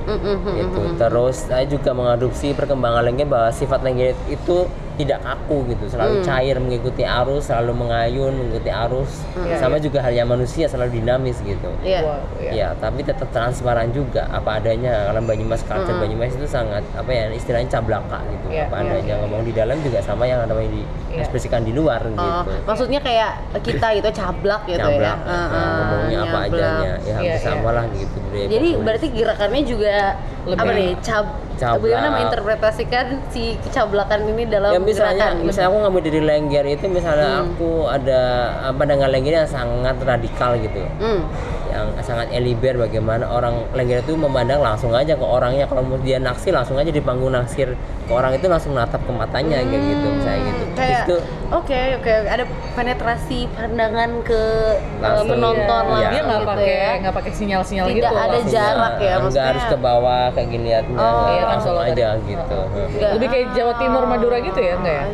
Gitu. 0.57 0.81
Terus 0.97 1.37
saya 1.49 1.65
juga 1.67 1.91
mengadopsi 1.93 2.55
perkembangan 2.55 3.03
lengger 3.05 3.29
bahwa 3.29 3.51
sifat 3.51 3.81
lengger 3.83 4.15
itu 4.31 4.65
tidak 5.01 5.21
kaku 5.21 5.65
gitu, 5.67 5.85
selalu 5.89 6.21
cair 6.21 6.57
mengikuti 6.57 7.01
arus, 7.01 7.49
selalu 7.49 7.73
mengayun 7.75 8.33
mengikuti 8.35 8.69
arus. 8.69 9.25
Sama 9.57 9.77
juga 9.77 10.01
halnya 10.01 10.25
manusia 10.25 10.67
selalu 10.67 11.01
dinamis 11.01 11.41
gitu. 11.41 11.73
Iya. 11.81 12.01
Wow, 12.05 12.21
iya. 12.39 12.51
Ya, 12.51 12.69
tapi 12.77 13.01
tetap 13.01 13.29
transparan 13.31 13.89
juga 13.91 14.29
apa 14.29 14.59
adanya. 14.59 15.09
Kalau 15.09 15.23
Banyumas 15.23 15.63
culture 15.63 15.97
Banyumas 15.97 16.33
itu 16.33 16.45
sangat 16.45 16.85
apa 16.93 17.09
ya 17.09 17.31
istilahnya 17.31 17.71
cablaka 17.71 18.21
gitu. 18.27 18.47
Iya, 18.51 18.67
apa 18.67 18.77
iya, 18.77 18.91
adanya 18.93 19.15
ngomong 19.21 19.43
di 19.43 19.53
dalam 19.53 19.77
juga 19.81 19.99
sama 20.01 20.25
yang 20.25 20.43
namanya 20.43 20.71
diekspresikan 21.11 21.63
di 21.63 21.73
luar 21.73 22.03
Oh, 22.03 22.43
gitu 22.43 22.51
maksudnya 22.65 22.99
kayak 22.99 23.31
kita 23.61 23.87
gitu 23.95 24.11
cablak 24.11 24.63
gitu 24.65 24.79
cablak 24.79 25.19
ya. 25.21 25.27
nah, 25.27 25.47
Heeh, 25.47 25.71
ngomongnya 25.71 26.19
apa 26.19 26.39
nyablak. 26.41 26.51
adanya 26.51 26.93
ya 27.01 27.13
hampir 27.15 27.31
Iya, 27.31 27.37
sama 27.41 27.71
lah 27.71 27.85
gitu 27.91 28.17
budaya 28.21 28.47
Jadi 28.47 28.69
populis. 28.69 28.85
berarti 28.87 29.07
gerakannya 29.11 29.63
juga 29.65 29.95
Lebih- 30.41 30.61
apa 30.61 30.71
nih? 30.73 30.91
Cab 31.01 31.27
Cablak. 31.61 31.85
Bagaimana 31.85 32.09
menginterpretasikan 32.11 33.05
si 33.29 33.61
kecablakan 33.61 34.19
ini 34.27 34.49
dalam 34.49 34.73
ya 34.73 34.81
misalnya 34.81 35.29
gerakan? 35.29 35.45
misalnya 35.45 35.69
aku 35.69 35.79
ngambil 35.79 36.03
dari 36.03 36.21
lengger 36.25 36.65
itu 36.67 36.85
misalnya 36.89 37.29
Hmm. 37.31 37.45
aku 37.47 37.71
ada 37.87 38.21
apa 38.65 38.83
dengan 38.83 39.09
lengger 39.09 39.35
yang 39.37 39.45
sangat 39.47 39.97
radikal 40.01 40.57
gitu 40.57 40.81
Hmm. 40.97 41.21
yang 41.69 41.87
sangat 42.01 42.33
eliber 42.33 42.81
bagaimana 42.81 43.29
orang 43.29 43.69
lengger 43.71 44.01
itu 44.01 44.17
memandang 44.17 44.59
langsung 44.59 44.91
aja 44.91 45.13
ke 45.13 45.23
orangnya 45.23 45.69
kalau 45.69 45.85
mau 45.85 46.01
dia 46.01 46.17
naksir 46.17 46.51
langsung 46.51 46.75
aja 46.75 46.89
di 46.89 46.99
panggung 46.99 47.31
naksir 47.31 47.77
ke 47.77 48.11
orang 48.11 48.33
itu 48.33 48.49
langsung 48.49 48.73
natap 48.73 49.05
ke 49.05 49.13
matanya 49.13 49.61
kayak 49.61 49.83
gitu 49.85 50.07
misalnya 50.11 50.41
gitu 50.49 50.65
Di 51.11 51.19
Kayak 51.21 51.27
situ 51.27 51.51
oke 51.51 51.81
oke 51.99 52.13
ada 52.31 52.45
penetrasi 52.71 53.39
pandangan 53.51 54.11
ke 54.23 54.43
uh, 54.73 55.03
Langsung, 55.03 55.29
penonton 55.29 55.83
iya. 55.83 55.91
langsung 55.91 56.11
Dia 56.11 56.23
nggak 56.23 56.39
gitu 56.39 56.51
pakai 56.51 56.71
ya. 56.73 56.91
nggak 57.01 57.15
pakai 57.15 57.33
sinyal-sinyal 57.33 57.87
Tidak 57.87 57.99
gitu. 58.01 58.15
ada 58.17 58.29
langsung. 58.31 58.53
jarak 58.53 58.95
ya, 58.95 58.99
nggak 59.01 59.19
maksudnya- 59.21 59.49
harus 59.49 59.65
ke 59.65 59.77
bawah 59.77 60.23
kayak 60.31 60.49
gini 60.49 60.65
liatnya 60.67 60.97
Oh, 60.97 61.03
nggak, 61.03 61.31
iya 61.31 61.43
langsung 61.45 61.73
kalau 61.73 61.83
aja 61.85 62.07
gitu 62.23 62.59
Nggak. 62.71 63.11
Lebih 63.17 63.29
kayak 63.29 63.47
Jawa 63.53 63.73
Timur 63.77 64.03
Madura 64.05 64.37
gitu 64.39 64.61
ya 64.61 64.75
enggak 64.77 64.95
ya? 64.95 65.07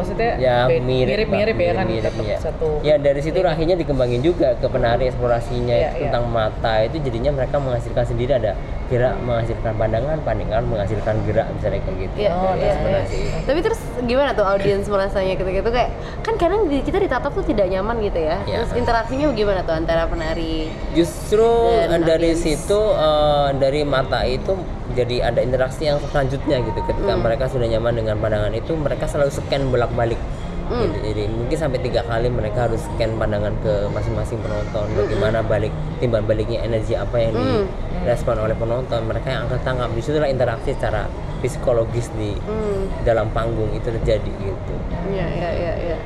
Maksudnya 0.00 0.30
ya 0.36 0.56
mirip-mirip 0.66 1.28
ya 1.54 1.72
kan 1.72 1.86
mirip, 1.86 2.08
tetap 2.08 2.26
ya. 2.26 2.38
satu. 2.40 2.68
ya 2.80 2.94
dari 2.96 3.20
situ 3.20 3.38
akhirnya 3.38 3.76
dikembangin 3.76 4.20
juga 4.20 4.52
ke 4.54 4.66
penari 4.66 5.06
eksplorasinya 5.06 5.70
Iya, 5.70 5.86
itu 5.86 5.94
iya. 5.94 6.04
tentang 6.06 6.24
mata 6.26 6.74
itu 6.80 6.96
jadinya 6.98 7.30
mereka 7.34 7.56
menghasilkan 7.56 8.04
sendiri 8.04 8.32
ada 8.34 8.52
gerak 8.86 9.14
menghasilkan 9.20 9.72
pandangan 9.72 10.18
pandangan 10.20 10.62
menghasilkan 10.64 11.14
gerak 11.22 11.46
misalnya 11.52 11.80
kayak 11.80 11.96
gitu 12.00 12.16
Iya, 12.18 12.30
Oh, 12.32 12.52
eksplorasi. 12.52 13.16
iya. 13.16 13.36
Tapi 13.44 13.58
terus 13.60 13.80
gimana 14.02 14.30
tuh 14.32 14.44
audiens 14.44 14.86
merasanya 14.86 15.34
ketika 15.34 15.58
itu 15.60 15.70
kayak 15.70 15.90
kan 16.20 16.34
kadang 16.36 16.60
di- 16.66 16.80
kita 16.80 16.98
ditatap 16.98 17.30
tuh 17.30 17.44
tidak 17.44 17.66
nyaman 17.68 18.00
gitu 18.00 18.18
ya. 18.18 18.36
Iya. 18.42 18.56
Terus 18.58 18.72
interaksinya 18.74 19.26
bagaimana 19.28 19.60
tuh 19.62 19.74
antara 19.74 20.02
penari? 20.04 20.72
justru 20.90 21.46
Dan 21.86 22.02
dari 22.02 22.32
audiens. 22.32 22.40
situ 22.40 22.80
eh, 22.80 23.48
dari 23.54 23.80
mata 23.82 24.20
itu 24.22 24.56
jadi 24.92 25.16
ada 25.24 25.40
interaksi 25.40 25.84
yang 25.84 25.98
selanjutnya 26.02 26.60
gitu 26.60 26.80
ketika 26.82 27.12
Hmm. 27.12 27.22
mereka 27.22 27.44
sudah 27.46 27.66
nyaman 27.66 27.94
dengan 27.94 28.16
pandangan 28.16 28.52
itu 28.52 28.72
mereka 28.72 29.04
selalu 29.04 29.30
scan 29.30 29.68
bolak 29.68 29.90
balik 29.90 30.20
Hmm. 30.66 30.86
gitu. 30.86 30.98
jadi 31.02 31.22
mungkin 31.26 31.56
sampai 31.56 31.78
tiga 31.80 32.02
kali 32.02 32.28
mereka 32.28 32.66
harus 32.66 32.78
scan 32.80 33.14
pandangan 33.16 33.50
ke 33.58 33.72
masing-masing 33.90 34.38
penonton 34.38 34.86
bagaimana 34.94 35.42
balik 35.42 35.70
timbal 35.98 36.22
baliknya 36.22 36.62
energi 36.62 36.94
apa 36.94 37.16
yang 37.18 37.34
Hmm. 37.34 37.64
direspon 38.00 38.38
oleh 38.38 38.54
penonton 38.54 39.00
mereka 39.02 39.28
yang 39.28 39.42
akan 39.44 39.58
tangkap 39.60 39.90
di 39.90 40.00
situlah 40.00 40.26
interaksi 40.26 40.70
secara 40.70 41.10
psikologis 41.40 42.10
di 42.14 42.38
Hmm. 42.38 42.86
dalam 43.02 43.30
panggung 43.30 43.70
itu 43.70 43.88
terjadi 43.88 44.30
gitu 44.38 44.74
Iya 45.10 45.26
iya 45.28 45.50
iya 45.52 45.72
iya. 45.84 45.96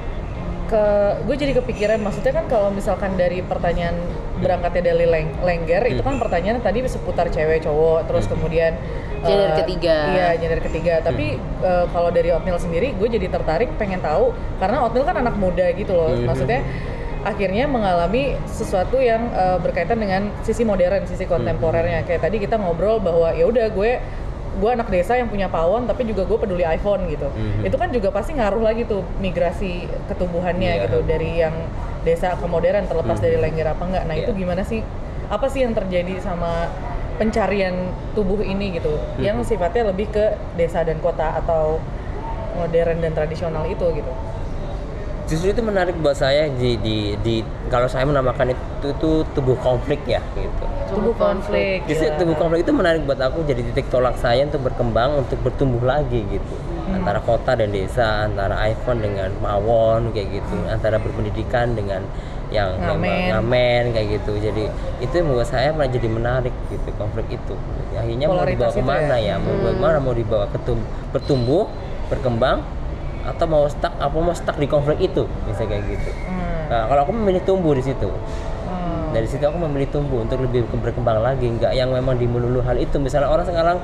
Ke 0.64 0.84
gue 1.28 1.36
jadi 1.36 1.52
kepikiran 1.60 2.00
maksudnya 2.00 2.32
kan 2.32 2.46
kalau 2.48 2.68
misalkan 2.72 3.14
dari 3.14 3.44
pertanyaan 3.44 3.94
berangkatnya 4.40 4.92
dari 4.92 5.06
leng- 5.06 5.36
lengger 5.44 5.82
itu 5.86 6.02
kan 6.02 6.18
pertanyaan 6.18 6.58
tadi 6.60 6.82
seputar 6.88 7.30
cewek 7.30 7.64
cowok 7.64 8.08
terus 8.10 8.24
kemudian 8.26 8.74
Gender 9.24 9.50
eh, 9.50 9.58
ketiga. 9.64 9.96
iya 10.12 10.28
gender 10.36 10.60
ketiga. 10.60 10.94
Tapi 11.00 11.40
eh, 11.40 11.84
kalau 11.90 12.10
dari 12.12 12.28
Otnil 12.30 12.60
sendiri 12.60 12.92
gue 12.94 13.08
jadi 13.08 13.26
tertarik 13.32 13.72
pengen 13.80 14.04
tahu 14.04 14.36
karena 14.60 14.84
Otnil 14.84 15.04
kan 15.08 15.16
anak 15.16 15.34
muda 15.40 15.72
gitu 15.72 15.96
loh. 15.96 16.12
Maksudnya 16.12 16.60
akhirnya 17.24 17.64
mengalami 17.64 18.36
sesuatu 18.44 19.00
yang 19.00 19.32
eh, 19.32 19.58
berkaitan 19.64 19.96
dengan 19.96 20.28
sisi 20.44 20.62
modern 20.62 21.08
sisi 21.08 21.24
kontemporernya. 21.24 22.04
Kayak 22.04 22.28
tadi 22.28 22.36
kita 22.36 22.60
ngobrol 22.60 23.00
bahwa 23.00 23.32
ya 23.32 23.48
udah 23.48 23.66
gue 23.72 23.92
gue 24.54 24.70
anak 24.70 24.88
desa 24.88 25.14
yang 25.14 25.26
punya 25.26 25.46
pawon 25.46 25.84
tapi 25.84 26.06
juga 26.06 26.22
gue 26.22 26.38
peduli 26.38 26.62
iPhone 26.62 27.06
gitu 27.06 27.26
Mhm. 27.26 27.66
itu 27.66 27.76
kan 27.76 27.88
juga 27.90 28.08
pasti 28.08 28.34
ngaruh 28.34 28.62
lagi 28.62 28.82
tuh 28.84 29.02
migrasi 29.18 29.84
ketubuhannya 30.06 30.72
Iya. 30.78 30.82
gitu 30.86 30.98
dari 31.02 31.30
yang 31.38 31.54
desa 32.02 32.34
ke 32.34 32.46
modern 32.46 32.86
terlepas 32.86 33.18
Mhm. 33.18 33.24
dari 33.24 33.36
lengger 33.36 33.66
apa 33.68 33.82
enggak 33.82 34.04
nah 34.04 34.14
Iya. 34.14 34.22
itu 34.24 34.30
gimana 34.32 34.62
sih 34.62 34.80
apa 35.26 35.46
sih 35.48 35.62
yang 35.62 35.72
terjadi 35.72 36.20
sama 36.20 36.68
pencarian 37.14 37.74
tubuh 38.12 38.38
ini 38.40 38.74
gitu 38.74 38.90
yang 39.18 39.38
Mhm. 39.38 39.46
sifatnya 39.46 39.90
lebih 39.90 40.10
ke 40.10 40.24
desa 40.54 40.82
dan 40.82 40.98
kota 40.98 41.34
atau 41.36 41.78
modern 42.54 42.98
dan 43.00 43.12
tradisional 43.12 43.66
itu 43.66 43.86
gitu 43.92 44.12
justru 45.24 45.50
itu 45.50 45.62
menarik 45.64 45.96
buat 45.96 46.14
saya 46.14 46.46
di 46.46 46.76
di, 46.76 46.96
di 47.18 47.34
kalau 47.66 47.88
saya 47.88 48.04
menamakan 48.04 48.52
itu 48.52 48.62
itu 48.84 49.10
tubuh 49.32 49.56
konflik 49.56 49.98
ya 50.04 50.20
gitu 50.36 50.66
tubuh 50.86 51.14
konflik 51.14 51.78
justru 51.84 52.06
ya. 52.06 52.16
tubuh 52.16 52.34
konflik 52.34 52.60
itu 52.62 52.72
menarik 52.72 53.02
buat 53.02 53.18
aku 53.18 53.42
jadi 53.42 53.62
titik 53.64 53.88
tolak 53.88 54.16
saya 54.16 54.44
untuk 54.44 54.62
berkembang 54.62 55.16
untuk 55.18 55.38
bertumbuh 55.40 55.80
lagi 55.80 56.24
gitu 56.26 56.56
Hmm. 56.84 57.00
antara 57.00 57.16
kota 57.18 57.56
dan 57.56 57.72
desa 57.72 58.28
antara 58.28 58.60
iPhone 58.62 59.00
dengan 59.00 59.32
mawon 59.38 60.12
kayak 60.12 60.36
gitu 60.36 60.52
antara 60.68 61.00
berpendidikan 61.00 61.72
dengan 61.72 62.04
yang 62.52 62.76
Ngamen. 62.76 63.32
ngamen 63.32 63.84
kayak 63.90 64.20
gitu 64.20 64.36
jadi 64.36 64.68
itu 65.00 65.14
yang 65.14 65.26
membuat 65.26 65.48
saya 65.48 65.72
malah 65.72 65.88
jadi 65.88 66.04
menarik 66.06 66.52
gitu 66.68 66.84
konflik 66.94 67.24
itu 67.30 67.56
akhirnya 67.90 68.28
mau 68.28 68.36
dibawa 68.36 68.68
Polaritas 68.68 68.68
itu 68.70 68.78
ke 68.78 68.84
mana 68.84 69.16
ya? 69.16 69.24
ya, 69.26 69.34
mau 69.40 69.54
bagaimana 69.64 69.96
mau 69.98 70.12
dibawa 70.12 70.44
ke 70.46 70.58
tum- 70.60 70.84
bertumbuh 71.08 71.64
berkembang 72.06 72.60
atau 73.24 73.44
mau 73.48 73.64
stuck 73.64 73.96
apa 73.96 74.12
mau 74.14 74.34
stuck 74.34 74.60
di 74.60 74.68
konflik 74.68 75.00
itu 75.02 75.24
bisa 75.48 75.64
kayak 75.64 75.88
gitu 75.88 76.10
Hmm. 76.28 76.68
nah, 76.68 76.84
kalau 76.84 77.00
aku 77.02 77.12
memilih 77.14 77.40
tumbuh 77.42 77.72
di 77.72 77.80
situ 77.82 78.06
Hmm. 78.06 78.53
Dari 79.14 79.30
situ 79.30 79.46
aku 79.46 79.62
memilih 79.62 79.86
tumbuh 79.94 80.26
untuk 80.26 80.42
lebih 80.42 80.66
ke- 80.66 80.80
berkembang 80.82 81.22
lagi. 81.22 81.46
Nggak 81.46 81.72
yang 81.78 81.94
memang 81.94 82.18
di 82.18 82.26
melulu 82.26 82.58
hal 82.66 82.74
itu. 82.74 82.98
Misalnya 82.98 83.30
orang 83.30 83.46
sekarang 83.46 83.78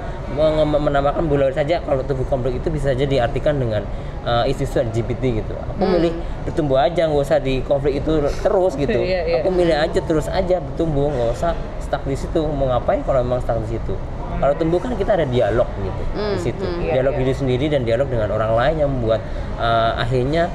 menambahkan 0.66 1.24
bulan 1.30 1.54
saja 1.54 1.78
kalau 1.86 2.02
tubuh 2.02 2.26
konflik 2.26 2.58
itu 2.58 2.66
bisa 2.66 2.90
saja 2.90 3.06
diartikan 3.06 3.62
dengan 3.62 3.86
uh, 4.26 4.42
isu-isu 4.50 4.82
LGBT 4.82 5.22
gitu. 5.38 5.54
Aku 5.54 5.86
milih 5.86 6.12
bertumbuh 6.50 6.82
aja 6.82 7.06
nggak 7.06 7.22
usah 7.22 7.38
di 7.38 7.62
konflik 7.62 8.02
itu 8.02 8.26
terus 8.42 8.74
gitu. 8.74 8.98
Iya, 9.10 9.20
iya. 9.24 9.38
aku 9.40 9.48
milih 9.54 9.76
aja 9.78 10.00
terus 10.02 10.26
aja 10.26 10.58
bertumbuh 10.58 11.08
nggak 11.14 11.30
usah 11.38 11.54
stuck 11.78 12.02
di 12.02 12.18
situ. 12.18 12.42
Mau 12.42 12.66
ngapain 12.66 13.06
kalau 13.06 13.22
memang 13.22 13.38
stuck 13.38 13.62
di 13.62 13.78
situ? 13.78 13.94
Kalau 14.40 14.54
tumbuh 14.56 14.82
kan 14.82 14.96
kita 14.98 15.14
ada 15.14 15.26
dialog 15.28 15.68
gitu 15.78 16.02
di 16.16 16.38
situ. 16.42 16.64
Iya, 16.82 16.98
dialog 16.98 17.14
iya. 17.14 17.20
diri 17.22 17.32
sendiri 17.38 17.64
dan 17.70 17.86
dialog 17.86 18.10
dengan 18.10 18.34
orang 18.34 18.52
lain 18.58 18.74
yang 18.82 18.90
membuat 18.90 19.22
uh, 19.62 19.94
akhirnya 19.94 20.50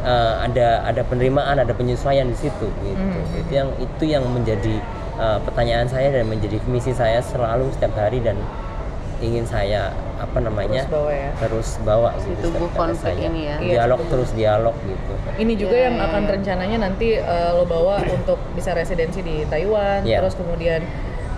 uh, 0.00 0.40
ada 0.40 0.82
ada 0.84 1.02
penerimaan 1.02 1.56
ada 1.56 1.72
penyesuaian 1.72 2.24
di 2.24 2.36
situ 2.36 2.66
gitu 2.78 2.98
Hmm. 2.98 3.40
itu 3.40 3.52
yang 3.52 3.68
itu 3.78 4.04
yang 4.04 4.24
menjadi 4.26 4.78
uh, 5.16 5.38
pertanyaan 5.40 5.86
saya 5.86 6.10
dan 6.10 6.26
menjadi 6.26 6.58
misi 6.64 6.90
saya 6.90 7.18
selalu 7.20 7.70
setiap 7.70 7.94
hari 7.94 8.18
dan 8.18 8.38
ingin 9.18 9.42
saya 9.42 9.90
apa 10.16 10.38
namanya 10.38 10.82
Terus 10.82 10.94
bawa 10.94 11.10
ya. 11.10 11.30
terus 11.36 11.68
bawa 11.82 12.10
gitu 12.20 12.42
tubuh 12.44 12.66
hari 12.66 12.78
konflik 12.78 13.14
saya. 13.14 13.26
ini 13.28 13.40
ya. 13.44 13.56
Dialog 13.58 14.00
terus 14.06 14.30
dialog 14.32 14.74
gitu 14.80 15.12
Ini 15.36 15.52
juga 15.54 15.74
Iya, 15.74 15.84
yang 15.84 15.96
iya, 15.96 16.06
akan 16.06 16.22
iya. 16.22 16.30
rencananya 16.34 16.78
nanti 16.80 17.08
eh, 17.14 17.50
lo 17.50 17.62
bawa 17.62 17.98
untuk 18.04 18.38
bisa 18.52 18.70
residensi 18.72 19.18
di 19.20 19.42
Taiwan, 19.44 20.02
Iya. 20.02 20.22
terus 20.22 20.34
kemudian 20.34 20.82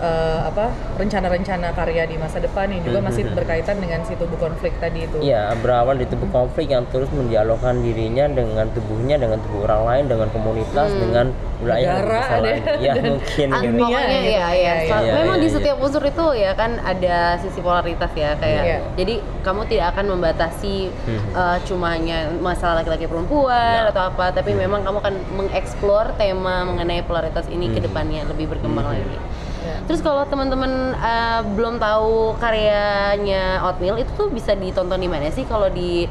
eh, 0.01 0.39
apa 0.43 0.65
rencana-rencana 0.97 1.71
karya 1.71 2.03
di 2.03 2.17
masa 2.17 2.37
depan 2.37 2.67
yang 2.67 2.81
juga 2.81 2.99
masih 2.99 3.23
berkaitan 3.29 3.77
dengan 3.77 4.01
si 4.01 4.17
tubuh 4.17 4.37
konflik 4.37 4.73
tadi 4.77 5.05
itu. 5.05 5.17
Iya, 5.21 5.53
berawal 5.57 5.95
di 5.95 6.05
tubuh 6.05 6.27
konflik 6.27 6.67
yang 6.67 6.89
terus 6.89 7.07
mendialogkan 7.11 7.79
dirinya 7.79 8.25
dengan 8.27 8.65
tubuhnya, 8.71 9.15
dengan 9.15 9.37
tubuh 9.39 9.63
orang 9.63 9.81
lain, 9.85 10.03
dengan 10.09 10.27
komunitas, 10.29 10.89
dengan 10.91 11.25
wilayah 11.61 11.77
yang 11.79 11.97
Negara 12.01 12.17
besar 12.17 12.33
ada, 12.33 12.41
lain. 12.43 12.61
Ya 12.81 12.91
dan 12.97 13.03
mungkin. 13.07 13.47
Gitu. 13.51 13.77
pokoknya 13.77 14.19
ya 14.19 14.29
ya 14.49 14.49
Iya, 14.51 14.73
Sel- 14.87 15.05
iya, 15.05 15.13
memang 15.15 15.37
iya, 15.37 15.43
di 15.43 15.47
iya. 15.47 15.55
setiap 15.55 15.77
unsur 15.77 16.03
itu 16.03 16.25
ya 16.33 16.51
kan 16.53 16.71
ada 16.81 17.17
sisi 17.37 17.59
polaritas 17.59 18.11
ya 18.13 18.33
kayak 18.35 18.63
Iya. 18.63 18.77
jadi 18.95 19.13
kamu 19.41 19.61
tidak 19.67 19.87
akan 19.93 20.05
membatasi 20.11 20.89
Hmm. 21.01 21.21
uh, 21.33 21.57
cuma 21.61 21.93
hanya 21.93 22.29
masalah 22.35 22.81
laki-laki 22.81 23.05
perempuan 23.05 23.85
Ya. 23.85 23.89
atau 23.89 24.03
apa 24.07 24.31
tapi 24.31 24.53
memang 24.53 24.81
kamu 24.81 24.97
akan 24.99 25.15
mengeksplor 25.35 26.13
tema 26.15 26.63
mengenai 26.63 27.01
polaritas 27.01 27.45
ini 27.47 27.69
ke 27.69 27.77
Hmm. 27.77 27.85
depannya 27.85 28.21
lebih 28.25 28.49
berkembang 28.49 28.87
lagi 28.87 29.17
Ya. 29.61 29.77
terus 29.85 30.01
kalau 30.01 30.25
teman-teman 30.25 30.71
uh, 30.95 31.45
belum 31.53 31.77
tahu 31.77 32.33
karyanya 32.35 33.61
Oatmeal 33.61 33.97
itu 33.97 34.09
tuh 34.11 34.27
bisa 34.27 34.53
ditonton 34.53 34.97
di 34.97 35.05
mana 35.05 35.29
sih 35.29 35.45
kalau 35.45 35.67
di 35.67 36.09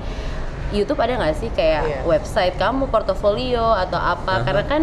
YouTube 0.70 0.98
ada 0.98 1.18
nggak 1.18 1.34
sih 1.34 1.50
kayak 1.50 1.82
Iya. 1.82 1.98
website 2.06 2.54
kamu, 2.54 2.86
portofolio 2.86 3.74
atau 3.74 3.98
apa? 3.98 4.38
Aha. 4.38 4.44
Karena 4.46 4.64
kan 4.64 4.82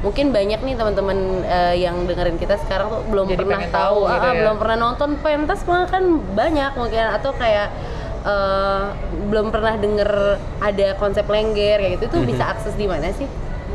mungkin 0.00 0.30
banyak 0.30 0.60
nih 0.60 0.76
teman-teman 0.76 1.16
eh, 1.42 1.80
yang 1.80 2.04
dengerin 2.04 2.36
kita 2.36 2.60
sekarang 2.60 2.92
tuh 2.92 3.00
belum 3.08 3.24
Jadi 3.26 3.40
pernah 3.40 3.60
tahu, 3.64 3.72
tahu 3.72 4.00
gitu 4.04 4.12
ah, 4.12 4.20
ah, 4.20 4.32
ya. 4.36 4.40
belum 4.44 4.56
pernah 4.60 4.76
nonton 4.78 5.10
pentas 5.16 5.64
malah 5.64 5.88
kan 5.88 6.04
banyak 6.30 6.72
mungkin 6.76 7.04
atau 7.08 7.32
kayak 7.32 7.68
eh, 8.22 8.82
belum 9.24 9.48
pernah 9.48 9.74
denger 9.76 10.10
ada 10.60 10.88
konsep 10.96 11.24
lengger 11.24 11.80
kayak 11.80 11.92
gitu 11.96 12.04
itu 12.06 12.18
Mhm. 12.20 12.28
bisa 12.28 12.44
akses 12.46 12.76
di 12.76 12.84
mana 12.84 13.08
sih? 13.10 13.24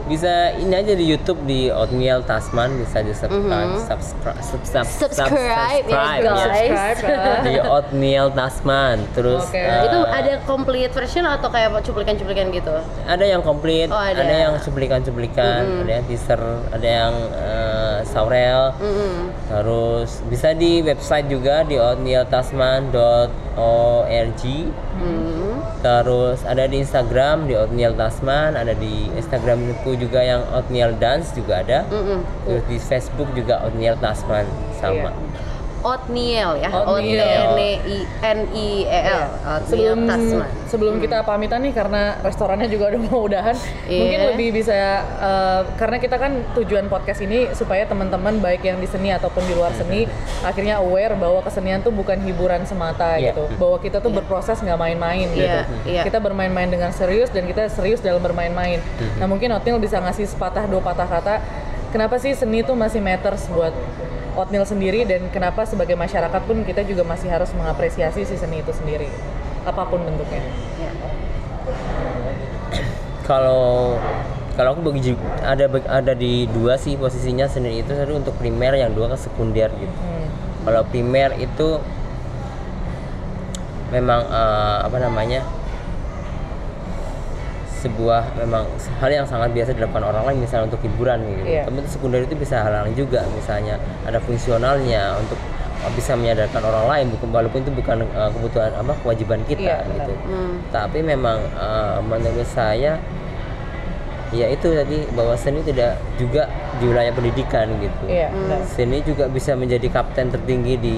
Bisa 0.10 0.52
ini 0.58 0.74
aja 0.74 0.90
di 0.92 1.06
YouTube 1.06 1.46
di 1.46 1.70
Oatmeal 1.70 2.24
Tasman 2.24 2.76
bisa 2.76 3.00
di 3.00 3.14
subscribe, 3.14 3.70
Mhm. 3.70 3.86
subscribe, 3.86 4.42
sub- 4.42 4.66
sub- 4.66 4.82
sub- 4.82 5.06
Subscribe, 5.06 5.86
ya, 5.86 5.86
subscribe, 5.86 6.26
guys. 6.26 6.98
Subscribe, 6.98 7.46
di 7.46 7.54
Oatmeal 7.62 8.28
Tasman. 8.32 8.98
Terus 9.14 9.44
Oke. 9.46 9.56
eh, 9.56 9.86
itu 9.86 10.00
ada 10.02 10.34
complete 10.44 10.90
version 10.90 11.24
atau 11.24 11.48
kayak 11.48 11.70
cuplikan-cuplikan 11.80 12.50
gitu? 12.50 12.74
ada 13.06 13.24
yang 13.24 13.40
komplit, 13.40 13.88
Oh, 13.88 13.96
ada. 13.96 14.18
ada. 14.18 14.50
yang 14.50 14.58
cuplikan-cuplikan, 14.58 15.86
ada 15.86 15.92
yang 15.92 16.04
teaser, 16.04 16.40
ada 16.68 16.88
yang 16.88 17.14
eh, 17.32 17.98
saurel. 18.04 18.74
Mm-mm. 18.76 19.32
Terus 19.48 20.20
bisa 20.26 20.52
di 20.52 20.82
website 20.82 21.28
juga 21.28 21.62
di 21.62 21.78
oatmealtasman.org. 21.78 24.44
Hmm. 24.96 25.49
Terus 25.80 26.44
ada 26.44 26.68
di 26.68 26.84
Instagram 26.84 27.48
di 27.48 27.56
Oatmeal 27.56 27.96
Tasman, 27.96 28.60
ada 28.60 28.76
di 28.76 29.08
Instagramku 29.16 29.96
juga 29.96 30.20
yang 30.20 30.44
Oatmeal 30.52 30.92
Dance 31.00 31.32
juga 31.32 31.64
ada. 31.64 31.88
Mm-mm. 31.88 32.20
Terus 32.44 32.64
di 32.68 32.78
Facebook 32.84 33.32
juga 33.32 33.64
Oatmeal 33.64 33.96
Tasman 34.04 34.44
sama. 34.76 35.16
Iya. 35.16 35.49
Oatmeal 35.80 36.50
ya, 36.56 36.70
O 36.70 36.96
T. 36.98 37.16
N 37.16 37.56
I 37.56 37.98
N 38.20 38.40
I 38.50 38.68
E 38.84 39.00
L. 39.02 39.24
Oatmeal 39.24 39.62
sebelum 39.64 40.00
Tasman. 40.06 40.50
sebelum 40.66 40.96
kita 40.98 41.24
pamitan 41.24 41.60
nih 41.60 41.72
karena 41.72 42.02
restorannya 42.20 42.68
juga 42.68 42.90
udah 42.90 43.02
mau 43.02 43.24
udahan 43.24 43.56
Iya. 43.84 43.98
mungkin 43.98 44.20
lebih 44.30 44.50
bisa 44.54 44.76
eh, 45.02 45.62
karena 45.76 45.98
kita 45.98 46.16
kan 46.16 46.32
tujuan 46.54 46.86
podcast 46.86 47.20
ini 47.20 47.50
supaya 47.52 47.84
teman-teman 47.84 48.38
baik 48.38 48.62
yang 48.62 48.78
di 48.78 48.86
seni 48.86 49.10
ataupun 49.10 49.42
di 49.42 49.54
luar 49.54 49.72
seni 49.72 50.06
akhirnya 50.42 50.78
aware 50.78 51.16
bahwa 51.16 51.40
kesenian 51.40 51.80
tuh 51.80 51.90
bukan 51.90 52.20
hiburan 52.20 52.64
semata 52.64 53.16
Iya. 53.16 53.32
gitu 53.32 53.48
bahwa 53.56 53.78
kita 53.78 53.98
tuh 53.98 54.12
berproses 54.12 54.60
nggak 54.60 54.78
main-main 54.78 55.28
gitu 55.28 55.42
Iya, 55.42 55.64
iya. 55.84 56.02
kita 56.04 56.20
bermain-main 56.20 56.68
dengan 56.68 56.92
serius 56.92 57.30
dan 57.30 57.44
kita 57.44 57.66
serius 57.68 58.00
dalam 58.00 58.20
bermain-main 58.20 58.78
nah 59.16 59.26
mungkin 59.26 59.50
Oatmeal 59.50 59.78
bisa 59.78 59.98
ngasih 59.98 60.28
sepatah 60.28 60.66
dua 60.66 60.80
patah 60.80 61.08
kata 61.08 61.36
kenapa 61.90 62.16
sih 62.16 62.32
seni 62.32 62.62
tuh 62.62 62.74
masih 62.74 63.00
matters 63.00 63.48
buat 63.48 63.72
Oatmeal 64.40 64.64
sendiri 64.64 65.04
dan 65.04 65.28
kenapa 65.36 65.68
sebagai 65.68 66.00
masyarakat 66.00 66.42
pun 66.48 66.64
kita 66.64 66.88
juga 66.88 67.04
masih 67.04 67.28
harus 67.28 67.52
mengapresiasi 67.52 68.24
si 68.24 68.40
seni 68.40 68.64
itu 68.64 68.72
sendiri 68.72 69.12
apa 69.68 69.84
pun 69.84 70.00
bentuknya. 70.00 70.40
Ya. 70.80 70.92
Kalau 73.28 74.00
kalau 74.56 74.80
aku 74.80 74.96
bagi 74.96 75.12
ada 75.44 75.68
ada 75.92 76.14
di 76.16 76.48
dua 76.56 76.80
sih 76.80 76.96
posisinya 76.96 77.52
sendiri 77.52 77.84
itu 77.84 77.92
satu 77.92 78.16
untuk 78.16 78.32
primer 78.40 78.80
yang 78.80 78.96
dua 78.96 79.12
ke 79.12 79.20
sekunder 79.20 79.68
gitu. 79.76 79.92
Hmm. 80.08 80.28
Kalau 80.64 80.88
primer 80.88 81.36
itu 81.36 81.84
memang 83.92 84.24
eh, 84.24 84.78
apa 84.88 84.98
namanya 85.04 85.44
sebuah 87.80 88.36
memang 88.36 88.68
hal 89.00 89.10
yang 89.10 89.24
sangat 89.24 89.56
biasa 89.56 89.72
dilakukan 89.72 90.04
orang 90.04 90.24
lain 90.28 90.38
misalnya 90.44 90.68
untuk 90.68 90.84
hiburan 90.84 91.24
gitu. 91.24 91.44
Iya. 91.48 91.64
Tapi 91.64 91.76
untuk 91.80 91.92
sekunder 91.96 92.22
itu 92.28 92.36
bisa 92.36 92.60
hal 92.60 92.72
lain 92.76 92.92
juga 92.94 93.24
misalnya 93.32 93.80
ada 94.04 94.20
fungsionalnya 94.20 95.16
untuk 95.16 95.40
bisa 95.96 96.12
menyadarkan 96.12 96.60
orang 96.60 96.86
lain 96.92 97.06
bukan 97.16 97.28
walaupun 97.32 97.60
itu 97.64 97.72
bukan 97.72 98.04
eh, 98.04 98.30
kebutuhan 98.36 98.72
apa 98.76 98.94
kewajiban 99.00 99.40
kita 99.48 99.80
benar. 99.80 99.96
gitu. 99.96 100.14
Hmm. 100.28 100.54
Tapi 100.76 101.00
memang 101.00 101.40
eh, 101.40 101.98
menurut 102.04 102.48
saya 102.52 103.00
ya 104.30 104.46
itu 104.46 104.70
tadi 104.70 105.10
bahwa 105.18 105.34
seni 105.34 105.66
tidak 105.66 105.98
juga 106.22 106.46
di 106.78 106.86
wilayah 106.86 107.10
pendidikan 107.10 107.66
gitu 107.82 108.06
Iya, 108.06 108.30
benar. 108.30 108.62
seni 108.70 109.02
juga 109.02 109.26
bisa 109.26 109.58
menjadi 109.58 109.90
kapten 109.90 110.30
tertinggi 110.30 110.78
di 110.78 110.96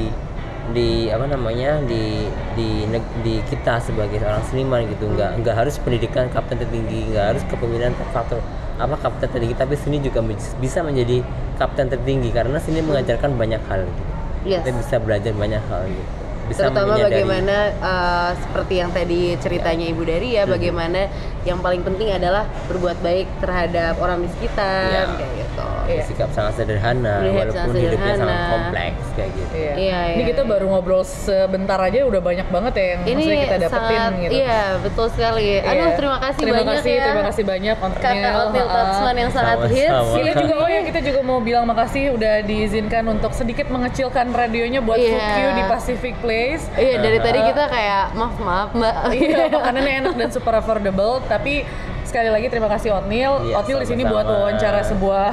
di 0.71 1.07
apa 1.11 1.27
namanya 1.27 1.79
di 1.83 2.27
di 2.55 2.87
di 3.23 3.33
kita 3.47 3.79
sebagai 3.83 4.19
seorang 4.19 4.43
seniman 4.47 4.87
gitu 4.87 5.07
nggak 5.11 5.43
nggak 5.43 5.55
harus 5.55 5.75
pendidikan 5.79 6.27
kapten 6.31 6.59
tertinggi 6.59 7.11
nggak 7.11 7.25
harus 7.35 7.43
kepemimpinan 7.47 7.93
faktor 8.11 8.39
apa 8.81 8.95
kapten 8.97 9.29
tertinggi 9.29 9.55
tapi 9.55 9.75
seni 9.77 10.01
juga 10.01 10.23
bisa 10.57 10.81
menjadi 10.81 11.21
kapten 11.59 11.91
tertinggi 11.91 12.33
karena 12.33 12.57
seni 12.57 12.81
mengajarkan 12.81 13.37
banyak 13.37 13.61
hal 13.69 13.85
gitu. 13.85 14.03
Yes. 14.41 14.65
kita 14.65 14.73
bisa 14.73 14.95
belajar 14.97 15.31
banyak 15.37 15.61
hal 15.69 15.85
gitu 15.85 16.20
bisa 16.51 16.61
Terutama 16.61 16.93
menyadari- 16.93 17.07
bagaimana 17.07 17.55
uh, 17.79 18.31
seperti 18.37 18.73
yang 18.75 18.91
tadi 18.91 19.21
ceritanya 19.37 19.85
Ibu 19.87 20.03
Dari 20.03 20.29
ya, 20.31 20.43
Hmm. 20.43 20.51
bagaimana 20.51 21.01
yang 21.41 21.57
paling 21.57 21.81
penting 21.81 22.11
adalah 22.11 22.43
berbuat 22.67 22.99
baik 22.99 23.25
terhadap 23.39 23.97
orang 23.97 24.21
di 24.21 24.29
sekitar 24.29 24.85
Iya. 24.85 25.03
kayak 25.15 25.31
gitu. 25.37 25.67
Iya. 25.81 25.99
bersikap 26.01 26.29
sangat 26.31 26.53
sederhana 26.55 27.15
Bersikap 27.19 27.35
walaupun 27.41 27.57
sangat 27.67 27.83
hidupnya 27.83 28.13
sangat 28.13 28.21
sederhana. 28.31 28.53
kompleks 28.53 29.03
kayak 29.11 29.31
gitu 29.33 29.53
Iya. 29.53 29.73
Iya, 29.73 29.99
Ini 30.05 30.15
iya, 30.15 30.25
kita 30.29 30.41
baru 30.45 30.65
ngobrol 30.69 31.03
sebentar 31.03 31.79
aja 31.81 31.99
udah 32.01 32.21
banyak 32.21 32.47
banget 32.47 32.73
ya 32.73 32.85
yang 32.87 33.01
Ini 33.03 33.23
kita 33.41 33.57
dapetin 33.59 33.71
sangat, 33.97 34.11
gitu. 34.21 34.31
iya 34.33 34.59
betul 34.77 35.07
sekali. 35.09 35.47
Aduh 35.59 35.73
Iya. 35.73 35.85
terima 35.93 36.17
kasih 36.21 36.39
terima 36.39 36.57
banyak 36.57 36.75
kasih, 36.77 36.91
ya. 36.91 37.03
Terima 37.03 37.23
kasih 37.25 37.43
banyak 37.43 37.75
Kakak. 37.81 38.31
Oatmeal 38.31 38.63
Ha-ha. 38.63 38.77
Tatsman 38.77 39.15
yang 39.17 39.31
sangat 39.31 39.57
Sama-sama. 39.57 39.75
hits. 39.75 40.15
Kita 40.15 40.31
juga 40.39 40.53
oh 40.55 40.69
ya 40.69 40.81
kita 40.81 40.99
juga 41.01 41.19
mau 41.21 41.39
bilang 41.41 41.65
makasih 41.65 42.03
udah 42.11 42.33
diizinkan 42.41 43.03
untuk 43.09 43.31
sedikit 43.33 43.67
mengecilkan 43.67 44.25
radionya 44.31 44.79
buat 44.79 44.97
Q 44.97 45.11
di 45.51 45.63
Pacific 45.67 46.13
Place. 46.17 46.40
Iya 46.77 46.95
dari 46.99 47.19
tadi 47.21 47.39
kita 47.43 47.63
kayak 47.67 48.03
maaf 48.17 48.35
maaf 48.41 48.69
mbak. 48.73 48.95
iya, 49.17 49.47
makanannya 49.47 49.93
enak 50.05 50.13
dan 50.17 50.29
super 50.33 50.53
affordable, 50.57 51.21
tapi 51.27 51.63
sekali 52.01 52.27
lagi 52.27 52.49
terima 52.49 52.67
kasih 52.67 52.97
Otnil. 52.97 53.31
Iya, 53.47 53.55
Otnil 53.61 53.77
di 53.83 53.87
sini 53.87 54.03
buat 54.03 54.25
wawancara 54.25 54.81
sebuah 54.83 55.31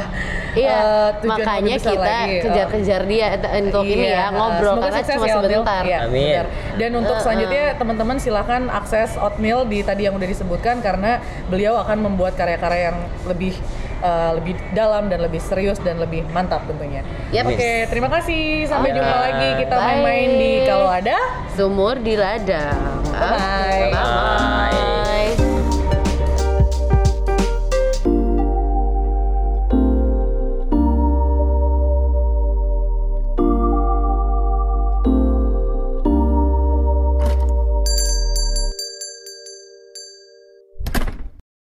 Iya, 0.55 0.75
eh, 0.75 1.09
tujuan 1.23 1.39
yang 1.39 1.49
makanya 1.49 1.75
kita 1.79 1.93
lagi. 1.99 2.35
kejar-kejar 2.43 3.03
dia 3.07 3.27
eh, 3.37 3.63
untuk 3.63 3.85
ini 3.85 4.07
Iya, 4.07 4.15
ya 4.15 4.27
ngobrol 4.31 4.75
semoga 4.75 4.85
karena 4.85 4.99
sukses 5.01 5.15
cuma 5.17 5.27
ya, 5.27 5.35
Otnil. 5.35 5.51
sebentar. 5.63 5.83
Iya, 5.83 5.99
Amin. 6.05 6.23
benar. 6.29 6.47
Dan 6.79 6.91
untuk 6.99 7.15
Uh-uh. 7.15 7.25
selanjutnya 7.25 7.65
teman-teman 7.79 8.17
silahkan 8.19 8.63
akses 8.71 9.11
Otmil 9.17 9.59
di 9.67 9.79
tadi 9.83 10.03
yang 10.07 10.15
udah 10.15 10.29
disebutkan 10.29 10.81
karena 10.85 11.19
beliau 11.49 11.79
akan 11.81 11.99
membuat 12.05 12.35
karya-karya 12.37 12.93
yang 12.93 12.99
lebih 13.27 13.55
eh, 14.03 14.31
lebih 14.39 14.55
dalam 14.73 15.07
dan 15.11 15.23
lebih 15.25 15.41
serius 15.43 15.79
dan 15.83 15.99
lebih 15.99 16.25
mantap 16.31 16.65
tentunya. 16.67 17.03
Yap. 17.35 17.49
Oke, 17.49 17.87
terima 17.91 18.09
kasih. 18.09 18.67
Sampai 18.67 18.95
jumpa 18.95 19.17
lagi 19.31 19.49
kita 19.65 19.77
Bye. 19.77 19.85
main-main 19.85 20.29
di 20.39 20.53
kalau 20.67 20.89
ada. 20.89 21.19
Sumur 21.55 21.99
di 21.99 22.15
ladang. 22.15 23.03
Bye. 23.13 23.91
Bye. 23.91 24.98